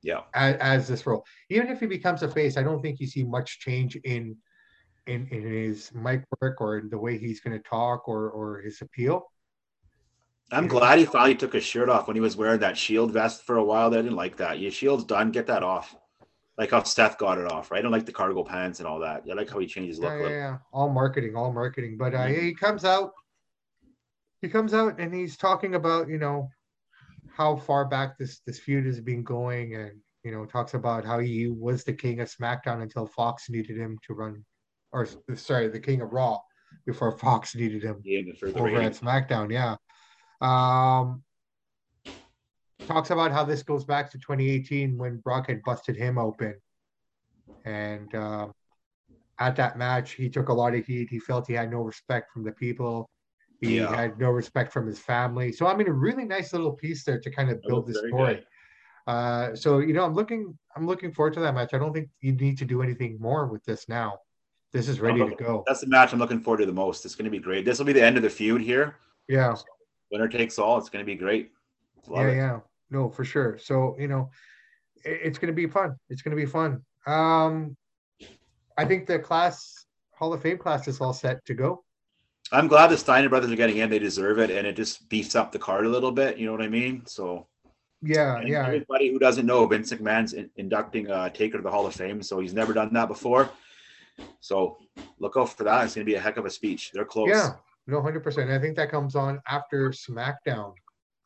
Yeah. 0.04 0.22
as, 0.34 0.56
as 0.58 0.88
this 0.88 1.06
role. 1.08 1.26
Even 1.50 1.70
if 1.70 1.80
he 1.80 1.86
becomes 1.88 2.22
a 2.24 2.30
face, 2.30 2.58
I 2.58 2.64
don't 2.64 2.82
think 2.82 3.00
you 3.00 3.08
see 3.08 3.24
much 3.24 3.60
change 3.60 3.96
in 3.96 4.38
in 5.08 5.28
in 5.32 5.44
his 5.44 5.92
mic 5.94 6.24
work 6.42 6.62
or 6.62 6.78
in 6.78 6.90
the 6.90 6.98
way 6.98 7.18
he's 7.18 7.40
going 7.42 7.58
to 7.58 7.64
talk 7.64 8.08
or 8.08 8.30
or 8.30 8.60
his 8.62 8.82
appeal. 8.82 9.32
I'm 10.52 10.68
glad 10.68 11.00
he 11.00 11.06
finally 11.06 11.36
took 11.36 11.54
his 11.54 11.64
shirt 11.64 11.90
off 11.90 12.08
when 12.08 12.16
he 12.16 12.22
was 12.22 12.38
wearing 12.38 12.60
that 12.60 12.78
shield 12.78 13.12
vest 13.12 13.44
for 13.44 13.58
a 13.58 13.64
while. 13.64 13.90
There, 13.90 14.00
I 14.00 14.04
didn't 14.04 14.18
like 14.18 14.38
that. 14.38 14.60
Your 14.60 14.72
shield's 14.72 15.04
done. 15.04 15.32
Get 15.32 15.48
that 15.48 15.64
off. 15.64 15.96
Like 16.58 16.70
how 16.70 16.84
Steph 16.84 17.18
got 17.18 17.40
it 17.40 17.52
off, 17.52 17.72
right? 17.72 17.80
I 17.80 17.82
don't 17.82 17.92
like 17.92 18.06
the 18.06 18.12
cargo 18.12 18.44
pants 18.44 18.80
and 18.80 18.88
all 18.88 19.00
that. 19.00 19.24
I 19.30 19.34
like 19.34 19.50
how 19.50 19.58
he 19.58 19.66
changes 19.66 20.00
look. 20.00 20.14
Yeah, 20.14 20.22
yeah, 20.22 20.30
yeah. 20.30 20.58
All 20.72 20.90
marketing, 20.90 21.36
all 21.36 21.52
marketing. 21.52 21.98
But 21.98 22.14
uh, 22.14 22.28
Mhm. 22.28 22.44
he 22.44 22.54
comes 22.54 22.86
out. 22.86 23.12
He 24.42 24.50
comes 24.50 24.74
out 24.74 25.00
and 25.00 25.14
he's 25.14 25.38
talking 25.38 25.74
about 25.76 26.08
you 26.10 26.20
know 26.20 26.50
how 27.34 27.56
far 27.56 27.86
back 27.86 28.18
this 28.18 28.40
this 28.46 28.60
feud 28.60 28.86
has 28.86 29.00
been 29.00 29.24
going, 29.24 29.76
and 29.76 30.00
you 30.24 30.32
know 30.32 30.46
talks 30.46 30.76
about 30.76 31.04
how 31.04 31.20
he 31.20 31.48
was 31.48 31.84
the 31.84 31.94
king 31.94 32.20
of 32.20 32.30
SmackDown 32.30 32.82
until 32.82 33.06
Fox 33.06 33.50
needed 33.50 33.78
him 33.78 33.98
to 34.08 34.14
run, 34.14 34.46
or 34.92 35.08
sorry, 35.36 35.68
the 35.68 35.80
king 35.80 36.02
of 36.02 36.14
Raw 36.14 36.40
before 36.86 37.12
Fox 37.18 37.56
needed 37.56 37.84
him. 37.84 38.02
Yeah, 38.04 38.22
over 38.56 38.82
at. 38.82 38.94
SmackDown, 38.94 39.52
yeah. 39.52 39.76
Um, 40.42 41.24
talks 42.88 43.10
about 43.10 43.32
how 43.32 43.44
this 43.44 43.64
goes 43.64 43.84
back 43.84 44.12
to 44.12 44.18
2018 44.20 44.98
when 44.98 45.18
Brock 45.18 45.48
had 45.48 45.64
busted 45.64 45.96
him 45.96 46.20
open, 46.20 46.56
and 47.66 48.14
um, 48.14 48.54
at 49.40 49.56
that 49.56 49.78
match, 49.78 50.12
he 50.12 50.30
took 50.30 50.50
a 50.50 50.54
lot 50.54 50.76
of 50.76 50.86
heat. 50.86 51.10
He 51.10 51.20
felt 51.20 51.48
he 51.48 51.54
had 51.54 51.72
no 51.72 51.82
respect 51.82 52.32
from 52.32 52.44
the 52.44 52.52
people. 52.52 53.10
He 53.64 53.78
Yeah. 53.78 53.96
had 53.96 54.20
no 54.20 54.30
respect 54.30 54.74
from 54.74 54.86
his 54.86 55.00
family. 55.00 55.52
So 55.52 55.68
I 55.68 55.76
mean, 55.76 55.88
a 55.88 55.94
really 55.94 56.26
nice 56.26 56.52
little 56.52 56.74
piece 56.74 57.04
there 57.04 57.20
to 57.20 57.32
kind 57.32 57.50
of 57.50 57.62
build 57.62 57.88
the 57.88 57.94
story. 57.94 58.46
Uh, 59.08 59.56
so 59.56 59.80
you 59.80 59.94
know, 59.94 60.04
I'm 60.04 60.14
looking, 60.14 60.58
I'm 60.76 60.86
looking 60.86 61.12
forward 61.12 61.34
to 61.36 61.40
that 61.42 61.54
match. 61.54 61.74
I 61.74 61.78
don't 61.78 61.94
think 61.94 62.10
you 62.22 62.34
need 62.34 62.58
to 62.58 62.66
do 62.66 62.82
anything 62.82 63.18
more 63.20 63.48
with 63.48 63.64
this 63.64 63.88
now. 63.88 64.20
This 64.72 64.88
is 64.88 65.00
ready 65.00 65.20
to 65.20 65.36
go. 65.36 65.64
That's 65.68 65.82
the 65.82 65.88
match 65.88 66.14
I'm 66.14 66.20
looking 66.20 66.40
forward 66.40 66.58
to 66.58 66.66
the 66.66 66.74
most. 66.74 67.06
It's 67.06 67.16
going 67.16 67.26
to 67.26 67.32
be 67.32 67.40
great. 67.40 67.64
This 67.64 67.78
will 67.78 67.86
be 67.86 67.94
the 67.94 68.04
end 68.04 68.18
of 68.18 68.24
the 68.24 68.30
feud 68.30 68.62
here. 68.62 68.96
Yeah. 69.28 69.56
Winner 70.12 70.28
takes 70.28 70.58
all. 70.58 70.78
It's 70.78 70.90
going 70.90 71.06
to 71.06 71.10
be 71.10 71.16
great. 71.16 71.52
Love 72.08 72.26
yeah, 72.26 72.32
it. 72.32 72.36
yeah, 72.36 72.60
no, 72.90 73.10
for 73.10 73.24
sure. 73.24 73.58
So 73.58 73.96
you 73.98 74.08
know, 74.08 74.30
it, 75.06 75.20
it's 75.24 75.38
gonna 75.38 75.54
be 75.54 75.68
fun. 75.68 75.96
It's 76.10 76.22
gonna 76.22 76.36
be 76.36 76.46
fun. 76.46 76.84
Um, 77.08 77.78
I 78.78 78.86
think 78.86 79.06
the 79.08 79.20
class 79.20 79.86
Hall 80.12 80.34
of 80.34 80.42
Fame 80.42 80.58
class 80.58 80.88
is 80.88 81.00
all 81.00 81.14
set 81.14 81.44
to 81.46 81.54
go. 81.54 81.84
I'm 82.54 82.68
glad 82.68 82.88
the 82.88 82.98
Steiner 82.98 83.30
brothers 83.30 83.52
are 83.52 83.56
getting 83.56 83.78
in. 83.78 83.90
They 83.90 84.00
deserve 84.00 84.38
it, 84.40 84.52
and 84.52 84.68
it 84.68 84.76
just 84.76 85.10
beefs 85.10 85.36
up 85.36 85.52
the 85.52 85.60
card 85.60 85.86
a 85.86 85.90
little 85.90 86.12
bit. 86.12 86.38
You 86.38 86.46
know 86.46 86.52
what 86.52 86.62
I 86.62 86.68
mean? 86.70 87.04
So, 87.08 87.48
Yeah, 88.02 88.38
and 88.38 88.48
yeah, 88.48 88.68
Everybody 88.68 89.12
who 89.12 89.18
doesn't 89.18 89.46
know, 89.46 89.66
Vince 89.66 89.92
McMahon's 89.92 90.34
in, 90.34 90.50
inducting 90.56 91.10
uh, 91.10 91.30
Taker 91.30 91.58
to 91.58 91.64
the 91.64 91.72
Hall 91.72 91.88
of 91.88 91.96
Fame, 91.96 92.22
so 92.22 92.40
he's 92.40 92.54
never 92.54 92.72
done 92.72 92.94
that 92.94 93.08
before. 93.08 93.50
So, 94.40 94.78
look 95.18 95.34
out 95.36 95.58
for 95.58 95.64
that. 95.64 95.86
It's 95.86 95.96
going 95.96 96.06
to 96.06 96.10
be 96.12 96.16
a 96.16 96.22
heck 96.22 96.38
of 96.38 96.46
a 96.46 96.50
speech. 96.50 96.92
They're 96.94 97.06
close. 97.06 97.30
yeah. 97.30 97.50
No, 97.86 98.02
hundred 98.02 98.24
percent. 98.24 98.50
I 98.50 98.60
think 98.60 98.78
that 98.78 98.90
comes 98.90 99.16
on 99.16 99.42
after 99.48 99.90
SmackDown 99.90 100.74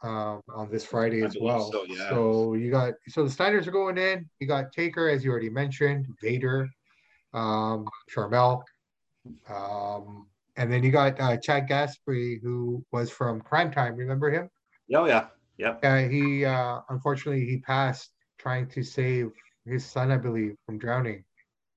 um, 0.01 0.41
on 0.49 0.69
this 0.71 0.85
Friday 0.85 1.23
as 1.23 1.35
well. 1.39 1.71
so, 1.71 1.83
yeah. 1.87 2.09
So 2.09 2.53
you 2.53 2.71
got 2.71 2.93
so 3.09 3.23
the 3.23 3.29
Steiners 3.29 3.67
are 3.67 3.71
going 3.71 3.97
in. 3.97 4.27
You 4.39 4.47
got 4.47 4.71
Taker, 4.71 5.09
as 5.09 5.23
you 5.23 5.29
already 5.29 5.49
mentioned, 5.49 6.07
Vader, 6.21 6.67
um, 7.33 7.87
Sharmell, 8.11 8.63
um, 9.49 10.25
and 10.57 10.71
then 10.71 10.83
you 10.83 10.91
got 10.91 11.19
uh, 11.19 11.39
Shad 11.39 11.67
Gaspard, 11.67 12.39
who 12.41 12.83
was 12.91 13.09
from 13.09 13.41
Cryme 13.41 13.71
Tyme. 13.71 13.95
Remember 13.95 14.29
him? 14.29 14.49
Oh 14.93 15.05
yeah. 15.05 15.27
Yep. 15.57 15.79
Uh, 15.83 15.97
he 15.97 16.45
uh, 16.45 16.79
unfortunately 16.89 17.45
he 17.45 17.57
passed 17.57 18.11
trying 18.37 18.67
to 18.69 18.83
save 18.83 19.31
his 19.65 19.85
son, 19.85 20.11
I 20.11 20.17
believe, 20.17 20.55
from 20.65 20.77
drowning. 20.77 21.23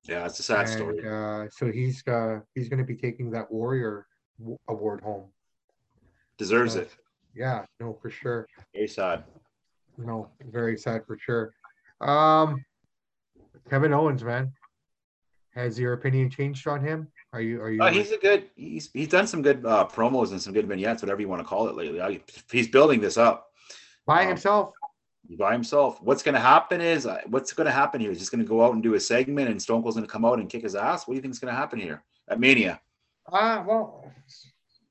Yeah, 0.03 0.25
it's 0.25 0.39
a 0.39 0.43
sad 0.43 0.67
story. 0.67 0.99
Uh, 1.07 1.47
so 1.51 1.71
he's 1.71 2.05
uh, 2.07 2.39
he's 2.55 2.69
going 2.69 2.79
to 2.79 2.85
be 2.85 2.95
taking 2.95 3.31
that 3.31 3.51
Warrior 3.51 4.07
Award 4.67 5.01
home. 5.01 5.29
Deserves 6.37 6.75
uh, 6.75 6.81
it. 6.81 6.95
Yeah, 7.35 7.65
no, 7.79 7.97
for 8.01 8.09
sure. 8.09 8.47
Very 8.73 8.87
sad. 8.87 9.23
No, 9.97 10.29
very 10.41 10.77
sad 10.77 11.05
for 11.05 11.17
sure. 11.19 11.53
Um, 12.01 12.65
Kevin 13.69 13.93
Owens, 13.93 14.23
man. 14.23 14.51
Has 15.53 15.77
your 15.77 15.93
opinion 15.93 16.29
changed 16.29 16.67
on 16.67 16.83
him? 16.83 17.07
Are 17.33 17.41
you 17.41 17.61
are 17.61 17.71
you? 17.71 17.81
Uh, 17.81 17.91
he's 17.91 18.11
a 18.11 18.17
good. 18.17 18.49
He's 18.55 18.89
he's 18.93 19.07
done 19.07 19.25
some 19.25 19.41
good 19.41 19.65
uh, 19.65 19.87
promos 19.87 20.31
and 20.31 20.41
some 20.41 20.53
good 20.53 20.67
vignettes, 20.67 21.01
whatever 21.01 21.21
you 21.21 21.29
want 21.29 21.41
to 21.41 21.47
call 21.47 21.67
it 21.69 21.75
lately. 21.75 22.01
I, 22.01 22.19
he's 22.51 22.67
building 22.67 22.99
this 22.99 23.17
up 23.17 23.51
by 24.05 24.23
um, 24.23 24.29
himself. 24.29 24.73
By 25.39 25.53
himself. 25.53 26.01
What's 26.01 26.23
going 26.23 26.35
to 26.35 26.41
happen 26.41 26.81
is 26.81 27.05
uh, 27.05 27.21
what's 27.27 27.53
going 27.53 27.67
to 27.67 27.71
happen 27.71 28.01
here? 28.01 28.09
He's 28.09 28.19
just 28.19 28.31
going 28.31 28.43
to 28.43 28.47
go 28.47 28.65
out 28.65 28.73
and 28.73 28.83
do 28.83 28.95
a 28.95 28.99
segment, 28.99 29.49
and 29.49 29.61
Stone 29.61 29.81
Cold's 29.81 29.95
going 29.95 30.05
to 30.05 30.11
come 30.11 30.25
out 30.25 30.39
and 30.39 30.49
kick 30.49 30.63
his 30.63 30.75
ass. 30.75 31.07
What 31.07 31.13
do 31.13 31.15
you 31.15 31.21
think 31.21 31.33
is 31.33 31.39
going 31.39 31.53
to 31.53 31.57
happen 31.59 31.79
here 31.79 32.03
at 32.27 32.39
Mania? 32.39 32.81
Uh 33.31 33.63
well, 33.65 34.11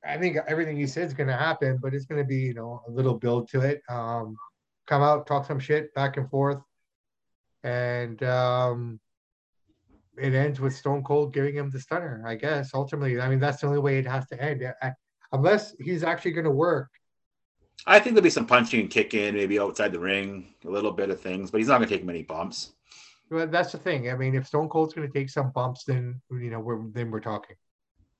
I 0.06 0.16
think 0.16 0.38
everything 0.48 0.76
he 0.76 0.86
said 0.86 1.08
is 1.08 1.14
going 1.14 1.28
to 1.28 1.36
happen, 1.36 1.78
but 1.82 1.92
it's 1.92 2.06
going 2.06 2.22
to 2.22 2.26
be 2.26 2.36
you 2.36 2.54
know 2.54 2.82
a 2.88 2.90
little 2.90 3.18
build 3.18 3.48
to 3.50 3.60
it. 3.60 3.82
Um, 3.88 4.36
come 4.86 5.02
out, 5.02 5.26
talk 5.26 5.46
some 5.46 5.60
shit 5.60 5.94
back 5.94 6.16
and 6.16 6.30
forth, 6.30 6.62
and 7.64 8.22
um, 8.22 9.00
it 10.20 10.34
ends 10.34 10.60
with 10.60 10.74
Stone 10.74 11.04
Cold 11.04 11.32
giving 11.32 11.54
him 11.54 11.70
the 11.70 11.80
stunner. 11.80 12.22
I 12.26 12.34
guess 12.34 12.70
ultimately, 12.74 13.20
I 13.20 13.28
mean 13.28 13.40
that's 13.40 13.60
the 13.60 13.66
only 13.66 13.80
way 13.80 13.98
it 13.98 14.06
has 14.06 14.26
to 14.28 14.42
end, 14.42 14.62
I, 14.82 14.92
unless 15.32 15.74
he's 15.80 16.04
actually 16.04 16.32
going 16.32 16.44
to 16.44 16.50
work. 16.50 16.90
I 17.86 17.98
think 17.98 18.14
there'll 18.14 18.24
be 18.24 18.30
some 18.30 18.46
punching 18.46 18.80
and 18.80 18.90
kicking, 18.90 19.34
maybe 19.34 19.58
outside 19.58 19.92
the 19.92 20.00
ring, 20.00 20.54
a 20.66 20.70
little 20.70 20.92
bit 20.92 21.10
of 21.10 21.20
things, 21.20 21.50
but 21.50 21.58
he's 21.58 21.68
not 21.68 21.78
going 21.78 21.88
to 21.88 21.94
take 21.94 22.04
many 22.04 22.22
bumps. 22.22 22.72
Well, 23.30 23.46
that's 23.46 23.72
the 23.72 23.78
thing. 23.78 24.10
I 24.10 24.16
mean, 24.16 24.34
if 24.34 24.46
Stone 24.46 24.68
Cold's 24.68 24.92
going 24.92 25.06
to 25.06 25.18
take 25.18 25.30
some 25.30 25.50
bumps, 25.52 25.84
then 25.84 26.20
you 26.30 26.50
know 26.50 26.60
we're 26.60 26.82
then 26.90 27.10
we're 27.10 27.20
talking. 27.20 27.56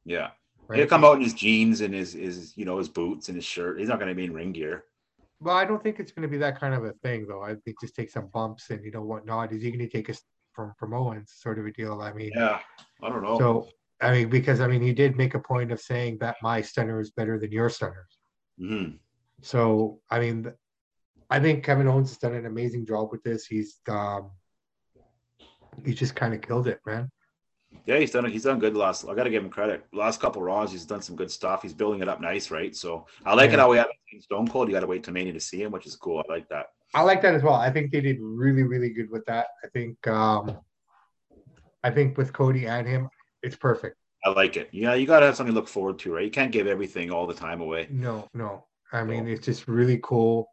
Yeah, 0.05 0.31
right? 0.69 0.79
he'll 0.79 0.89
come 0.89 1.05
out 1.05 1.17
in 1.17 1.23
his 1.23 1.35
jeans 1.35 1.81
and 1.81 1.93
his 1.93 2.13
his 2.13 2.57
you 2.57 2.65
know 2.65 2.79
his 2.79 2.89
boots 2.89 3.29
and 3.29 3.37
his 3.37 3.45
shirt. 3.45 3.79
He's 3.79 3.89
not 3.89 3.99
going 3.99 4.09
to 4.09 4.15
be 4.15 4.25
in 4.25 4.33
ring 4.33 4.53
gear. 4.53 4.85
Well, 5.41 5.57
I 5.57 5.65
don't 5.65 5.83
think 5.83 5.99
it's 5.99 6.13
going 6.13 6.23
to 6.23 6.29
be 6.29 6.37
that 6.39 6.61
kind 6.61 6.75
of 6.75 6.85
a 6.85 6.93
thing, 7.03 7.27
though. 7.27 7.43
I 7.43 7.55
think 7.55 7.81
just 7.81 7.97
take 7.97 8.11
some 8.11 8.29
bumps 8.29 8.71
and 8.71 8.85
you 8.85 8.93
know 8.93 9.03
whatnot. 9.03 9.53
Is 9.53 9.63
he 9.63 9.71
going 9.71 9.81
to 9.81 9.89
take 9.89 10.09
us 10.11 10.23
from 10.53 10.73
from 10.79 10.95
Owens, 10.95 11.33
sort 11.37 11.59
of 11.59 11.67
a 11.67 11.73
deal? 11.73 12.01
I 12.01 12.13
mean, 12.13 12.33
yeah, 12.35 12.61
I 13.03 13.09
don't 13.09 13.23
know. 13.23 13.39
So 13.39 13.69
I 14.01 14.13
mean, 14.13 14.31
because 14.31 14.61
I 14.61 14.67
mean, 14.67 14.83
he 14.83 14.93
did 14.93 15.17
make 15.17 15.35
a 15.35 15.41
point 15.41 15.73
of 15.73 15.81
saying 15.81 16.19
that 16.21 16.37
my 16.43 16.63
stunner 16.63 17.01
is 17.01 17.11
better 17.11 17.39
than 17.39 17.53
your 17.53 17.69
stunner. 17.69 18.07
Mm-hmm. 18.61 18.97
So 19.43 20.01
I 20.11 20.21
mean, 20.21 20.53
I 21.29 21.41
think 21.41 21.65
Kevin 21.65 21.89
Owens 21.89 22.11
has 22.11 22.19
done 22.19 22.35
an 22.35 22.47
amazing 22.47 22.87
job 22.87 23.11
with 23.11 23.23
this. 23.23 23.47
He's 23.47 23.81
um, 23.89 24.31
he 25.85 25.95
just 25.95 26.15
kind 26.15 26.35
of 26.35 26.41
killed 26.41 26.67
it, 26.67 26.81
man. 26.87 27.11
Yeah, 27.87 27.99
he's 27.99 28.11
done 28.11 28.25
he's 28.27 28.45
done 28.45 28.59
good 28.59 28.77
last. 28.77 29.05
I 29.09 29.15
got 29.15 29.25
to 29.25 29.31
give 29.31 29.45
him 29.45 29.51
credit. 29.51 29.87
Last 29.93 30.21
couple 30.21 30.43
rounds, 30.43 30.73
he's 30.73 30.85
done 30.85 31.03
some 31.03 31.17
good 31.17 31.31
stuff. 31.31 31.63
He's 31.63 31.75
building 31.75 32.01
it 32.01 32.09
up 32.09 32.21
nice, 32.21 32.51
right? 32.51 32.75
So 32.75 33.07
I 33.25 33.35
like 33.35 33.51
yeah. 33.51 33.55
it 33.55 33.61
how 33.61 33.71
we 33.71 33.77
haven't 33.77 33.97
seen 34.11 34.21
Stone 34.21 34.49
Cold. 34.49 34.69
You 34.69 34.75
got 34.75 34.81
to 34.81 34.87
wait 34.87 35.05
to 35.05 35.13
Mania 35.13 35.33
to 35.33 35.41
see 35.41 35.63
him, 35.63 35.73
which 35.73 35.87
is 35.87 35.97
cool. 35.97 36.23
I 36.29 36.33
like 36.33 36.49
that. 36.49 36.67
I 36.95 37.03
like 37.03 37.23
that 37.23 37.35
as 37.35 37.43
well. 37.43 37.55
I 37.55 37.71
think 37.71 37.93
they 37.93 38.01
did 38.01 38.19
really, 38.21 38.65
really 38.65 38.91
good 38.91 39.11
with 39.11 39.25
that. 39.27 39.47
I 39.65 39.69
think, 39.69 40.07
um 40.09 40.59
I 41.83 41.91
think 41.91 42.19
with 42.19 42.33
Cody 42.33 42.67
and 42.67 42.87
him, 42.87 43.09
it's 43.43 43.57
perfect. 43.57 43.97
I 44.25 44.31
like 44.31 44.57
it. 44.57 44.69
Yeah, 44.73 44.95
you 44.95 45.07
got 45.07 45.21
to 45.21 45.27
have 45.27 45.37
something 45.37 45.55
to 45.55 45.59
look 45.59 45.69
forward 45.69 45.99
to, 46.01 46.15
right? 46.15 46.25
You 46.25 46.31
can't 46.31 46.53
give 46.53 46.67
everything 46.67 47.11
all 47.11 47.27
the 47.27 47.35
time 47.35 47.61
away. 47.61 47.87
No, 47.91 48.29
no. 48.35 48.67
I 48.93 49.03
mean, 49.03 49.25
no. 49.25 49.31
it's 49.31 49.47
just 49.47 49.67
really 49.67 49.99
cool, 50.03 50.49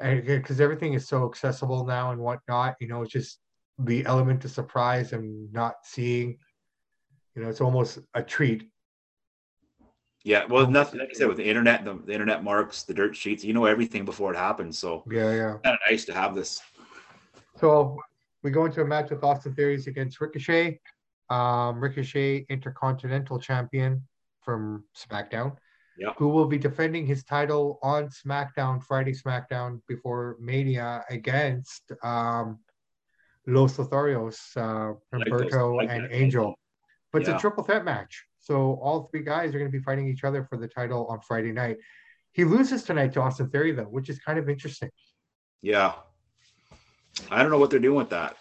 and 0.00 0.24
because 0.24 0.60
everything 0.60 0.94
is 0.94 1.08
so 1.08 1.24
accessible 1.26 1.86
now 1.86 2.10
and 2.10 2.20
whatnot, 2.20 2.74
you 2.80 2.88
know, 2.88 3.02
it's 3.02 3.12
just 3.12 3.38
the 3.84 4.04
element 4.06 4.44
of 4.44 4.50
surprise 4.50 5.12
and 5.12 5.52
not 5.52 5.76
seeing 5.84 6.38
you 7.34 7.42
know, 7.42 7.48
it's 7.48 7.60
almost 7.60 7.98
a 8.14 8.22
treat. 8.22 8.68
Yeah, 10.24 10.44
well, 10.44 10.66
nothing 10.66 11.00
like 11.00 11.08
I 11.10 11.12
said 11.14 11.28
with 11.28 11.38
the 11.38 11.48
internet, 11.48 11.84
the, 11.84 11.94
the 11.94 12.12
internet 12.12 12.44
marks, 12.44 12.82
the 12.82 12.92
dirt 12.92 13.16
sheets, 13.16 13.42
you 13.42 13.54
know 13.54 13.64
everything 13.64 14.04
before 14.04 14.34
it 14.34 14.36
happens. 14.36 14.78
So 14.78 15.04
yeah, 15.10 15.34
yeah, 15.34 15.56
kind 15.64 15.74
of 15.74 15.78
nice 15.88 16.04
to 16.06 16.12
have 16.12 16.34
this. 16.34 16.60
So 17.56 17.98
we 18.42 18.50
go 18.50 18.66
into 18.66 18.82
a 18.82 18.84
match 18.84 19.10
with 19.10 19.24
Austin 19.24 19.54
Theories 19.54 19.86
against 19.86 20.20
Ricochet. 20.20 20.80
Um, 21.30 21.80
Ricochet, 21.80 22.44
Intercontinental 22.50 23.38
Champion 23.38 24.02
from 24.42 24.84
SmackDown. 24.96 25.56
Yeah. 25.96 26.12
Who 26.18 26.28
will 26.28 26.46
be 26.46 26.58
defending 26.58 27.06
his 27.06 27.24
title 27.24 27.78
on 27.82 28.08
SmackDown, 28.08 28.82
Friday 28.82 29.12
SmackDown 29.12 29.80
before 29.86 30.36
Mania 30.40 31.04
against 31.10 31.92
um, 32.02 32.58
Los 33.50 33.76
Lotharios, 33.76 34.38
uh, 34.56 34.94
Humberto 35.12 35.76
like 35.76 35.90
and 35.90 36.08
Angel. 36.10 36.54
But 37.12 37.22
yeah. 37.22 37.30
it's 37.30 37.38
a 37.38 37.40
triple 37.40 37.64
threat 37.64 37.84
match. 37.84 38.24
So 38.38 38.78
all 38.82 39.08
three 39.10 39.22
guys 39.22 39.54
are 39.54 39.58
going 39.58 39.70
to 39.70 39.76
be 39.76 39.82
fighting 39.82 40.08
each 40.08 40.24
other 40.24 40.44
for 40.44 40.56
the 40.56 40.68
title 40.68 41.06
on 41.06 41.20
Friday 41.20 41.52
night. 41.52 41.76
He 42.32 42.44
loses 42.44 42.84
tonight 42.84 43.12
to 43.14 43.20
Austin 43.20 43.50
Theory, 43.50 43.72
though, 43.72 43.84
which 43.84 44.08
is 44.08 44.18
kind 44.20 44.38
of 44.38 44.48
interesting. 44.48 44.90
Yeah. 45.62 45.94
I 47.30 47.42
don't 47.42 47.50
know 47.50 47.58
what 47.58 47.70
they're 47.70 47.80
doing 47.80 47.98
with 47.98 48.10
that. 48.10 48.36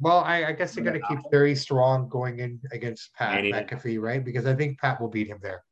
Well, 0.00 0.18
I, 0.18 0.46
I 0.46 0.52
guess 0.52 0.74
they're 0.74 0.84
going 0.84 1.00
to 1.00 1.06
keep 1.08 1.18
Theory 1.30 1.54
strong 1.54 2.08
going 2.08 2.40
in 2.40 2.60
against 2.72 3.14
Pat 3.14 3.42
McAfee, 3.42 4.00
right? 4.00 4.24
Because 4.24 4.46
I 4.46 4.54
think 4.54 4.78
Pat 4.78 5.00
will 5.00 5.08
beat 5.08 5.28
him 5.28 5.38
there. 5.42 5.62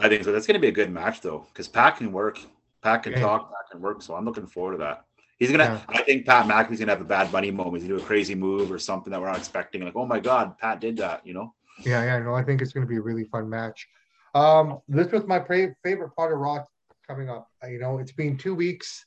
I 0.00 0.08
think 0.08 0.24
so. 0.24 0.32
That's 0.32 0.46
going 0.46 0.54
to 0.54 0.60
be 0.60 0.68
a 0.68 0.72
good 0.72 0.90
match, 0.90 1.20
though, 1.20 1.46
because 1.52 1.68
Pat 1.68 1.96
can 1.96 2.12
work. 2.12 2.38
Pat 2.82 3.02
can 3.02 3.12
yeah. 3.12 3.20
talk. 3.20 3.50
Pat 3.50 3.70
can 3.70 3.80
work. 3.80 4.00
So 4.02 4.14
I'm 4.14 4.24
looking 4.24 4.46
forward 4.46 4.72
to 4.72 4.78
that. 4.78 5.04
He's 5.42 5.50
gonna. 5.50 5.64
Yeah. 5.64 5.80
I 5.88 6.02
think 6.04 6.24
Pat 6.24 6.46
McAfee's 6.46 6.78
gonna 6.78 6.92
have 6.92 7.00
a 7.00 7.04
bad 7.04 7.32
bunny 7.32 7.50
moment. 7.50 7.82
He's 7.82 7.88
gonna 7.88 7.98
do 7.98 8.04
a 8.04 8.06
crazy 8.06 8.36
move 8.36 8.70
or 8.70 8.78
something 8.78 9.10
that 9.10 9.20
we're 9.20 9.26
not 9.26 9.38
expecting. 9.38 9.84
Like, 9.84 9.96
oh 9.96 10.06
my 10.06 10.20
god, 10.20 10.56
Pat 10.56 10.80
did 10.80 10.98
that. 10.98 11.26
You 11.26 11.34
know. 11.34 11.52
Yeah, 11.84 12.04
yeah, 12.04 12.20
no, 12.20 12.32
I 12.32 12.44
think 12.44 12.62
it's 12.62 12.72
to 12.74 12.86
be 12.86 12.98
a 12.98 13.00
really 13.00 13.24
fun 13.24 13.50
match. 13.50 13.88
Um, 14.36 14.78
this 14.86 15.10
was 15.10 15.26
my 15.26 15.40
pra- 15.40 15.74
favorite 15.82 16.14
part 16.14 16.32
of 16.32 16.38
Raw 16.38 16.62
coming 17.08 17.28
up. 17.28 17.48
Uh, 17.60 17.66
you 17.66 17.80
know, 17.80 17.98
it's 17.98 18.12
been 18.12 18.38
two 18.38 18.54
weeks. 18.54 19.04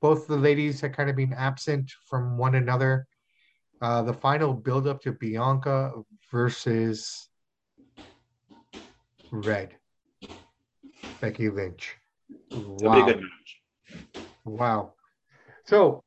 Both 0.00 0.26
the 0.26 0.36
ladies 0.38 0.80
have 0.80 0.92
kind 0.92 1.10
of 1.10 1.16
been 1.16 1.34
absent 1.34 1.92
from 2.06 2.38
one 2.38 2.54
another. 2.54 3.06
Uh, 3.82 4.00
the 4.00 4.14
final 4.14 4.54
build 4.54 4.86
up 4.86 5.02
to 5.02 5.12
Bianca 5.12 5.92
versus 6.32 7.28
Red 9.30 9.74
Becky 11.20 11.50
Lynch. 11.50 11.96
Wow. 12.50 13.20
Wow. 14.46 14.92
So 15.66 16.02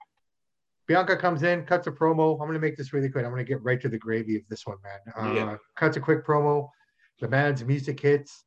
Bianca 0.87 1.17
comes 1.17 1.43
in, 1.43 1.65
cuts 1.65 1.87
a 1.87 1.91
promo. 1.91 2.33
I'm 2.33 2.47
going 2.47 2.53
to 2.53 2.59
make 2.59 2.77
this 2.77 2.93
really 2.93 3.09
quick. 3.09 3.25
I'm 3.25 3.31
going 3.31 3.45
to 3.45 3.49
get 3.49 3.61
right 3.63 3.79
to 3.81 3.89
the 3.89 3.97
gravy 3.97 4.35
of 4.37 4.41
this 4.49 4.65
one, 4.65 4.77
man. 4.83 4.99
Uh, 5.15 5.33
yeah. 5.33 5.57
Cuts 5.75 5.97
a 5.97 5.99
quick 5.99 6.25
promo. 6.25 6.69
The 7.19 7.27
man's 7.27 7.63
music 7.63 7.99
hits. 7.99 8.43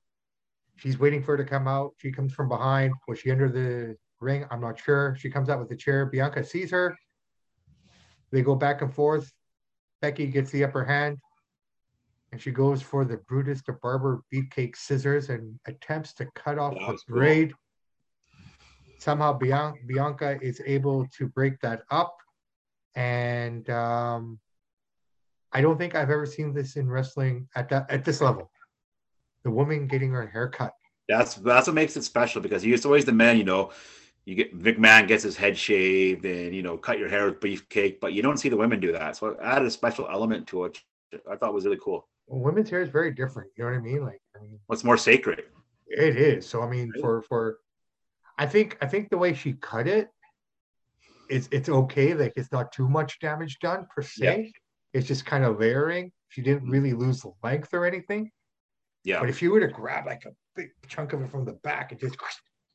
She's 0.76 0.98
waiting 0.98 1.22
for 1.22 1.36
her 1.36 1.44
to 1.44 1.48
come 1.48 1.68
out. 1.68 1.92
She 1.98 2.10
comes 2.10 2.32
from 2.32 2.48
behind. 2.48 2.94
Was 3.06 3.20
she 3.20 3.30
under 3.30 3.48
the 3.48 3.96
ring? 4.20 4.46
I'm 4.50 4.60
not 4.60 4.80
sure. 4.80 5.16
She 5.20 5.30
comes 5.30 5.48
out 5.48 5.60
with 5.60 5.68
the 5.68 5.76
chair. 5.76 6.06
Bianca 6.06 6.42
sees 6.42 6.70
her. 6.70 6.96
They 8.32 8.42
go 8.42 8.54
back 8.54 8.82
and 8.82 8.92
forth. 8.92 9.30
Becky 10.00 10.26
gets 10.26 10.50
the 10.50 10.64
upper 10.64 10.84
hand. 10.84 11.18
And 12.32 12.40
she 12.40 12.50
goes 12.50 12.80
for 12.80 13.04
the 13.04 13.18
Brutus 13.18 13.62
the 13.64 13.74
Barber 13.74 14.22
beefcake 14.34 14.74
scissors 14.74 15.28
and 15.28 15.60
attempts 15.66 16.14
to 16.14 16.26
cut 16.34 16.58
off 16.58 16.74
the 16.74 16.98
braid. 17.06 17.50
Cool. 17.50 17.58
Somehow 19.02 19.36
Bianca 19.36 20.38
is 20.40 20.62
able 20.64 21.06
to 21.18 21.26
break 21.26 21.58
that 21.60 21.82
up 21.90 22.16
and 22.94 23.68
um, 23.70 24.38
I 25.52 25.60
don't 25.60 25.76
think 25.76 25.96
I've 25.96 26.10
ever 26.10 26.24
seen 26.24 26.54
this 26.54 26.76
in 26.76 26.88
wrestling 26.88 27.48
at 27.56 27.68
that 27.70 27.90
at 27.90 28.04
this 28.04 28.20
level. 28.20 28.50
The 29.42 29.50
woman 29.50 29.88
getting 29.88 30.12
her 30.12 30.26
hair 30.26 30.48
cut. 30.48 30.72
That's 31.08 31.34
that's 31.34 31.66
what 31.66 31.74
makes 31.74 31.96
it 31.96 32.04
special 32.04 32.40
because 32.40 32.64
it's 32.64 32.86
always 32.86 33.04
the 33.04 33.12
men, 33.12 33.38
you 33.38 33.44
know. 33.44 33.72
You 34.24 34.36
get 34.36 34.56
McMahon 34.56 35.08
gets 35.08 35.24
his 35.24 35.36
head 35.36 35.58
shaved 35.58 36.24
and 36.24 36.54
you 36.54 36.62
know 36.62 36.76
cut 36.76 37.00
your 37.00 37.08
hair 37.08 37.26
with 37.26 37.40
beefcake, 37.40 37.98
but 38.00 38.12
you 38.12 38.22
don't 38.22 38.36
see 38.36 38.48
the 38.48 38.56
women 38.56 38.78
do 38.78 38.92
that. 38.92 39.16
So 39.16 39.28
it 39.28 39.38
added 39.42 39.66
a 39.66 39.70
special 39.70 40.06
element 40.08 40.46
to 40.48 40.66
it. 40.66 40.80
I 41.28 41.34
thought 41.34 41.52
was 41.52 41.64
really 41.64 41.80
cool. 41.82 42.08
Well, 42.28 42.40
women's 42.40 42.70
hair 42.70 42.82
is 42.82 42.88
very 42.88 43.10
different. 43.10 43.50
You 43.56 43.64
know 43.64 43.70
what 43.72 43.78
I 43.78 43.80
mean? 43.80 44.04
Like, 44.04 44.22
I 44.36 44.40
mean, 44.40 44.60
what's 44.66 44.84
more 44.84 44.96
sacred? 44.96 45.42
It 45.88 46.16
is. 46.16 46.48
So 46.48 46.62
I 46.62 46.70
mean, 46.70 46.92
for 47.00 47.22
for, 47.22 47.58
I 48.38 48.46
think 48.46 48.78
I 48.80 48.86
think 48.86 49.10
the 49.10 49.18
way 49.18 49.34
she 49.34 49.54
cut 49.54 49.86
it 49.86 50.08
it's 51.32 51.48
it's 51.50 51.68
okay. 51.68 52.14
Like 52.14 52.34
it's 52.36 52.52
not 52.52 52.72
too 52.72 52.88
much 52.88 53.18
damage 53.20 53.58
done 53.60 53.86
per 53.94 54.02
se. 54.02 54.52
Yeah. 54.52 54.58
It's 54.92 55.08
just 55.08 55.24
kind 55.24 55.44
of 55.44 55.58
layering. 55.58 56.12
She 56.28 56.42
didn't 56.42 56.68
really 56.68 56.92
lose 56.92 57.22
the 57.22 57.32
length 57.42 57.72
or 57.72 57.86
anything. 57.86 58.30
Yeah. 59.04 59.20
But 59.20 59.30
if 59.30 59.40
you 59.40 59.50
were 59.50 59.60
to 59.60 59.68
grab 59.68 60.06
like 60.06 60.24
a 60.26 60.32
big 60.54 60.68
chunk 60.86 61.14
of 61.14 61.22
it 61.22 61.30
from 61.30 61.44
the 61.44 61.54
back 61.54 61.92
and 61.92 62.00
just, 62.00 62.16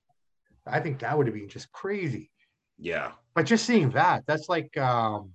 I 0.68 0.80
think 0.80 1.00
that 1.00 1.16
would 1.16 1.28
have 1.28 1.36
been 1.36 1.48
just 1.48 1.72
crazy. 1.72 2.32
Yeah. 2.80 3.12
But 3.36 3.46
just 3.46 3.66
seeing 3.66 3.92
that, 3.92 4.24
that's 4.26 4.50
like, 4.50 4.76
um, 4.78 5.34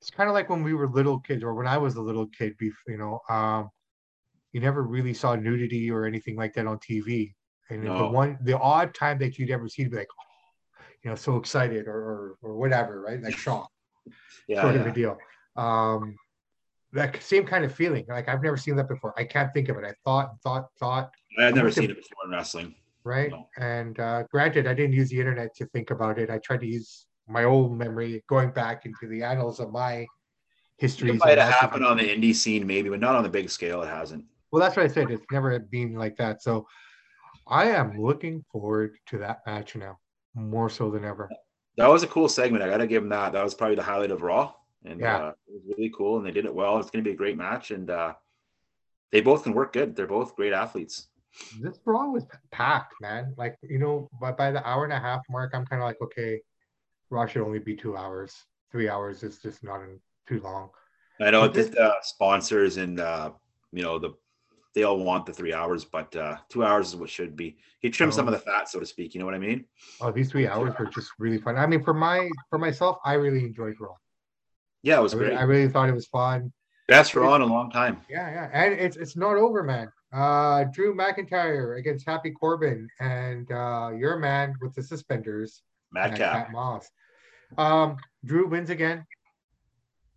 it's 0.00 0.10
kind 0.10 0.28
of 0.28 0.34
like 0.34 0.48
when 0.48 0.62
we 0.62 0.74
were 0.74 0.88
little 0.88 1.18
kids 1.18 1.42
or 1.42 1.54
when 1.54 1.66
I 1.66 1.78
was 1.78 1.96
a 1.96 2.02
little 2.02 2.28
kid, 2.28 2.54
you 2.60 2.72
know, 2.96 3.20
um, 3.28 3.70
you 4.54 4.60
never 4.60 4.84
really 4.84 5.12
saw 5.12 5.34
nudity 5.34 5.90
or 5.90 6.06
anything 6.06 6.36
like 6.36 6.54
that 6.54 6.66
on 6.66 6.78
TV. 6.78 7.34
And 7.70 7.82
no. 7.82 7.98
the 7.98 8.06
one, 8.06 8.38
the 8.40 8.56
odd 8.56 8.94
time 8.94 9.18
that 9.18 9.36
you'd 9.36 9.50
ever 9.50 9.68
see, 9.68 9.84
be 9.84 9.96
like, 9.96 10.06
oh, 10.08 10.84
you 11.02 11.10
know, 11.10 11.16
so 11.16 11.36
excited 11.36 11.88
or, 11.88 11.96
or, 11.96 12.38
or 12.40 12.56
whatever, 12.56 13.02
right? 13.02 13.20
Like 13.20 13.36
shock, 13.36 13.68
yeah, 14.48 14.62
sort 14.62 14.76
yeah. 14.76 14.80
of 14.80 14.86
a 14.86 14.92
deal. 14.92 15.18
Um, 15.56 16.14
that 16.92 17.20
same 17.20 17.44
kind 17.44 17.64
of 17.64 17.74
feeling. 17.74 18.06
Like 18.08 18.28
I've 18.28 18.42
never 18.44 18.56
seen 18.56 18.76
that 18.76 18.88
before. 18.88 19.12
I 19.18 19.24
can't 19.24 19.52
think 19.52 19.68
of 19.68 19.76
it. 19.76 19.84
I 19.84 19.92
thought, 20.04 20.40
thought, 20.40 20.68
thought. 20.78 21.10
I've 21.36 21.56
never 21.56 21.72
seen 21.72 21.90
it 21.90 21.96
before 21.96 22.24
in 22.26 22.30
wrestling. 22.30 22.76
Right. 23.02 23.32
No. 23.32 23.48
And 23.58 23.98
uh, 23.98 24.22
granted, 24.30 24.68
I 24.68 24.74
didn't 24.74 24.92
use 24.92 25.10
the 25.10 25.18
internet 25.18 25.52
to 25.56 25.66
think 25.66 25.90
about 25.90 26.20
it. 26.20 26.30
I 26.30 26.38
tried 26.38 26.60
to 26.60 26.66
use 26.66 27.06
my 27.26 27.42
old 27.42 27.76
memory, 27.76 28.22
going 28.28 28.52
back 28.52 28.86
into 28.86 29.08
the 29.08 29.24
annals 29.24 29.58
of 29.58 29.72
my 29.72 30.06
history. 30.78 31.10
It 31.10 31.16
might 31.16 31.38
have 31.38 31.52
happened 31.52 31.84
on 31.84 31.96
the 31.96 32.04
indie 32.04 32.34
scene, 32.34 32.64
maybe, 32.64 32.88
but 32.88 33.00
not 33.00 33.16
on 33.16 33.24
the 33.24 33.28
big 33.28 33.50
scale. 33.50 33.82
It 33.82 33.88
hasn't. 33.88 34.24
Well, 34.54 34.62
that's 34.62 34.76
what 34.76 34.84
I 34.84 34.88
said. 34.88 35.10
It's 35.10 35.26
never 35.32 35.58
been 35.58 35.94
like 35.94 36.16
that. 36.18 36.40
So 36.40 36.68
I 37.48 37.70
am 37.70 38.00
looking 38.00 38.44
forward 38.52 38.96
to 39.06 39.18
that 39.18 39.40
match 39.44 39.74
now, 39.74 39.98
more 40.32 40.70
so 40.70 40.92
than 40.92 41.04
ever. 41.04 41.28
That 41.76 41.88
was 41.88 42.04
a 42.04 42.06
cool 42.06 42.28
segment. 42.28 42.62
I 42.62 42.68
got 42.68 42.76
to 42.76 42.86
give 42.86 43.02
them 43.02 43.08
that. 43.08 43.32
That 43.32 43.42
was 43.42 43.52
probably 43.52 43.74
the 43.74 43.82
highlight 43.82 44.12
of 44.12 44.22
Raw, 44.22 44.52
and 44.84 45.00
Yeah. 45.00 45.16
uh, 45.16 45.28
it 45.48 45.54
was 45.54 45.62
really 45.76 45.90
cool. 45.90 46.18
And 46.18 46.24
they 46.24 46.30
did 46.30 46.44
it 46.44 46.54
well. 46.54 46.78
It's 46.78 46.88
going 46.88 47.02
to 47.02 47.08
be 47.08 47.14
a 47.14 47.16
great 47.16 47.36
match, 47.36 47.72
and 47.72 47.90
uh, 47.90 48.14
they 49.10 49.20
both 49.22 49.42
can 49.42 49.54
work 49.54 49.72
good. 49.72 49.96
They're 49.96 50.06
both 50.06 50.36
great 50.36 50.52
athletes. 50.52 51.08
This 51.60 51.80
Raw 51.84 52.10
was 52.10 52.24
packed, 52.52 52.94
man. 53.00 53.34
Like 53.36 53.56
you 53.60 53.80
know, 53.80 54.08
by 54.20 54.30
by 54.30 54.52
the 54.52 54.64
hour 54.64 54.84
and 54.84 54.92
a 54.92 55.00
half 55.00 55.22
mark, 55.28 55.50
I'm 55.52 55.66
kind 55.66 55.82
of 55.82 55.88
like, 55.88 56.00
okay, 56.00 56.40
Raw 57.10 57.26
should 57.26 57.42
only 57.42 57.58
be 57.58 57.74
two 57.74 57.96
hours. 57.96 58.32
Three 58.70 58.88
hours 58.88 59.24
is 59.24 59.40
just 59.40 59.64
not 59.64 59.82
in, 59.82 59.98
too 60.28 60.40
long. 60.42 60.70
I 61.20 61.32
know 61.32 61.48
the 61.48 61.96
sponsors 62.02 62.76
and 62.76 63.00
uh, 63.00 63.32
you 63.72 63.82
know 63.82 63.98
the 63.98 64.10
they 64.74 64.82
all 64.82 64.98
want 64.98 65.24
the 65.26 65.32
three 65.32 65.54
hours, 65.54 65.84
but 65.84 66.14
uh, 66.16 66.36
two 66.48 66.64
hours 66.64 66.88
is 66.88 66.96
what 66.96 67.08
should 67.08 67.36
be. 67.36 67.56
He 67.80 67.90
trimmed 67.90 68.12
some 68.14 68.26
of 68.28 68.34
Oh. 68.34 68.36
the 68.36 68.42
fat, 68.42 68.68
so 68.68 68.80
to 68.80 68.86
speak. 68.86 69.14
You 69.14 69.20
know 69.20 69.26
what 69.26 69.34
I 69.34 69.38
mean? 69.38 69.64
Oh, 70.00 70.10
these 70.10 70.30
three 70.30 70.48
hours 70.48 70.74
were 70.78 70.86
just 70.86 71.10
really 71.18 71.38
fun. 71.38 71.56
I 71.56 71.66
mean, 71.66 71.82
for 71.84 71.94
my 71.94 72.28
for 72.50 72.58
myself, 72.58 72.98
I 73.04 73.14
really 73.14 73.44
enjoyed 73.44 73.76
Raw. 73.80 73.94
Yeah, 74.82 74.98
it 74.98 75.02
was 75.02 75.14
I 75.14 75.18
great. 75.18 75.26
really, 75.28 75.38
I 75.38 75.42
really 75.44 75.68
thought 75.68 75.88
it 75.88 75.94
was 75.94 76.06
fun. 76.06 76.52
Best 76.88 77.14
Raw 77.14 77.34
in 77.36 77.40
a 77.42 77.46
long 77.46 77.70
time. 77.70 78.00
Yeah, 78.10 78.28
yeah, 78.30 78.50
and 78.52 78.74
it's 78.74 78.96
it's 78.96 79.16
not 79.16 79.36
over, 79.36 79.62
man. 79.62 79.90
Uh, 80.12 80.64
Drew 80.64 80.94
McIntyre 80.94 81.78
against 81.78 82.06
Happy 82.06 82.30
Corbin, 82.30 82.88
and 83.00 83.50
uh, 83.50 83.90
your 83.96 84.18
man 84.18 84.54
with 84.60 84.74
the 84.74 84.82
suspenders, 84.82 85.62
Madcap. 85.92 86.50
Moss. 86.52 86.88
Um, 87.58 87.96
Drew 88.24 88.46
wins 88.48 88.70
again, 88.70 89.06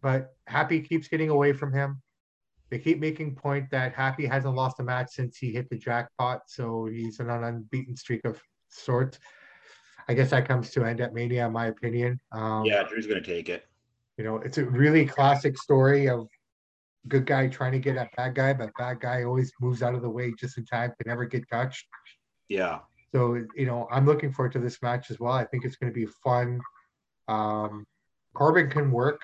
but 0.01 0.35
Happy 0.47 0.81
keeps 0.81 1.07
getting 1.07 1.29
away 1.29 1.53
from 1.53 1.71
him. 1.73 2.01
They 2.69 2.79
keep 2.79 2.99
making 2.99 3.35
point 3.35 3.69
that 3.71 3.93
Happy 3.93 4.25
hasn't 4.25 4.55
lost 4.55 4.79
a 4.79 4.83
match 4.83 5.09
since 5.11 5.37
he 5.37 5.51
hit 5.51 5.69
the 5.69 5.77
jackpot, 5.77 6.41
so 6.47 6.85
he's 6.85 7.19
on 7.19 7.29
an 7.29 7.43
unbeaten 7.43 7.95
streak 7.95 8.25
of 8.25 8.41
sorts. 8.69 9.19
I 10.09 10.13
guess 10.13 10.29
that 10.31 10.47
comes 10.47 10.71
to 10.71 10.83
end 10.83 10.99
at 11.01 11.13
Mania, 11.13 11.45
in 11.47 11.53
my 11.53 11.67
opinion. 11.67 12.19
Um, 12.31 12.65
Yeah, 12.65 12.83
Drew's 12.83 13.07
gonna 13.07 13.21
take 13.21 13.49
it. 13.49 13.65
you 14.17 14.23
know, 14.23 14.37
it's 14.37 14.57
a 14.57 14.65
really 14.65 15.05
classic 15.05 15.57
story 15.57 16.09
of 16.09 16.27
good 17.07 17.25
guy 17.25 17.47
trying 17.47 17.71
to 17.71 17.79
get 17.79 17.95
at 17.95 18.09
bad 18.17 18.35
guy, 18.35 18.51
but 18.53 18.71
bad 18.77 18.99
guy 18.99 19.23
always 19.23 19.51
moves 19.61 19.81
out 19.83 19.95
of 19.95 20.01
the 20.01 20.09
way 20.09 20.33
just 20.37 20.57
in 20.57 20.65
time 20.65 20.91
to 20.99 21.07
never 21.07 21.23
get 21.25 21.47
touched. 21.49 21.85
Yeah, 22.49 22.79
So, 23.13 23.35
you 23.55 23.65
know, 23.65 23.87
I'm 23.91 24.05
looking 24.05 24.31
forward 24.33 24.51
to 24.53 24.59
this 24.59 24.81
match 24.81 25.11
as 25.11 25.19
well. 25.19 25.33
I 25.33 25.45
think 25.45 25.63
it's 25.65 25.75
going 25.75 25.91
to 25.91 25.95
be 25.97 26.05
fun. 26.23 26.59
Um, 27.27 27.85
Corbin 28.33 28.69
can 28.69 28.91
work. 28.91 29.21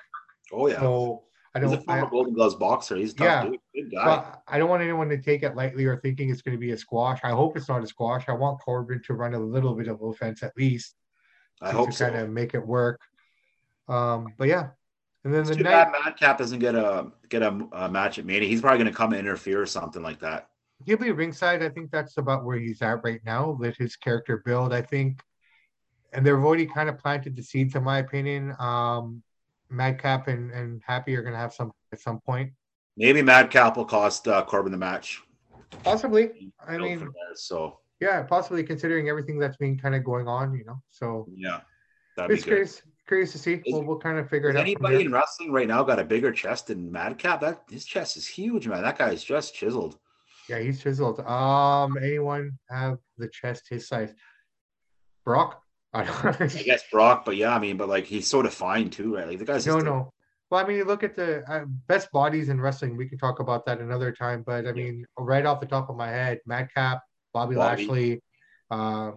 oh 0.52 0.68
yeah. 0.68 0.80
So 0.80 1.24
I 1.54 1.60
He's 1.60 1.70
a 1.72 1.76
don't, 1.76 1.84
former 1.84 2.06
I, 2.06 2.10
Golden 2.10 2.34
Gloves 2.34 2.54
boxer. 2.56 2.96
He's 2.96 3.14
Yeah. 3.18 3.48
Good 3.74 3.92
guy. 3.92 4.06
well, 4.06 4.42
I 4.48 4.58
don't 4.58 4.68
want 4.68 4.82
anyone 4.82 5.08
to 5.10 5.18
take 5.22 5.42
it 5.44 5.54
lightly 5.54 5.84
or 5.84 5.96
thinking 6.00 6.30
it's 6.30 6.42
going 6.42 6.56
to 6.56 6.60
be 6.60 6.72
a 6.72 6.76
squash. 6.78 7.20
I 7.22 7.30
hope 7.30 7.56
it's 7.56 7.68
not 7.68 7.82
a 7.82 7.86
squash. 7.86 8.24
I 8.28 8.32
want 8.32 8.60
Corbin 8.60 9.00
to 9.06 9.14
run 9.14 9.34
a 9.34 9.38
little 9.38 9.74
bit 9.74 9.86
of 9.88 10.02
offense 10.02 10.42
at 10.42 10.52
least 10.56 10.96
I 11.62 11.70
to, 11.70 11.76
hope 11.76 11.90
to 11.90 11.96
so. 11.96 12.06
kind 12.10 12.18
of 12.20 12.30
make 12.30 12.54
it 12.54 12.66
work. 12.66 13.00
Um, 13.88 14.34
but 14.36 14.48
yeah. 14.48 14.70
And 15.24 15.32
then 15.32 15.42
It's 15.42 15.50
the 15.50 15.56
too 15.56 15.62
night, 15.62 15.92
bad 15.92 15.92
Madcap 16.04 16.38
doesn't 16.38 16.58
get 16.58 16.74
a 16.74 17.10
get 17.28 17.42
a, 17.42 17.66
a 17.72 17.88
match 17.88 18.18
at 18.18 18.26
Mania. 18.26 18.48
He's 18.48 18.60
probably 18.60 18.78
gonna 18.78 18.92
come 18.92 19.12
and 19.12 19.20
interfere 19.20 19.62
or 19.62 19.66
something 19.66 20.02
like 20.02 20.18
that. 20.20 20.48
he'll 20.84 20.98
be 20.98 21.12
ringside. 21.12 21.62
I 21.62 21.68
think 21.70 21.90
that's 21.90 22.18
about 22.18 22.44
where 22.44 22.58
he's 22.58 22.82
at 22.82 23.02
right 23.04 23.20
now 23.24 23.52
with 23.52 23.76
his 23.76 23.96
character 23.96 24.42
build. 24.44 24.74
I 24.74 24.82
think, 24.82 25.22
and 26.12 26.26
they've 26.26 26.34
already 26.34 26.66
kind 26.66 26.88
of 26.90 26.98
planted 26.98 27.36
the 27.36 27.42
seeds, 27.42 27.74
in 27.74 27.84
my 27.84 27.98
opinion. 27.98 28.54
Um, 28.58 29.22
Madcap 29.74 30.28
and, 30.28 30.50
and 30.52 30.80
Happy 30.86 31.14
are 31.16 31.22
going 31.22 31.32
to 31.34 31.38
have 31.38 31.52
some 31.54 31.72
at 31.92 32.00
some 32.00 32.20
point, 32.20 32.52
Maybe 32.96 33.22
Madcap 33.22 33.76
will 33.76 33.84
cost 33.84 34.28
uh, 34.28 34.44
Corbin 34.44 34.70
the 34.72 34.78
match. 34.78 35.20
possibly. 35.82 36.52
I 36.66 36.78
mean, 36.78 37.08
so 37.34 37.80
yeah, 38.00 38.22
possibly 38.22 38.62
considering 38.62 39.08
everything 39.08 39.38
that's 39.38 39.56
been 39.56 39.76
kind 39.78 39.94
of 39.96 40.04
going 40.04 40.28
on, 40.28 40.54
you 40.54 40.64
know. 40.64 40.80
So 40.90 41.26
yeah, 41.34 41.60
that'd 42.16 42.28
be 42.28 42.34
it's 42.34 42.44
curious, 42.44 42.82
curious 43.08 43.32
to 43.32 43.38
see. 43.38 43.54
Is- 43.54 43.62
We'll, 43.72 43.82
we'll 43.84 43.98
kind 43.98 44.18
of 44.18 44.28
figure 44.30 44.50
it 44.50 44.56
out. 44.56 44.60
anybody 44.62 45.04
in 45.04 45.10
wrestling 45.12 45.50
right 45.50 45.66
now 45.66 45.82
got 45.82 45.98
a 45.98 46.04
bigger 46.04 46.30
chest 46.30 46.68
than 46.68 46.90
Madcap? 46.92 47.40
That 47.40 47.62
his 47.68 47.84
chest 47.84 48.16
is 48.16 48.26
huge, 48.28 48.68
man. 48.68 48.82
That 48.82 48.96
guy 48.98 49.10
is 49.10 49.24
just 49.24 49.54
chiseled. 49.54 49.98
Yeah, 50.48 50.60
he's 50.60 50.80
chiseled. 50.80 51.18
Um, 51.20 51.96
anyone 51.96 52.58
have 52.70 52.98
the 53.18 53.28
chest 53.28 53.64
his 53.70 53.88
size? 53.88 54.14
Brock? 55.24 55.60
I 55.94 56.02
I 56.40 56.46
guess 56.46 56.82
Brock, 56.90 57.24
but 57.24 57.36
yeah, 57.36 57.54
I 57.54 57.58
mean, 57.58 57.76
but 57.76 57.88
like 57.88 58.04
he's 58.04 58.28
so 58.28 58.42
defined 58.42 58.92
too, 58.92 59.14
right? 59.14 59.28
Like 59.28 59.38
the 59.38 59.44
guy's 59.44 59.66
No, 59.66 59.74
just 59.74 59.86
no. 59.86 60.12
Well, 60.50 60.62
I 60.62 60.68
mean, 60.68 60.76
you 60.76 60.84
look 60.84 61.02
at 61.02 61.14
the 61.14 61.42
uh, 61.50 61.64
best 61.86 62.10
bodies 62.12 62.48
in 62.48 62.60
wrestling. 62.60 62.96
We 62.96 63.08
can 63.08 63.18
talk 63.18 63.40
about 63.40 63.64
that 63.66 63.80
another 63.80 64.12
time. 64.12 64.42
But 64.44 64.66
I 64.66 64.72
mean, 64.72 65.06
right 65.18 65.46
off 65.46 65.60
the 65.60 65.66
top 65.66 65.88
of 65.90 65.96
my 65.96 66.08
head, 66.08 66.40
Madcap, 66.46 67.00
Bobby, 67.32 67.54
Bobby. 67.54 67.86
Lashley, 67.86 68.22
uh, 68.70 69.12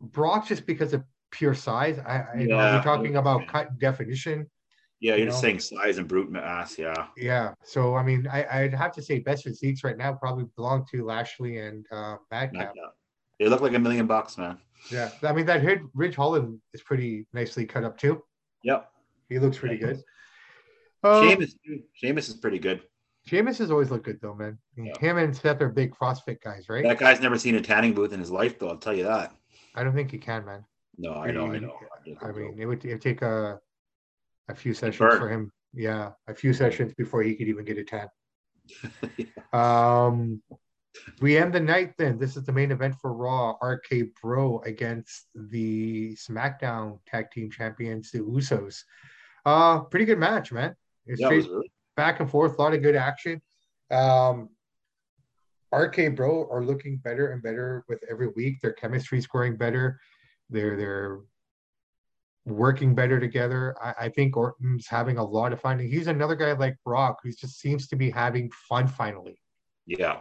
Brock, 0.00 0.46
just 0.46 0.66
because 0.66 0.92
of 0.92 1.02
pure 1.30 1.54
size. 1.54 1.98
I, 1.98 2.24
I 2.32 2.38
you 2.38 2.48
know, 2.48 2.56
Yeah. 2.58 2.76
we're 2.76 2.82
talking 2.82 3.16
about 3.16 3.46
cut 3.48 3.78
definition. 3.78 4.48
Yeah, 5.00 5.12
you 5.14 5.18
you're 5.24 5.26
just 5.28 5.42
know. 5.42 5.48
saying 5.48 5.60
size 5.60 5.98
and 5.98 6.08
brute 6.08 6.30
mass. 6.30 6.78
Yeah, 6.78 7.06
Yeah. 7.16 7.52
So 7.64 7.96
I 7.96 8.02
mean, 8.02 8.26
I, 8.30 8.46
I'd 8.50 8.74
have 8.74 8.92
to 8.92 9.02
say 9.02 9.18
best 9.18 9.44
physiques 9.44 9.84
right 9.84 9.96
now 9.96 10.14
probably 10.14 10.46
belong 10.56 10.86
to 10.92 11.04
Lashley 11.04 11.58
and 11.58 11.84
uh, 11.90 12.16
Madcap. 12.30 12.54
Madcap. 12.54 12.94
They 13.38 13.48
look 13.48 13.60
like 13.60 13.74
a 13.74 13.78
million 13.78 14.06
bucks, 14.06 14.38
man. 14.38 14.58
Yeah. 14.90 15.10
I 15.22 15.32
mean, 15.32 15.46
that 15.46 15.62
Rid- 15.64 15.88
Ridge 15.94 16.14
Holland 16.14 16.60
is 16.72 16.82
pretty 16.82 17.26
nicely 17.32 17.66
cut 17.66 17.84
up 17.84 17.98
too. 17.98 18.22
Yep. 18.62 18.90
He 19.28 19.38
looks 19.38 19.58
pretty 19.58 19.76
good. 19.76 20.02
Um, 21.02 21.22
Sheamus, 21.92 22.28
is 22.28 22.34
pretty 22.34 22.58
good. 22.58 22.82
Sheamus 23.26 23.58
has 23.58 23.70
always 23.70 23.90
looked 23.90 24.04
good 24.04 24.20
though, 24.20 24.34
man. 24.34 24.58
Yeah. 24.76 24.98
Him 24.98 25.18
and 25.18 25.36
Seth 25.36 25.60
are 25.60 25.68
big 25.68 25.94
CrossFit 25.94 26.40
guys, 26.40 26.68
right? 26.68 26.84
That 26.84 26.98
guy's 26.98 27.20
never 27.20 27.38
seen 27.38 27.56
a 27.56 27.60
tanning 27.60 27.92
booth 27.92 28.12
in 28.12 28.20
his 28.20 28.30
life, 28.30 28.58
though. 28.58 28.68
I'll 28.68 28.76
tell 28.76 28.94
you 28.94 29.04
that. 29.04 29.32
I 29.74 29.84
don't 29.84 29.94
think 29.94 30.10
he 30.10 30.18
can, 30.18 30.44
man. 30.44 30.64
No, 30.96 31.14
I 31.14 31.30
know, 31.30 31.52
I 31.52 31.58
know. 31.58 31.74
I 32.22 32.32
mean, 32.32 32.54
it 32.58 32.66
would, 32.66 32.84
it 32.84 32.92
would 32.92 33.02
take 33.02 33.22
a 33.22 33.60
a 34.48 34.54
few 34.54 34.72
sessions 34.72 34.98
burn. 34.98 35.18
for 35.18 35.28
him. 35.28 35.52
Yeah, 35.74 36.12
a 36.28 36.34
few 36.34 36.52
sessions 36.52 36.94
before 36.94 37.22
he 37.22 37.34
could 37.34 37.48
even 37.48 37.64
get 37.64 37.78
a 37.78 37.84
tan. 37.84 38.08
Um, 39.52 40.42
we 41.20 41.36
end 41.36 41.52
the 41.52 41.60
night 41.60 41.94
then. 41.98 42.18
This 42.18 42.36
is 42.36 42.44
the 42.44 42.52
main 42.52 42.70
event 42.70 42.94
for 43.00 43.12
Raw. 43.12 43.56
RK 43.62 44.14
Bro 44.20 44.62
against 44.64 45.26
the 45.34 46.14
SmackDown 46.14 46.98
Tag 47.06 47.30
Team 47.30 47.50
Champions, 47.50 48.10
the 48.10 48.20
Usos. 48.20 48.82
Uh, 49.44 49.80
pretty 49.80 50.04
good 50.04 50.18
match, 50.18 50.52
man. 50.52 50.74
It's 51.06 51.20
yeah, 51.20 51.30
it 51.30 51.48
really, 51.48 51.70
back 51.96 52.20
and 52.20 52.30
forth, 52.30 52.58
a 52.58 52.62
lot 52.62 52.74
of 52.74 52.82
good 52.82 52.96
action. 52.96 53.40
Um, 53.90 54.50
RK 55.72 56.14
Bro 56.16 56.48
are 56.50 56.64
looking 56.64 56.98
better 56.98 57.32
and 57.32 57.42
better 57.42 57.84
with 57.88 58.02
every 58.10 58.28
week. 58.28 58.60
Their 58.60 58.72
chemistry 58.72 59.18
is 59.18 59.26
growing 59.26 59.56
better. 59.56 60.00
They're 60.50 60.76
they're 60.76 61.20
working 62.46 62.94
better 62.94 63.18
together. 63.18 63.76
I, 63.82 63.94
I 64.06 64.08
think 64.08 64.36
Orton's 64.36 64.86
having 64.86 65.18
a 65.18 65.24
lot 65.24 65.52
of 65.52 65.60
fun. 65.60 65.78
He's 65.78 66.06
another 66.06 66.36
guy 66.36 66.52
like 66.52 66.76
Brock 66.84 67.18
who 67.22 67.32
just 67.32 67.60
seems 67.60 67.88
to 67.88 67.96
be 67.96 68.10
having 68.10 68.50
fun 68.68 68.86
finally. 68.86 69.38
yeah. 69.86 70.20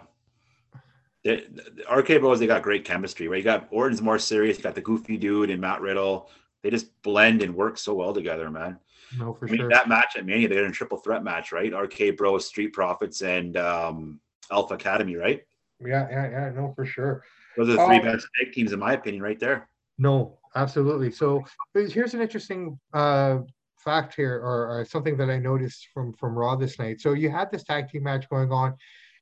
The, 1.26 1.44
the 1.50 1.94
RK 1.94 2.22
Bros, 2.22 2.40
they 2.40 2.46
got 2.48 2.62
great 2.62 2.86
chemistry, 2.86 3.28
right? 3.28 3.40
You 3.40 3.44
got 3.44 3.68
Orton's 3.72 4.02
more 4.02 4.20
serious. 4.20 4.58
You 4.58 4.64
got 4.64 4.76
the 4.76 4.82
goofy 4.82 5.18
dude 5.18 5.50
and 5.50 5.60
Matt 5.60 5.82
Riddle. 5.82 6.30
They 6.62 6.70
just 6.70 7.02
blend 7.02 7.42
and 7.42 7.56
work 7.56 7.78
so 7.80 7.96
well 7.96 8.14
together, 8.14 8.50
man. 8.52 8.78
No, 9.18 9.34
for 9.34 9.48
I 9.48 9.52
mean, 9.52 9.62
sure. 9.62 9.70
that 9.70 9.90
match 9.90 10.16
at 10.18 10.26
Mania, 10.26 10.48
they 10.48 10.56
had 10.56 10.66
a 10.66 10.72
triple 10.72 11.00
threat 11.00 11.24
match, 11.24 11.52
right? 11.52 11.74
RK 11.74 12.16
Bros, 12.16 12.48
Street 12.48 12.74
Profits, 12.74 13.22
and 13.22 13.58
um, 13.58 14.20
Alpha 14.52 14.76
Academy, 14.76 15.16
right? 15.16 15.42
yeah, 15.84 16.08
yeah, 16.10 16.30
yeah. 16.30 16.52
No, 16.56 16.74
for 16.76 16.86
sure. 16.86 17.24
Those 17.58 17.70
are 17.70 17.74
the 17.74 17.86
three 17.86 17.98
Um, 17.98 18.04
best 18.04 18.28
tag 18.40 18.54
teams, 18.54 18.72
in 18.72 18.80
my 18.80 18.94
opinion, 18.94 19.24
right 19.24 19.40
there. 19.40 19.68
No, 19.98 20.38
absolutely. 20.56 21.12
So 21.12 21.44
here's 21.74 22.14
an 22.14 22.22
interesting 22.22 22.80
uh, 22.94 23.40
fact 23.80 24.14
here, 24.16 24.36
or, 24.36 24.80
or 24.80 24.86
something 24.86 25.18
that 25.18 25.30
I 25.30 25.40
noticed 25.40 25.88
from 25.94 26.14
from 26.14 26.38
Raw 26.38 26.56
this 26.56 26.78
night. 26.78 27.02
So 27.02 27.14
you 27.14 27.30
had 27.30 27.52
this 27.52 27.64
tag 27.64 27.90
team 27.90 28.04
match 28.04 28.30
going 28.30 28.52
on, 28.52 28.76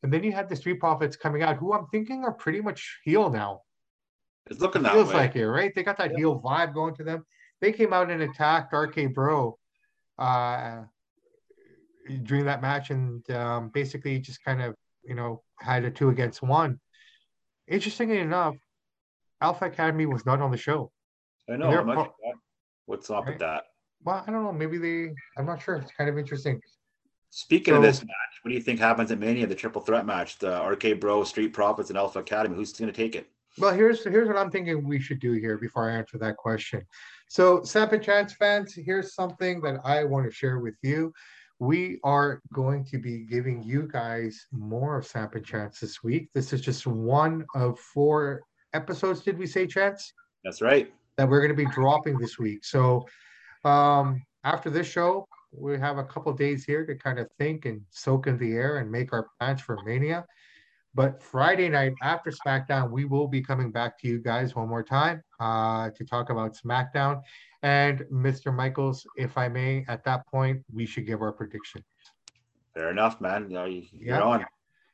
and 0.03 0.11
then 0.13 0.23
you 0.23 0.31
had 0.33 0.49
the 0.49 0.55
Street 0.55 0.79
Profits 0.79 1.15
coming 1.15 1.41
out, 1.41 1.55
who 1.57 1.73
I'm 1.73 1.87
thinking 1.87 2.23
are 2.23 2.33
pretty 2.33 2.61
much 2.61 2.99
heel 3.03 3.29
now. 3.31 3.61
It's 4.51 4.59
looking 4.59 4.81
It 4.81 4.83
that 4.83 4.93
feels 4.93 5.07
way. 5.09 5.13
like 5.15 5.35
it, 5.37 5.47
right? 5.47 5.71
They 5.73 5.83
got 5.83 5.97
that 5.97 6.11
Yeah. 6.11 6.17
heel 6.17 6.41
vibe 6.41 6.73
going 6.73 6.93
to 6.95 7.03
them. 7.05 7.25
They 7.61 7.71
came 7.71 7.93
out 7.93 8.11
and 8.11 8.21
attacked 8.21 8.73
RK 8.73 9.07
Bro 9.13 9.57
uh, 10.19 10.83
during 12.23 12.45
that 12.45 12.61
match, 12.61 12.89
and 12.91 13.27
um, 13.31 13.69
basically 13.69 14.19
just 14.19 14.43
kind 14.43 14.61
of 14.61 14.75
you 15.03 15.15
know 15.15 15.41
had 15.59 15.85
a 15.85 15.91
two 15.91 16.09
against 16.09 16.41
one. 16.41 16.79
Interestingly 17.67 18.19
enough, 18.19 18.55
Alpha 19.39 19.65
Academy 19.65 20.05
was 20.05 20.25
not 20.25 20.41
on 20.41 20.51
the 20.51 20.57
show. 20.57 20.91
I 21.49 21.55
know. 21.55 21.83
Pro- 21.83 22.13
What's 22.85 23.09
up 23.09 23.23
Right. 23.23 23.31
with 23.31 23.39
that? 23.39 23.63
Well, 24.03 24.21
I 24.27 24.29
don't 24.31 24.43
know. 24.43 24.51
Maybe 24.51 24.77
they. 24.77 25.13
I'm 25.37 25.45
not 25.45 25.61
sure. 25.61 25.75
It's 25.77 25.91
kind 25.93 26.09
of 26.09 26.17
interesting. 26.17 26.59
Speaking 27.35 27.73
of 27.73 27.81
this 27.81 27.99
match, 28.01 28.33
what 28.43 28.49
do 28.49 28.55
you 28.55 28.61
think 28.61 28.79
happens 28.79 29.11
at 29.11 29.17
Mania, 29.17 29.47
the 29.47 29.55
triple 29.55 29.81
threat 29.81 30.05
match? 30.05 30.37
The 30.37 30.63
RK 30.63 30.99
Bro, 30.99 31.23
Street 31.23 31.51
Profits, 31.51 31.89
and 31.89 31.97
Alpha 31.97 32.19
Academy. 32.19 32.55
Who's 32.55 32.73
going 32.73 32.93
to 32.93 32.95
take 32.95 33.15
it? 33.15 33.27
Well, 33.57 33.73
here's 33.73 34.03
here's 34.03 34.27
what 34.27 34.37
I'm 34.37 34.51
thinking 34.51 34.87
we 34.87 34.99
should 34.99 35.19
do 35.19 35.31
here 35.31 35.57
before 35.57 35.89
I 35.89 35.95
answer 35.95 36.19
that 36.19 36.37
question. 36.37 36.85
So, 37.29 37.63
Samp 37.63 37.91
and 37.91 38.03
Chance 38.03 38.33
fans, 38.33 38.75
here's 38.75 39.15
something 39.15 39.61
that 39.61 39.79
I 39.83 40.03
want 40.03 40.27
to 40.27 40.31
share 40.31 40.59
with 40.59 40.75
you. 40.83 41.11
We 41.57 41.99
are 42.03 42.39
going 42.53 42.85
to 42.85 42.99
be 42.99 43.25
giving 43.25 43.63
you 43.63 43.89
guys 43.91 44.45
more 44.51 44.99
of 44.99 45.07
Samp 45.07 45.33
and 45.33 45.43
Chance 45.43 45.79
this 45.79 46.03
week. 46.03 46.29
This 46.35 46.53
is 46.53 46.61
just 46.61 46.85
one 46.85 47.45
of 47.55 47.79
four 47.79 48.43
episodes. 48.73 49.21
Did 49.21 49.39
we 49.39 49.47
say 49.47 49.65
Chance? 49.65 50.13
That's 50.43 50.61
right. 50.61 50.93
That 51.17 51.27
we're 51.27 51.39
going 51.39 51.49
to 51.49 51.65
be 51.65 51.71
dropping 51.71 52.19
this 52.19 52.37
week. 52.37 52.63
So, 52.63 53.07
um, 53.65 54.21
after 54.43 54.69
this 54.69 54.85
show, 54.85 55.27
we 55.55 55.77
have 55.79 55.97
a 55.97 56.03
couple 56.03 56.33
days 56.33 56.65
here 56.65 56.85
to 56.85 56.95
kind 56.95 57.19
of 57.19 57.29
think 57.37 57.65
and 57.65 57.81
soak 57.89 58.27
in 58.27 58.37
the 58.37 58.53
air 58.53 58.77
and 58.77 58.91
make 58.91 59.13
our 59.13 59.27
plans 59.39 59.61
for 59.61 59.77
Mania. 59.85 60.25
But 60.95 61.23
Friday 61.23 61.69
night 61.69 61.93
after 62.03 62.31
SmackDown, 62.31 62.91
we 62.91 63.05
will 63.05 63.27
be 63.27 63.41
coming 63.41 63.71
back 63.71 63.99
to 63.99 64.07
you 64.07 64.19
guys 64.19 64.55
one 64.55 64.69
more 64.69 64.83
time 64.83 65.23
uh, 65.39 65.89
to 65.91 66.05
talk 66.05 66.29
about 66.29 66.55
SmackDown. 66.55 67.21
And 67.63 67.99
Mr. 68.11 68.53
Michaels, 68.53 69.05
if 69.17 69.37
I 69.37 69.47
may, 69.47 69.85
at 69.87 70.03
that 70.03 70.27
point, 70.27 70.61
we 70.71 70.85
should 70.85 71.07
give 71.07 71.21
our 71.21 71.31
prediction. 71.31 71.83
Fair 72.75 72.91
enough, 72.91 73.21
man. 73.21 73.49
You 73.49 73.55
know, 73.55 73.65
you, 73.65 73.83
yeah. 73.91 74.21
on. 74.21 74.45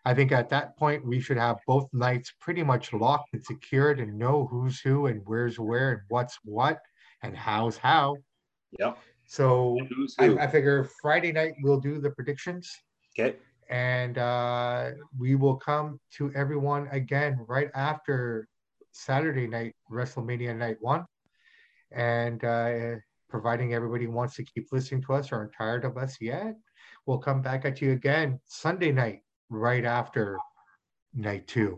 I 0.05 0.13
think 0.13 0.31
at 0.31 0.49
that 0.49 0.77
point, 0.77 1.05
we 1.05 1.19
should 1.19 1.37
have 1.37 1.57
both 1.67 1.89
nights 1.91 2.33
pretty 2.39 2.63
much 2.63 2.93
locked 2.93 3.33
and 3.33 3.43
secured 3.43 3.99
and 3.99 4.17
know 4.17 4.47
who's 4.49 4.79
who 4.79 5.07
and 5.07 5.21
where's 5.25 5.59
where 5.59 5.91
and 5.91 6.01
what's 6.07 6.39
what 6.43 6.79
and 7.23 7.35
how's 7.35 7.77
how. 7.77 8.15
Yep. 8.79 8.97
So 9.29 9.77
I, 10.17 10.35
I 10.37 10.47
figure 10.47 10.89
Friday 11.01 11.31
night 11.31 11.53
we'll 11.61 11.79
do 11.79 12.01
the 12.01 12.09
predictions. 12.09 12.69
Okay 13.17 13.35
and 13.69 14.17
uh, 14.17 14.91
we 15.17 15.35
will 15.35 15.55
come 15.55 15.99
to 16.17 16.31
everyone 16.33 16.87
again 16.91 17.37
right 17.47 17.69
after 17.75 18.47
Saturday 18.91 19.47
night 19.47 19.75
WrestleMania 19.91 20.55
Night 20.57 20.77
One, 20.81 21.05
and 21.91 22.43
uh, 22.43 22.95
providing 23.29 23.73
everybody 23.73 24.07
wants 24.07 24.35
to 24.35 24.43
keep 24.43 24.67
listening 24.71 25.03
to 25.03 25.13
us 25.13 25.31
or 25.31 25.35
aren't 25.35 25.53
tired 25.53 25.85
of 25.85 25.97
us 25.97 26.17
yet, 26.19 26.55
we'll 27.05 27.19
come 27.19 27.41
back 27.41 27.63
at 27.65 27.81
you 27.81 27.91
again 27.91 28.39
Sunday 28.45 28.91
night 28.91 29.21
right 29.49 29.85
after 29.85 30.37
Night 31.13 31.47
Two. 31.47 31.77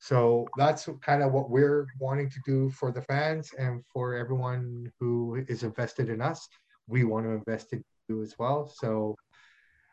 So 0.00 0.46
that's 0.56 0.88
kind 1.02 1.22
of 1.22 1.32
what 1.32 1.50
we're 1.50 1.86
wanting 2.00 2.30
to 2.30 2.40
do 2.46 2.70
for 2.70 2.90
the 2.90 3.02
fans 3.02 3.50
and 3.58 3.84
for 3.92 4.16
everyone 4.16 4.90
who 4.98 5.44
is 5.46 5.62
invested 5.62 6.08
in 6.08 6.22
us. 6.22 6.48
We 6.90 7.04
want 7.04 7.26
to 7.26 7.30
invest 7.30 7.72
in 7.72 7.82
you 8.08 8.22
as 8.22 8.34
well. 8.38 8.70
So 8.74 9.16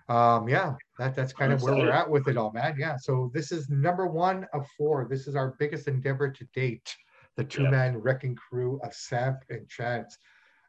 um, 0.09 0.47
yeah, 0.47 0.73
that 0.97 1.15
that's 1.15 1.33
kind 1.33 1.51
of 1.51 1.61
where 1.61 1.75
we're 1.75 1.91
at 1.91 2.09
with 2.09 2.27
it 2.27 2.37
all, 2.37 2.51
man. 2.51 2.75
Yeah. 2.77 2.95
So 2.97 3.29
this 3.33 3.51
is 3.51 3.69
number 3.69 4.07
one 4.07 4.47
of 4.53 4.65
four. 4.77 5.05
This 5.09 5.27
is 5.27 5.35
our 5.35 5.55
biggest 5.59 5.87
endeavor 5.87 6.29
to 6.29 6.45
date. 6.53 6.95
The 7.35 7.43
two-man 7.43 7.93
yeah. 7.93 7.99
wrecking 8.01 8.35
crew 8.35 8.79
of 8.83 8.93
Samp 8.93 9.43
and 9.49 9.67
Chance. 9.67 10.17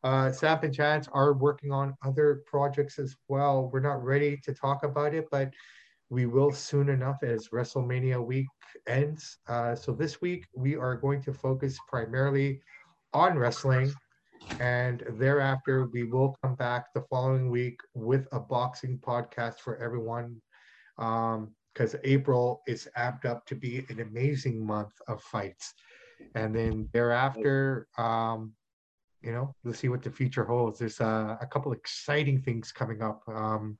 Uh, 0.04 0.30
Samp 0.30 0.64
and 0.64 0.74
Chance 0.74 1.08
are 1.12 1.32
working 1.32 1.72
on 1.72 1.94
other 2.04 2.42
projects 2.46 2.98
as 2.98 3.16
well. 3.28 3.70
We're 3.72 3.80
not 3.80 4.04
ready 4.04 4.38
to 4.44 4.52
talk 4.52 4.84
about 4.84 5.14
it, 5.14 5.26
but 5.30 5.50
we 6.10 6.26
will 6.26 6.52
soon 6.52 6.88
enough 6.88 7.22
as 7.22 7.48
WrestleMania 7.48 8.24
week 8.24 8.46
ends. 8.86 9.38
Uh, 9.48 9.74
so 9.74 9.92
this 9.92 10.20
week 10.20 10.46
we 10.54 10.76
are 10.76 10.96
going 10.96 11.22
to 11.22 11.32
focus 11.32 11.78
primarily 11.88 12.60
on 13.12 13.38
wrestling 13.38 13.92
and 14.60 15.04
thereafter, 15.10 15.88
we 15.92 16.04
will 16.04 16.36
come 16.42 16.54
back 16.54 16.92
the 16.94 17.02
following 17.02 17.50
week 17.50 17.78
with 17.94 18.26
a 18.32 18.40
boxing 18.40 18.98
podcast 18.98 19.60
for 19.60 19.76
everyone. 19.76 20.40
Because 20.96 21.94
um, 21.94 22.00
April 22.04 22.62
is 22.66 22.88
amped 22.96 23.24
up 23.24 23.46
to 23.46 23.54
be 23.54 23.84
an 23.88 24.00
amazing 24.00 24.64
month 24.64 24.92
of 25.06 25.22
fights. 25.22 25.74
And 26.34 26.54
then 26.54 26.88
thereafter, 26.92 27.86
um, 27.96 28.52
you 29.22 29.32
know, 29.32 29.54
we'll 29.62 29.74
see 29.74 29.88
what 29.88 30.02
the 30.02 30.10
future 30.10 30.44
holds. 30.44 30.78
There's 30.78 31.00
a, 31.00 31.38
a 31.40 31.46
couple 31.46 31.72
exciting 31.72 32.40
things 32.40 32.72
coming 32.72 33.02
up. 33.02 33.22
Um, 33.28 33.78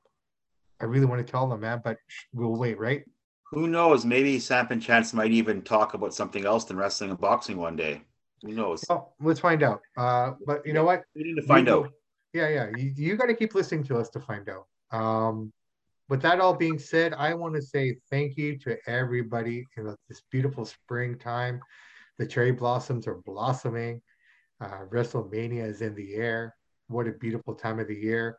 I 0.81 0.85
really 0.85 1.05
want 1.05 1.25
to 1.25 1.29
tell 1.29 1.47
them, 1.47 1.61
man, 1.61 1.81
but 1.83 1.97
we'll 2.33 2.55
wait, 2.55 2.79
right? 2.79 3.03
Who 3.51 3.67
knows? 3.67 4.05
Maybe 4.05 4.39
Samp 4.39 4.71
and 4.71 4.81
Chance 4.81 5.13
might 5.13 5.31
even 5.31 5.61
talk 5.61 5.93
about 5.93 6.13
something 6.13 6.45
else 6.45 6.65
than 6.65 6.77
wrestling 6.77 7.09
and 7.09 7.19
boxing 7.19 7.57
one 7.57 7.75
day. 7.75 8.01
Who 8.43 8.53
knows? 8.53 8.83
Well, 8.89 9.13
let's 9.19 9.39
find 9.39 9.63
out. 9.63 9.81
Uh, 9.97 10.31
but 10.45 10.65
you 10.65 10.73
know 10.73 10.83
what? 10.83 11.03
We 11.15 11.23
need 11.23 11.35
to 11.35 11.41
find 11.41 11.67
you, 11.67 11.73
out. 11.73 11.91
Yeah, 12.33 12.49
yeah. 12.49 12.69
You, 12.75 12.93
you 12.95 13.15
got 13.17 13.27
to 13.27 13.33
keep 13.33 13.55
listening 13.55 13.83
to 13.85 13.97
us 13.97 14.09
to 14.09 14.19
find 14.19 14.47
out. 14.49 14.65
Um, 14.91 15.51
with 16.09 16.21
that 16.23 16.39
all 16.39 16.55
being 16.55 16.79
said, 16.79 17.13
I 17.13 17.33
want 17.33 17.55
to 17.55 17.61
say 17.61 17.97
thank 18.09 18.37
you 18.37 18.57
to 18.59 18.77
everybody 18.87 19.65
in 19.77 19.95
this 20.07 20.23
beautiful 20.31 20.65
springtime. 20.65 21.61
The 22.17 22.25
cherry 22.25 22.51
blossoms 22.51 23.07
are 23.07 23.21
blossoming. 23.25 24.01
Uh, 24.59 24.85
WrestleMania 24.89 25.65
is 25.65 25.81
in 25.81 25.95
the 25.95 26.15
air. 26.15 26.55
What 26.87 27.07
a 27.07 27.11
beautiful 27.11 27.53
time 27.53 27.79
of 27.79 27.87
the 27.87 27.95
year. 27.95 28.37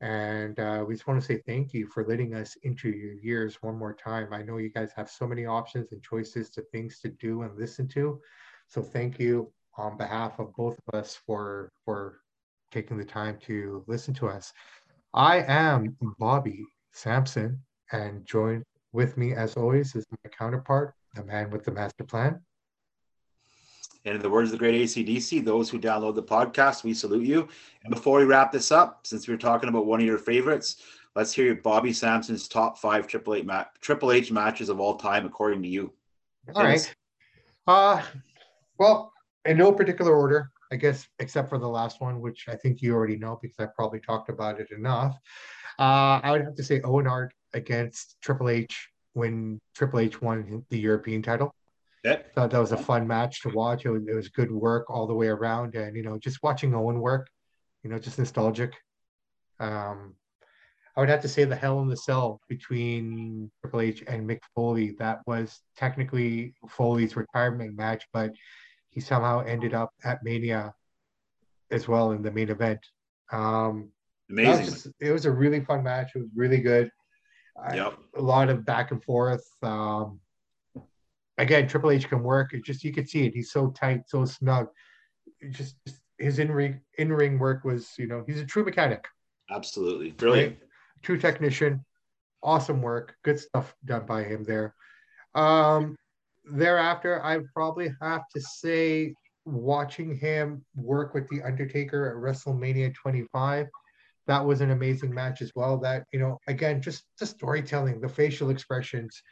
And 0.00 0.58
uh, 0.60 0.84
we 0.86 0.94
just 0.94 1.08
want 1.08 1.20
to 1.20 1.26
say 1.26 1.42
thank 1.44 1.74
you 1.74 1.88
for 1.88 2.04
letting 2.06 2.34
us 2.34 2.56
into 2.62 2.88
your 2.88 3.14
years 3.14 3.58
one 3.62 3.76
more 3.76 3.94
time. 3.94 4.32
I 4.32 4.42
know 4.42 4.58
you 4.58 4.70
guys 4.70 4.92
have 4.94 5.10
so 5.10 5.26
many 5.26 5.44
options 5.44 5.90
and 5.90 6.00
choices 6.02 6.50
to 6.50 6.62
things 6.70 7.00
to 7.00 7.08
do 7.08 7.42
and 7.42 7.58
listen 7.58 7.88
to. 7.88 8.20
So 8.68 8.82
thank 8.82 9.18
you 9.18 9.50
on 9.76 9.96
behalf 9.96 10.38
of 10.38 10.54
both 10.54 10.78
of 10.86 10.98
us 10.98 11.18
for 11.26 11.70
for 11.84 12.20
taking 12.70 12.98
the 12.98 13.04
time 13.04 13.38
to 13.46 13.82
listen 13.86 14.12
to 14.14 14.28
us. 14.28 14.52
I 15.14 15.38
am 15.38 15.96
Bobby 16.18 16.64
Sampson, 16.92 17.62
and 17.92 18.26
joined 18.26 18.64
with 18.92 19.16
me 19.16 19.32
as 19.32 19.56
always 19.56 19.94
is 19.94 20.04
my 20.10 20.30
counterpart, 20.30 20.94
the 21.14 21.24
man 21.24 21.50
with 21.50 21.64
the 21.64 21.70
master 21.70 22.04
plan. 22.04 22.40
And 24.04 24.16
in 24.16 24.22
the 24.22 24.30
words 24.30 24.52
of 24.52 24.52
the 24.52 24.58
great 24.58 24.82
ACDC, 24.82 25.44
those 25.44 25.70
who 25.70 25.78
download 25.78 26.14
the 26.14 26.22
podcast, 26.22 26.84
we 26.84 26.94
salute 26.94 27.26
you. 27.26 27.48
And 27.84 27.92
before 27.92 28.18
we 28.18 28.24
wrap 28.24 28.52
this 28.52 28.70
up, 28.70 29.06
since 29.06 29.26
we 29.26 29.34
are 29.34 29.38
talking 29.38 29.68
about 29.68 29.86
one 29.86 30.00
of 30.00 30.06
your 30.06 30.18
favorites, 30.18 30.82
let's 31.16 31.32
hear 31.32 31.54
Bobby 31.54 31.92
Sampson's 31.92 32.48
top 32.48 32.78
five 32.78 33.06
Triple 33.06 33.34
H, 33.34 33.44
ma- 33.44 33.64
Triple 33.80 34.12
H 34.12 34.30
matches 34.30 34.68
of 34.68 34.78
all 34.78 34.96
time, 34.96 35.26
according 35.26 35.62
to 35.62 35.68
you. 35.68 35.92
All 36.54 36.64
right. 36.64 36.94
Uh, 37.66 38.02
well, 38.78 39.12
in 39.44 39.56
no 39.56 39.72
particular 39.72 40.14
order, 40.14 40.50
I 40.70 40.76
guess, 40.76 41.06
except 41.18 41.48
for 41.48 41.58
the 41.58 41.68
last 41.68 42.00
one, 42.00 42.20
which 42.20 42.46
I 42.48 42.56
think 42.56 42.82
you 42.82 42.94
already 42.94 43.16
know 43.16 43.38
because 43.40 43.58
I 43.58 43.66
probably 43.74 44.00
talked 44.00 44.28
about 44.28 44.60
it 44.60 44.70
enough. 44.70 45.16
Uh, 45.78 46.20
I 46.22 46.30
would 46.32 46.42
have 46.42 46.54
to 46.56 46.64
say 46.64 46.80
Owen 46.82 47.06
Hart 47.06 47.32
against 47.54 48.16
Triple 48.20 48.48
H 48.50 48.88
when 49.12 49.60
Triple 49.74 50.00
H 50.00 50.20
won 50.20 50.64
the 50.70 50.78
European 50.78 51.22
title. 51.22 51.54
Yeah. 52.04 52.18
Thought 52.34 52.50
that 52.50 52.58
was 52.58 52.72
a 52.72 52.76
fun 52.76 53.06
match 53.06 53.42
to 53.42 53.50
watch. 53.50 53.84
It 53.84 53.90
was, 53.90 54.06
it 54.06 54.14
was 54.14 54.28
good 54.28 54.50
work 54.50 54.90
all 54.90 55.06
the 55.06 55.14
way 55.14 55.28
around, 55.28 55.74
and 55.74 55.96
you 55.96 56.02
know, 56.02 56.18
just 56.18 56.42
watching 56.42 56.74
Owen 56.74 57.00
work, 57.00 57.28
you 57.82 57.90
know, 57.90 57.98
just 57.98 58.18
nostalgic. 58.18 58.74
Um, 59.58 60.14
I 60.96 61.00
would 61.00 61.08
have 61.08 61.22
to 61.22 61.28
say 61.28 61.44
the 61.44 61.56
Hell 61.56 61.80
in 61.80 61.88
the 61.88 61.96
Cell 61.96 62.40
between 62.48 63.50
Triple 63.60 63.80
H 63.80 64.02
and 64.06 64.28
Mick 64.28 64.40
Foley. 64.54 64.96
That 64.98 65.20
was 65.26 65.60
technically 65.76 66.54
Foley's 66.68 67.14
retirement 67.14 67.76
match, 67.76 68.04
but 68.12 68.32
he 68.98 69.02
somehow 69.02 69.44
ended 69.46 69.74
up 69.74 69.92
at 70.02 70.24
Mania 70.24 70.74
as 71.70 71.86
well 71.86 72.10
in 72.10 72.20
the 72.20 72.32
main 72.32 72.50
event. 72.50 72.80
Um, 73.30 73.92
Amazing. 74.28 74.64
Just, 74.64 74.88
it 75.00 75.12
was 75.12 75.24
a 75.24 75.30
really 75.30 75.60
fun 75.60 75.84
match. 75.84 76.10
It 76.16 76.18
was 76.18 76.28
really 76.34 76.58
good. 76.58 76.90
Yep. 77.72 77.94
I, 78.16 78.18
a 78.18 78.22
lot 78.22 78.48
of 78.48 78.64
back 78.64 78.90
and 78.90 79.02
forth. 79.04 79.46
Um, 79.62 80.18
again, 81.38 81.68
Triple 81.68 81.92
H 81.92 82.08
can 82.08 82.24
work. 82.24 82.54
It 82.54 82.64
just 82.64 82.82
you 82.82 82.92
could 82.92 83.08
see 83.08 83.24
it. 83.24 83.34
He's 83.34 83.52
so 83.52 83.70
tight, 83.70 84.02
so 84.08 84.24
snug. 84.24 84.66
It 85.40 85.52
just 85.52 85.76
his 86.18 86.40
in 86.40 86.50
ring 86.50 86.80
in 86.98 87.12
ring 87.12 87.38
work 87.38 87.62
was, 87.62 87.92
you 87.98 88.08
know, 88.08 88.24
he's 88.26 88.40
a 88.40 88.44
true 88.44 88.64
mechanic. 88.64 89.06
Absolutely 89.48 90.10
brilliant. 90.10 90.56
Right? 90.58 90.68
True 91.02 91.18
technician. 91.18 91.84
Awesome 92.42 92.82
work. 92.82 93.14
Good 93.22 93.38
stuff 93.38 93.76
done 93.84 94.06
by 94.06 94.24
him 94.24 94.42
there. 94.42 94.74
Um, 95.36 95.94
thereafter, 96.50 97.24
I 97.24 97.40
probably 97.54 97.90
have 98.00 98.22
to 98.34 98.40
say 98.40 99.14
watching 99.44 100.16
him 100.16 100.64
work 100.76 101.14
with 101.14 101.28
the 101.28 101.42
Undertaker 101.42 102.10
at 102.10 102.16
WrestleMania 102.16 102.94
25. 102.94 103.66
That 104.26 104.44
was 104.44 104.60
an 104.60 104.70
amazing 104.70 105.14
match 105.14 105.40
as 105.40 105.52
well. 105.54 105.78
That 105.78 106.04
you 106.12 106.18
know, 106.18 106.38
again, 106.46 106.82
just 106.82 107.04
the 107.18 107.26
storytelling, 107.26 108.00
the 108.00 108.08
facial 108.08 108.50
expressions, 108.50 109.22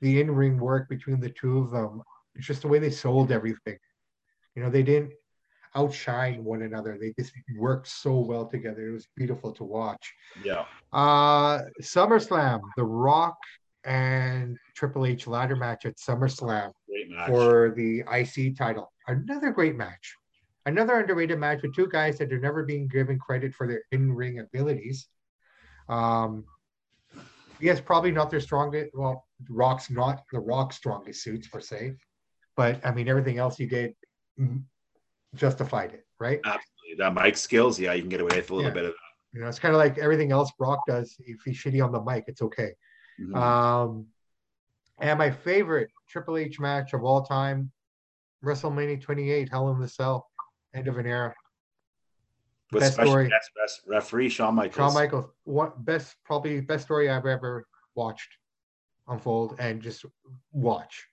the 0.00 0.20
in-ring 0.20 0.58
work 0.58 0.88
between 0.88 1.20
the 1.20 1.30
two 1.30 1.58
of 1.58 1.70
them, 1.70 2.02
it's 2.34 2.46
just 2.46 2.62
the 2.62 2.68
way 2.68 2.78
they 2.78 2.90
sold 2.90 3.30
everything. 3.32 3.78
You 4.54 4.62
know, 4.62 4.70
they 4.70 4.82
didn't 4.82 5.12
outshine 5.74 6.42
one 6.42 6.62
another. 6.62 6.96
They 6.98 7.12
just 7.18 7.32
worked 7.58 7.86
so 7.86 8.18
well 8.18 8.46
together. 8.46 8.88
It 8.88 8.92
was 8.92 9.06
beautiful 9.14 9.52
to 9.52 9.64
watch. 9.64 10.14
Yeah. 10.42 10.64
Uh 10.92 11.60
SummerSlam, 11.82 12.60
The 12.76 12.84
Rock 12.84 13.36
and 13.86 14.58
Triple 14.74 15.06
H 15.06 15.26
ladder 15.26 15.56
match 15.56 15.86
at 15.86 15.96
SummerSlam 15.96 16.72
for 17.26 17.72
the 17.76 18.02
IC 18.12 18.56
title. 18.58 18.92
Another 19.06 19.50
great 19.50 19.76
match. 19.76 20.14
Another 20.66 20.98
underrated 20.98 21.38
match 21.38 21.62
with 21.62 21.74
two 21.74 21.86
guys 21.86 22.18
that 22.18 22.32
are 22.32 22.40
never 22.40 22.64
being 22.64 22.88
given 22.88 23.18
credit 23.18 23.54
for 23.54 23.68
their 23.68 23.82
in-ring 23.92 24.40
abilities. 24.40 25.06
Um, 25.88 26.44
yes, 27.60 27.80
probably 27.80 28.10
not 28.10 28.30
their 28.30 28.40
strongest. 28.40 28.90
Well, 28.92 29.24
Rock's 29.48 29.90
not 29.90 30.24
the 30.32 30.40
Rock's 30.40 30.76
strongest 30.76 31.22
suits 31.22 31.46
per 31.46 31.60
se. 31.60 31.94
but 32.56 32.84
I 32.84 32.90
mean, 32.90 33.08
everything 33.08 33.38
else 33.38 33.60
you 33.60 33.68
did 33.68 33.94
justified 35.36 35.92
it, 35.92 36.04
right? 36.18 36.40
Absolutely. 36.44 36.96
That 36.98 37.14
mic 37.14 37.36
skills, 37.36 37.78
yeah, 37.78 37.92
you 37.92 38.02
can 38.02 38.08
get 38.08 38.20
away 38.20 38.36
with 38.36 38.50
a 38.50 38.54
little 38.54 38.70
yeah. 38.70 38.74
bit 38.74 38.84
of 38.86 38.90
that. 38.90 38.98
You 39.34 39.42
know, 39.42 39.48
it's 39.48 39.58
kind 39.58 39.74
of 39.74 39.78
like 39.78 39.98
everything 39.98 40.32
else 40.32 40.50
Brock 40.58 40.80
does. 40.88 41.14
If 41.20 41.38
he's 41.44 41.58
shitty 41.58 41.84
on 41.84 41.92
the 41.92 42.00
mic, 42.00 42.24
it's 42.26 42.42
okay. 42.42 42.72
Mm-hmm. 43.20 43.34
Um, 43.34 44.06
and 44.98 45.18
my 45.18 45.30
favorite 45.30 45.90
Triple 46.08 46.36
H 46.36 46.58
match 46.58 46.92
of 46.92 47.04
all 47.04 47.22
time, 47.22 47.70
WrestleMania 48.44 49.00
28, 49.00 49.48
Hell 49.50 49.70
in 49.70 49.80
the 49.80 49.88
Cell, 49.88 50.28
end 50.74 50.88
of 50.88 50.98
an 50.98 51.06
era. 51.06 51.34
With 52.72 52.82
best 52.82 52.94
story. 52.94 53.28
Best, 53.28 53.50
best 53.56 53.80
referee 53.86 54.28
Shawn 54.28 54.54
Michaels. 54.54 54.76
Shawn 54.76 54.94
Michaels, 54.94 55.26
what 55.44 55.84
best 55.84 56.16
probably 56.24 56.60
best 56.60 56.84
story 56.84 57.08
I've 57.08 57.26
ever 57.26 57.66
watched 57.94 58.28
unfold 59.08 59.56
and 59.58 59.80
just 59.80 60.04
watch. 60.52 61.06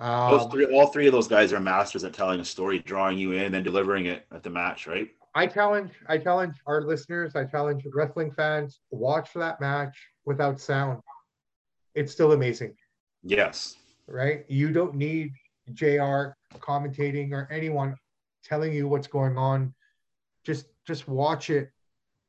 Um, 0.00 0.48
three, 0.50 0.66
all 0.66 0.86
three 0.88 1.06
of 1.06 1.12
those 1.12 1.26
guys 1.26 1.52
are 1.52 1.60
masters 1.60 2.04
at 2.04 2.12
telling 2.12 2.40
a 2.40 2.44
story, 2.44 2.78
drawing 2.78 3.18
you 3.18 3.32
in, 3.32 3.54
and 3.54 3.64
delivering 3.64 4.06
it 4.06 4.26
at 4.32 4.42
the 4.42 4.50
match, 4.50 4.86
right? 4.86 5.08
I 5.34 5.46
challenge, 5.46 5.92
I 6.08 6.18
challenge 6.18 6.56
our 6.66 6.82
listeners, 6.82 7.34
I 7.34 7.44
challenge 7.44 7.84
wrestling 7.92 8.30
fans, 8.30 8.80
watch 8.90 9.32
that 9.34 9.60
match 9.60 9.96
without 10.28 10.60
sound. 10.60 11.00
It's 11.94 12.12
still 12.12 12.32
amazing. 12.32 12.74
Yes. 13.22 13.74
Right? 14.06 14.44
You 14.48 14.70
don't 14.70 14.94
need 14.94 15.32
JR 15.72 16.36
commentating 16.68 17.32
or 17.32 17.48
anyone 17.50 17.96
telling 18.44 18.72
you 18.72 18.86
what's 18.86 19.08
going 19.08 19.36
on. 19.36 19.74
Just 20.44 20.66
just 20.86 21.08
watch 21.08 21.50
it 21.50 21.70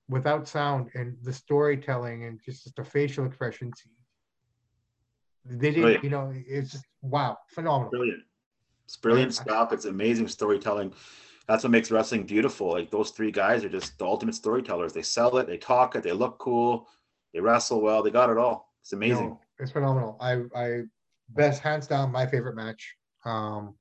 without 0.10 0.48
sound 0.48 0.90
and 0.96 1.16
the 1.22 1.32
storytelling 1.32 2.24
and 2.26 2.40
just 2.44 2.64
just 2.64 2.76
the 2.76 2.84
facial 2.84 3.26
expressions 3.26 3.84
they 5.46 5.72
didn't, 5.72 6.04
you 6.04 6.10
know, 6.10 6.34
it's 6.36 6.72
just 6.72 6.86
wow, 7.02 7.38
phenomenal. 7.48 7.90
Brilliant. 7.90 8.24
It's 8.86 8.98
brilliant 8.98 9.34
stuff. 9.34 9.72
It's 9.72 9.86
amazing 9.86 10.28
storytelling. 10.28 10.94
That's 11.48 11.64
what 11.64 11.72
makes 11.72 11.90
wrestling 11.90 12.24
beautiful. 12.26 12.72
Like 12.72 12.92
those 12.92 13.12
three 13.12 13.32
guys 13.32 13.64
are 13.64 13.70
just 13.70 13.98
the 13.98 14.06
ultimate 14.06 14.36
storytellers. 14.36 14.94
They 14.94 15.02
sell 15.02 15.38
it, 15.38 15.48
they 15.48 15.58
talk 15.58 15.96
it, 15.96 16.04
they 16.04 16.12
look 16.12 16.38
cool, 16.38 16.88
they 17.34 17.40
wrestle 17.40 17.82
well, 17.82 18.04
they 18.04 18.12
got 18.12 18.30
it 18.30 18.38
all. 18.38 18.74
It's 18.82 18.94
amazing. 18.94 19.30
No, 19.30 19.42
it's 19.60 19.72
phenomenal. 19.72 20.18
I 20.20 20.44
I 20.56 20.82
best 21.30 21.62
hands 21.62 21.88
down 21.88 22.12
my 22.12 22.26
favorite 22.26 22.56
match. 22.56 22.96
Um 23.26 23.76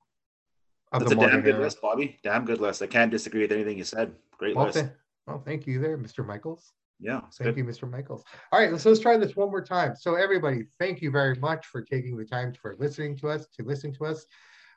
That's 0.92 1.10
a 1.12 1.14
damn 1.14 1.40
good 1.42 1.54
era. 1.54 1.64
list, 1.64 1.80
Bobby. 1.80 2.18
Damn 2.22 2.44
good 2.44 2.60
list. 2.60 2.82
I 2.82 2.86
can't 2.86 3.10
disagree 3.10 3.42
with 3.42 3.52
anything 3.52 3.78
you 3.78 3.84
said. 3.84 4.14
Great 4.38 4.56
well, 4.56 4.66
list. 4.66 4.78
Th- 4.78 4.90
well, 5.26 5.42
thank 5.44 5.66
you 5.66 5.80
there, 5.80 5.98
Mr. 5.98 6.24
Michaels. 6.24 6.72
Yeah. 7.00 7.20
Thank 7.20 7.54
good. 7.54 7.58
you, 7.58 7.64
Mr. 7.64 7.88
Michaels. 7.88 8.24
All 8.50 8.58
right, 8.58 8.72
let's 8.72 8.84
let's 8.84 9.00
try 9.00 9.16
this 9.16 9.36
one 9.36 9.50
more 9.50 9.62
time. 9.62 9.94
So 9.94 10.14
everybody, 10.14 10.64
thank 10.78 11.00
you 11.00 11.10
very 11.10 11.36
much 11.36 11.66
for 11.66 11.82
taking 11.82 12.16
the 12.16 12.24
time 12.24 12.52
for 12.54 12.76
listening 12.78 13.16
to 13.18 13.28
us, 13.28 13.46
to 13.56 13.62
listening 13.62 13.94
to 13.94 14.06
us. 14.06 14.26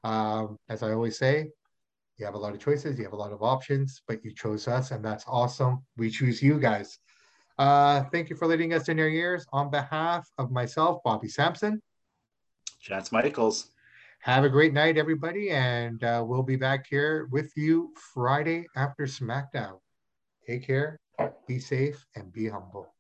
Um, 0.04 0.58
as 0.70 0.84
I 0.84 0.92
always 0.92 1.18
say, 1.18 1.50
you 2.18 2.26
have 2.26 2.36
a 2.36 2.38
lot 2.38 2.54
of 2.54 2.60
choices, 2.60 2.98
you 2.98 3.04
have 3.04 3.14
a 3.14 3.18
lot 3.18 3.32
of 3.32 3.42
options, 3.42 4.02
but 4.08 4.24
you 4.24 4.34
chose 4.34 4.68
us, 4.68 4.92
and 4.92 5.04
that's 5.04 5.26
awesome. 5.28 5.84
We 5.98 6.10
choose 6.12 6.42
you 6.42 6.60
guys. 6.60 7.00
Uh, 7.58 8.04
thank 8.12 8.30
you 8.30 8.36
for 8.36 8.48
letting 8.48 8.74
us 8.74 8.90
in 8.90 8.98
your 8.98 9.10
ears. 9.10 9.46
On 9.52 9.70
behalf 9.70 10.28
of 10.38 10.52
myself, 10.52 11.02
Bobby 11.04 11.28
Sampson, 11.28 11.82
Chance 12.80 13.12
Michaels. 13.12 13.72
Have 14.20 14.44
a 14.44 14.50
great 14.50 14.74
night, 14.74 14.98
everybody, 14.98 15.50
and 15.50 16.04
uh, 16.04 16.24
we'll 16.26 16.44
be 16.44 16.56
back 16.56 16.86
here 16.88 17.28
with 17.32 17.52
you 17.56 17.92
Friday 18.14 18.68
after 18.76 19.04
SmackDown. 19.06 19.80
Take 20.48 20.66
care 20.66 21.00
be 21.48 21.60
safe, 21.60 22.06
and 22.16 22.32
be 22.32 22.48
humble. 22.48 22.94